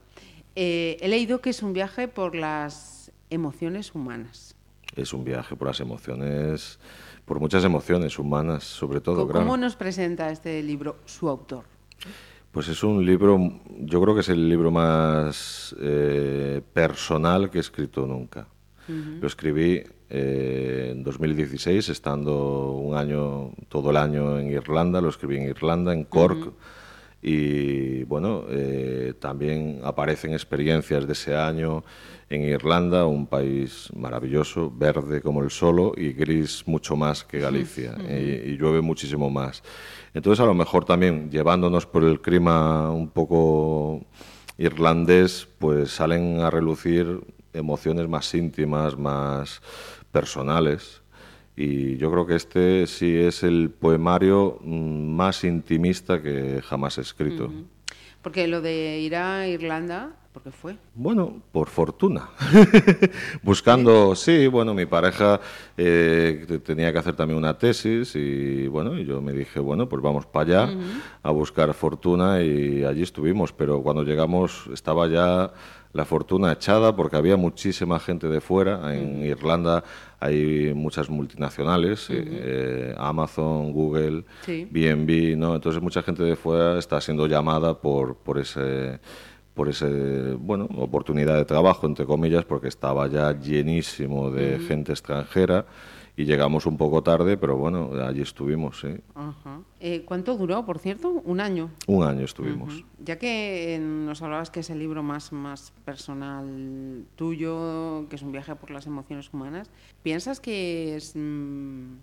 Eh, 0.57 0.97
he 0.99 1.07
leído 1.07 1.39
que 1.39 1.51
es 1.51 1.63
un 1.63 1.71
viaje 1.71 2.09
por 2.09 2.35
las 2.35 3.11
emociones 3.29 3.95
humanas. 3.95 4.53
Es 4.97 5.13
un 5.13 5.23
viaje 5.23 5.55
por 5.55 5.69
las 5.69 5.79
emociones, 5.79 6.79
por 7.23 7.39
muchas 7.39 7.63
emociones 7.63 8.19
humanas, 8.19 8.65
sobre 8.65 8.99
todo, 8.99 9.19
¿Cómo 9.21 9.31
claro. 9.31 9.45
¿Cómo 9.45 9.55
nos 9.57 9.77
presenta 9.77 10.31
este 10.31 10.61
libro 10.61 10.97
su 11.05 11.29
autor? 11.29 11.63
Pues 12.55 12.69
es 12.69 12.85
un 12.85 13.05
libro, 13.05 13.37
yo 13.81 14.01
creo 14.01 14.15
que 14.15 14.21
es 14.21 14.29
el 14.29 14.47
libro 14.47 14.71
más 14.71 15.75
eh, 15.77 16.61
personal 16.71 17.49
que 17.49 17.57
he 17.57 17.59
escrito 17.59 18.07
nunca. 18.07 18.47
Lo 18.87 19.27
escribí 19.27 19.83
eh, 20.09 20.93
en 20.93 21.03
2016, 21.03 21.89
estando 21.89 22.71
un 22.71 22.95
año, 22.95 23.51
todo 23.67 23.89
el 23.89 23.97
año 23.97 24.39
en 24.39 24.53
Irlanda, 24.53 25.01
lo 25.01 25.09
escribí 25.09 25.35
en 25.35 25.49
Irlanda, 25.49 25.91
en 25.91 26.05
Cork. 26.05 26.53
Y 27.21 28.03
bueno, 28.03 28.45
eh, 28.47 29.15
también 29.19 29.81
aparecen 29.83 30.31
experiencias 30.31 31.05
de 31.05 31.11
ese 31.11 31.35
año 31.35 31.83
en 32.29 32.43
Irlanda, 32.43 33.05
un 33.05 33.27
país 33.27 33.89
maravilloso, 33.93 34.71
verde 34.73 35.21
como 35.21 35.43
el 35.43 35.51
solo 35.51 35.91
y 35.97 36.13
gris 36.13 36.63
mucho 36.67 36.95
más 36.95 37.25
que 37.25 37.39
Galicia, 37.39 37.97
y, 37.99 38.51
y 38.51 38.57
llueve 38.57 38.79
muchísimo 38.79 39.29
más. 39.29 39.61
Entonces, 40.15 40.41
a 40.41 40.47
lo 40.47 40.53
mejor 40.53 40.85
también 40.85 41.29
llevándonos 41.29 41.85
por 41.85 42.05
el 42.05 42.21
clima 42.21 42.89
un 42.89 43.09
poco 43.09 44.05
irlandés, 44.57 45.45
pues 45.59 45.91
salen 45.91 46.39
a 46.39 46.49
relucir 46.49 47.19
emociones 47.51 48.07
más 48.07 48.33
íntimas, 48.33 48.97
más 48.97 49.61
personales. 50.13 51.03
Y 51.57 51.97
yo 51.97 52.09
creo 52.11 52.25
que 52.25 52.35
este 52.35 52.87
sí 52.87 53.13
es 53.13 53.43
el 53.43 53.69
poemario 53.69 54.57
mm, 54.61 55.15
más 55.15 55.43
intimista 55.43 56.21
que 56.21 56.61
jamás 56.63 56.97
he 56.97 57.01
escrito. 57.01 57.51
Porque 58.21 58.47
lo 58.47 58.61
de 58.61 58.99
ir 58.99 59.17
a 59.17 59.49
Irlanda, 59.49 60.15
¿por 60.35 60.43
qué 60.43 60.51
fue? 60.51 60.75
Bueno, 60.93 61.41
por 61.53 61.69
fortuna. 61.69 62.27
Buscando, 63.41 64.15
sí, 64.15 64.47
bueno, 64.47 64.73
mi 64.73 64.85
pareja 64.85 65.39
eh, 65.77 66.43
te- 66.47 66.59
tenía 66.59 66.91
que 66.91 66.99
hacer 66.99 67.15
también 67.15 67.37
una 67.37 67.57
tesis 67.57 68.15
y 68.15 68.67
bueno, 68.67 68.97
y 68.99 69.05
yo 69.05 69.21
me 69.21 69.31
dije, 69.31 69.59
bueno, 69.61 69.87
pues 69.87 70.01
vamos 70.01 70.25
para 70.25 70.63
allá 70.65 70.77
a 71.23 71.31
buscar 71.31 71.73
fortuna 71.73 72.41
y 72.41 72.83
allí 72.83 73.03
estuvimos, 73.03 73.53
pero 73.53 73.81
cuando 73.81 74.03
llegamos 74.03 74.69
estaba 74.73 75.07
ya 75.07 75.53
la 75.93 76.03
fortuna 76.03 76.51
echada 76.51 76.93
porque 76.93 77.15
había 77.15 77.37
muchísima 77.37 77.97
gente 78.01 78.27
de 78.27 78.41
fuera. 78.41 78.93
En 78.93 79.23
Irlanda 79.23 79.85
hay 80.19 80.73
muchas 80.73 81.09
multinacionales, 81.09 82.09
eh, 82.09 82.23
eh, 82.27 82.95
Amazon, 82.97 83.71
Google, 83.71 84.25
Sí. 84.45 84.67
B&B, 84.69 85.37
¿no? 85.37 85.55
Entonces 85.55 85.81
mucha 85.81 86.01
gente 86.03 86.23
de 86.23 86.35
fuera 86.35 86.77
está 86.77 86.99
siendo 86.99 87.25
llamada 87.27 87.79
por, 87.79 88.17
por 88.17 88.37
ese 88.39 88.99
por 89.55 89.69
ese 89.69 90.33
bueno 90.33 90.67
oportunidad 90.77 91.37
de 91.37 91.45
trabajo 91.45 91.87
entre 91.87 92.05
comillas 92.05 92.45
porque 92.45 92.67
estaba 92.67 93.07
ya 93.07 93.39
llenísimo 93.39 94.29
de 94.29 94.59
gente 94.59 94.91
extranjera 94.91 95.65
y 96.17 96.25
llegamos 96.25 96.65
un 96.65 96.77
poco 96.77 97.01
tarde 97.01 97.37
pero 97.37 97.57
bueno 97.57 97.91
allí 98.05 98.21
estuvimos 98.21 98.85
Ajá. 99.15 99.61
Eh, 99.79 100.03
¿Cuánto 100.05 100.37
duró, 100.37 100.65
por 100.65 100.79
cierto? 100.79 101.09
Un 101.25 101.39
año. 101.39 101.71
un 101.87 102.03
año 102.03 102.25
estuvimos 102.25 102.83
Ya 102.99 103.17
que 103.17 103.75
eh, 103.75 103.79
nos 103.79 104.21
hablabas 104.21 104.49
que 104.49 104.59
es 104.59 104.69
el 104.69 104.79
libro 104.79 105.03
más, 105.03 105.31
más 105.31 105.73
personal 105.83 107.05
tuyo, 107.15 108.07
que 108.09 108.15
es 108.17 108.21
un 108.21 108.31
viaje 108.31 108.55
por 108.55 108.71
las 108.71 108.87
emociones 108.87 109.29
humanas, 109.33 109.69
¿piensas 110.03 110.39
que 110.39 110.95
es 110.95 111.13
mm, 111.15 111.95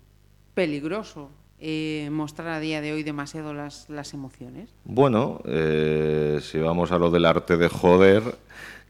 peligroso 0.53 1.29
eh, 1.65 2.09
mostrar 2.11 2.49
a 2.49 2.59
día 2.59 2.81
de 2.81 2.91
hoy 2.91 3.03
demasiado 3.03 3.53
las, 3.53 3.89
las 3.89 4.13
emociones? 4.13 4.69
Bueno, 4.83 5.39
eh, 5.45 6.39
si 6.41 6.59
vamos 6.59 6.91
a 6.91 6.97
lo 6.99 7.09
del 7.09 7.23
arte 7.25 7.55
de 7.55 7.69
joder 7.69 8.21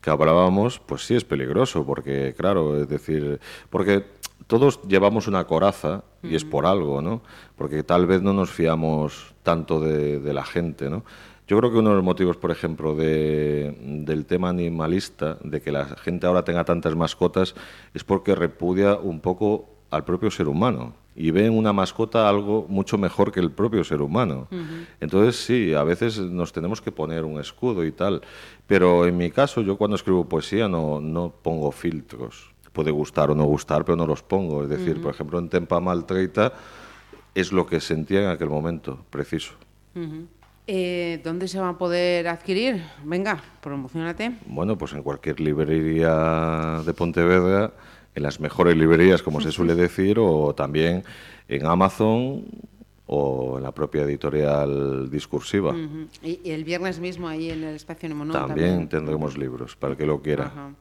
que 0.02 0.10
hablábamos, 0.10 0.80
pues 0.80 1.06
sí 1.06 1.14
es 1.16 1.24
peligroso, 1.24 1.86
porque 1.86 2.34
claro, 2.36 2.82
es 2.82 2.90
decir, 2.90 3.40
porque 3.70 4.04
todos 4.48 4.82
llevamos 4.88 5.28
una 5.28 5.45
coraza 5.45 6.04
y 6.24 6.34
es 6.36 6.44
por 6.44 6.66
algo, 6.66 7.02
¿no? 7.02 7.22
Porque 7.56 7.84
tal 7.84 8.08
vez 8.08 8.22
no 8.24 8.34
nos 8.34 8.50
fiamos 8.50 9.34
tanto 9.44 9.80
de, 9.80 10.20
de 10.20 10.34
la 10.34 10.44
gente, 10.44 10.90
¿no? 10.90 11.06
Yo 11.48 11.58
creo 11.60 11.72
que 11.72 11.78
uno 11.78 11.90
de 11.91 11.95
los 11.98 12.04
motivos, 12.06 12.38
por 12.38 12.52
ejemplo, 12.52 12.95
de- 12.95 13.76
del 14.06 14.26
tema 14.26 14.50
animalista, 14.50 15.38
de 15.44 15.62
que 15.62 15.72
la 15.72 15.86
gente 15.86 16.26
ahora 16.26 16.44
tenga 16.44 16.64
tantas 16.64 16.95
mascotas, 16.95 17.54
es 17.94 18.04
porque 18.04 18.34
repudia 18.34 18.95
un 18.95 19.20
poco 19.20 19.70
al 19.94 20.03
propio 20.03 20.32
ser 20.32 20.48
humano 20.48 20.94
y 21.15 21.32
ve 21.32 21.45
en 21.45 21.57
una 21.57 21.74
mascota 21.74 22.28
algo 22.28 22.65
mucho 22.68 22.98
mejor 22.98 23.32
que 23.32 23.40
el 23.40 23.52
propio 23.52 23.84
ser 23.84 24.02
humano. 24.02 24.48
Entonces 24.99 25.36
sí, 25.36 25.74
a 25.74 25.84
veces 25.84 26.20
nos 26.20 26.52
tenemos 26.52 26.82
que 26.82 26.91
poner 26.91 27.24
un 27.24 27.40
escudo 27.40 27.86
y 27.86 27.91
tal, 27.91 28.22
pero 28.68 29.06
en 29.06 29.18
mi 29.18 29.30
caso 29.30 29.61
yo 29.61 29.78
cuando 29.78 29.95
escribo 29.95 30.26
poesía 30.26 30.68
no, 30.68 30.99
no 30.99 31.34
pongo 31.41 31.72
filtros. 31.72 32.52
Puede 32.72 32.90
gustar 32.90 33.30
o 33.30 33.36
no 33.36 33.44
gustar, 33.44 33.86
pero 33.86 33.95
no 33.95 34.07
los 34.07 34.24
pongo. 34.24 34.64
Es 34.64 34.70
decir, 34.70 34.99
por 34.99 35.14
ejemplo, 35.14 35.38
en 35.38 35.48
Tempa 35.48 35.80
Maltreita 35.80 36.53
es 37.36 37.52
lo 37.52 37.68
que 37.68 37.80
sentía 37.80 38.24
en 38.24 38.30
aquel 38.30 38.49
momento, 38.49 39.06
preciso. 39.11 39.53
Eh, 40.65 41.22
¿Dónde 41.24 41.48
se 41.48 41.60
va 41.60 41.70
a 41.70 41.78
poder 41.78 42.28
adquirir? 42.28 42.82
Venga, 43.03 43.44
promocionate. 43.61 44.38
Bueno, 44.48 44.78
pues 44.78 44.94
en 44.94 45.03
cualquier 45.03 45.40
librería 45.40 46.82
de 46.86 46.94
Pontevedra, 46.94 47.74
en 48.15 48.23
las 48.23 48.40
mejores 48.40 48.76
librerías, 48.76 49.22
como 49.22 49.41
se 49.41 49.52
suele 49.52 49.76
decir, 49.76 50.19
o 50.19 50.53
también 50.53 51.03
en 51.48 51.65
Amazon 51.65 52.45
o 53.06 53.57
en 53.57 53.64
la 53.64 53.72
propia 53.72 54.03
editorial 54.03 55.10
discursiva. 55.10 55.76
Y, 56.22 56.40
y 56.44 56.52
el 56.52 56.64
viernes 56.64 56.99
mismo 56.99 57.27
ahí 57.27 57.49
en 57.49 57.64
el 57.64 57.76
espacio 57.76 58.10
Nemonón 58.10 58.34
También 58.34 58.88
tendremos 58.88 59.38
libros, 59.38 59.76
para 59.76 59.91
el 59.91 59.98
que 59.98 60.06
lo 60.06 60.22
quiera. 60.22 60.45
Ajá. 60.45 60.72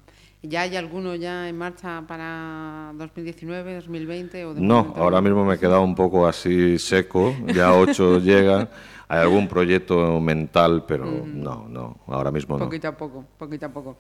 ¿Ya 0.45 0.63
hay 0.63 0.75
alguno 0.75 1.15
ya 1.15 1.49
en 1.49 1.57
marcha 1.57 2.03
para 2.09 2.93
2019, 2.97 3.77
2020? 3.77 4.45
O 4.45 4.55
de 4.55 4.61
No, 4.61 4.93
ahora 4.97 5.21
mismo 5.21 5.45
me 5.45 5.55
he 5.55 5.59
quedado 5.59 5.83
un 5.83 5.95
poco 5.95 6.27
así 6.27 6.81
seco, 6.81 7.33
ya 7.55 7.73
ocho 7.75 8.19
llegan. 8.19 8.69
Hay 9.07 9.21
algún 9.21 9.47
proyecto 9.47 10.21
mental, 10.21 10.85
pero 10.89 11.05
no, 11.05 11.69
no, 11.69 12.01
ahora 12.09 12.33
mismo 12.33 12.59
no. 12.59 12.65
Poquito 12.65 12.89
a 12.89 12.97
poco, 12.97 13.25
poquito 13.39 13.67
a 13.67 13.69
poco. 13.69 13.99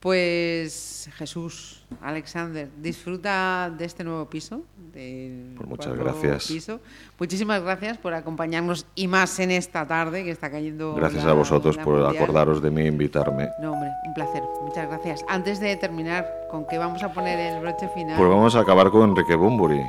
Pues 0.00 1.10
Jesús, 1.16 1.84
Alexander, 2.00 2.68
disfruta 2.80 3.70
de 3.76 3.84
este 3.84 4.04
nuevo 4.04 4.26
piso. 4.30 4.62
del 4.92 5.52
Pues 5.56 5.68
muchas 5.68 5.94
gracias. 5.96 6.46
piso. 6.46 6.80
Muchísimas 7.18 7.62
gracias 7.62 7.98
por 7.98 8.14
acompañarnos 8.14 8.86
y 8.94 9.06
más 9.06 9.38
en 9.38 9.50
esta 9.50 9.86
tarde 9.86 10.24
que 10.24 10.30
está 10.30 10.50
cayendo. 10.50 10.94
Gracias 10.94 11.24
la- 11.24 11.32
a 11.32 11.34
vosotros 11.34 11.76
por 11.78 11.98
mundial. 12.00 12.16
acordaros 12.22 12.62
de 12.62 12.70
mí 12.70 12.82
e 12.82 12.86
invitarme. 12.86 13.48
No, 13.60 13.72
hombre, 13.74 13.90
un 14.06 14.14
placer. 14.14 14.42
Muchas 14.62 14.88
gracias. 14.88 15.24
Antes 15.28 15.60
de 15.60 15.76
terminar, 15.76 16.26
¿con 16.50 16.66
qué 16.66 16.78
vamos 16.78 17.02
a 17.02 17.12
poner 17.12 17.38
el 17.38 17.60
broche 17.60 17.88
final? 17.94 18.16
Pues 18.16 18.28
vamos 18.30 18.54
a 18.56 18.60
acabar 18.60 18.90
con 18.90 19.10
Enrique 19.10 19.34
Bumburi. 19.36 19.80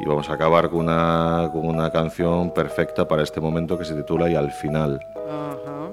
Y 0.00 0.04
vamos 0.06 0.28
a 0.28 0.34
acabar 0.34 0.68
con 0.70 0.80
una, 0.80 1.48
con 1.52 1.66
una 1.66 1.90
canción 1.90 2.52
perfecta 2.52 3.06
para 3.08 3.22
este 3.22 3.40
momento 3.40 3.78
que 3.78 3.84
se 3.84 3.94
titula 3.94 4.28
Y 4.28 4.34
al 4.34 4.50
final. 4.52 5.00
Ajá. 5.28 5.88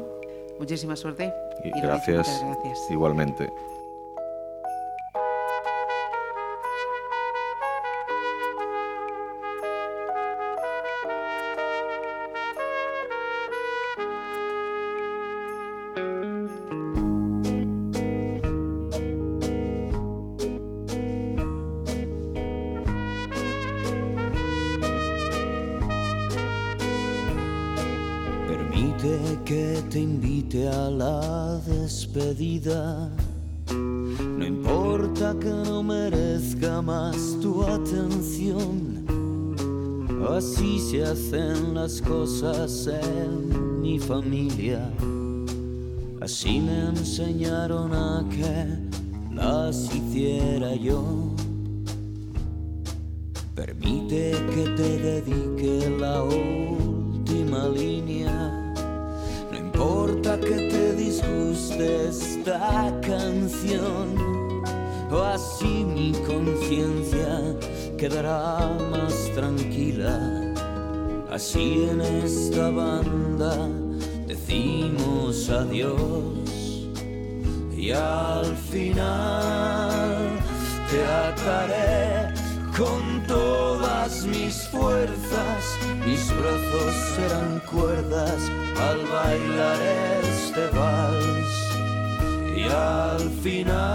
Muchísima 0.61 0.95
suerte. 0.95 1.33
Y 1.63 1.71
gracias, 1.81 2.39
gracias. 2.45 2.91
igualmente. 2.91 3.51
No 32.13 32.25
importa 34.45 35.33
que 35.39 35.49
no 35.49 35.81
merezca 35.81 36.81
más 36.81 37.37
tu 37.41 37.63
atención. 37.63 39.05
Así 40.29 40.79
se 40.79 41.03
hacen 41.03 41.73
las 41.73 42.01
cosas 42.01 42.87
en 42.87 43.81
mi 43.81 43.97
familia. 43.97 44.91
Así 46.19 46.59
me 46.59 46.89
enseñaron 46.89 47.93
a 47.93 48.25
que 48.29 48.67
las 49.33 49.95
hiciera 49.95 50.75
yo. 50.75 51.01
Permite 53.55 54.31
que 54.53 54.63
te 54.75 54.99
dedique 54.99 55.89
la 55.97 56.23
última 56.23 56.60
que 60.41 60.69
te 60.69 60.95
disguste 60.95 62.09
esta 62.09 62.99
canción, 63.01 64.15
o 65.11 65.17
así 65.21 65.85
mi 65.85 66.11
conciencia 66.25 67.55
quedará 67.97 68.69
más 68.91 69.13
tranquila. 69.35 70.19
Así 71.29 71.87
en 71.89 72.01
esta 72.01 72.69
banda 72.71 73.69
decimos 74.27 75.49
adiós 75.49 76.41
y 77.77 77.91
al 77.91 78.45
final 78.69 80.17
te 80.89 81.05
ataré 81.05 82.33
con 82.77 83.25
todas 83.27 84.25
mis 84.25 84.67
fuerzas, 84.67 85.63
mis 86.05 86.27
brazos 86.37 86.95
serán 87.15 87.61
cuerdas 87.71 88.41
al 88.77 88.97
bailar 89.05 89.79
y 92.55 92.63
al 92.63 93.29
final 93.41 93.91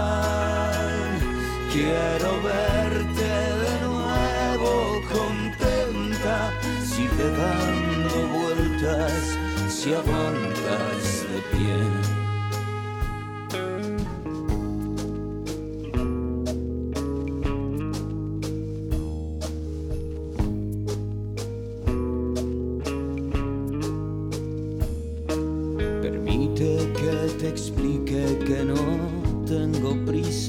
Quiero 1.71 2.41
verte 2.41 3.29
de 3.63 3.75
nuevo 3.85 5.01
contenta, 5.13 6.51
sigue 6.83 7.29
dando 7.37 8.27
vueltas 8.39 9.37
si 9.69 9.93
aguantas 9.93 11.25
de 11.29 11.41
pie. 11.51 11.96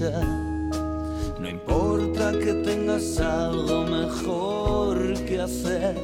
No 0.00 1.48
importa 1.48 2.30
que 2.32 2.52
tengas 2.64 3.18
algo 3.18 3.84
mejor 3.84 5.14
que 5.24 5.40
hacer. 5.40 5.96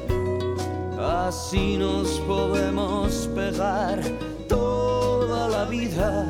Así 0.99 1.77
nos 1.77 2.09
podemos 2.21 3.29
pegar 3.37 4.01
toda 4.49 5.49
la 5.49 5.65
vida. 5.67 6.27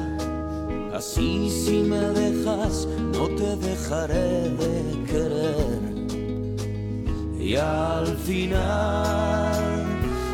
Así 0.94 1.48
si 1.48 1.82
me 1.82 2.00
dejas, 2.10 2.86
no 3.12 3.28
te 3.28 3.56
dejaré 3.56 4.50
de 4.50 5.04
querer. 5.06 5.94
Y 7.40 7.56
al 7.56 8.06
final 8.18 9.52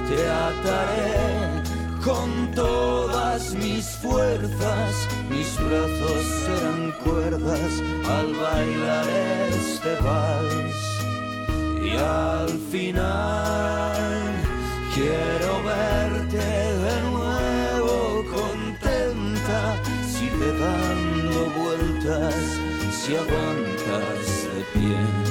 te 0.08 0.28
ataré 0.28 1.50
con 2.04 2.50
todas 2.54 3.54
mis 3.54 3.86
fuerzas, 3.96 5.08
brazos 5.68 6.24
serán 6.44 6.92
cuerdas 7.04 7.72
al 8.08 8.34
bailar 8.34 9.08
este 9.50 9.94
vals. 10.02 10.80
Y 11.82 11.96
al 11.96 12.48
final 12.70 14.20
quiero 14.94 15.62
verte 15.62 16.36
de 16.36 16.96
nuevo 17.10 18.24
contenta, 18.30 19.60
sigue 20.06 20.50
dando 20.58 21.38
vueltas 21.58 22.34
si 22.92 23.16
aguantas 23.16 24.22
de 24.54 24.60
pie. 24.74 25.30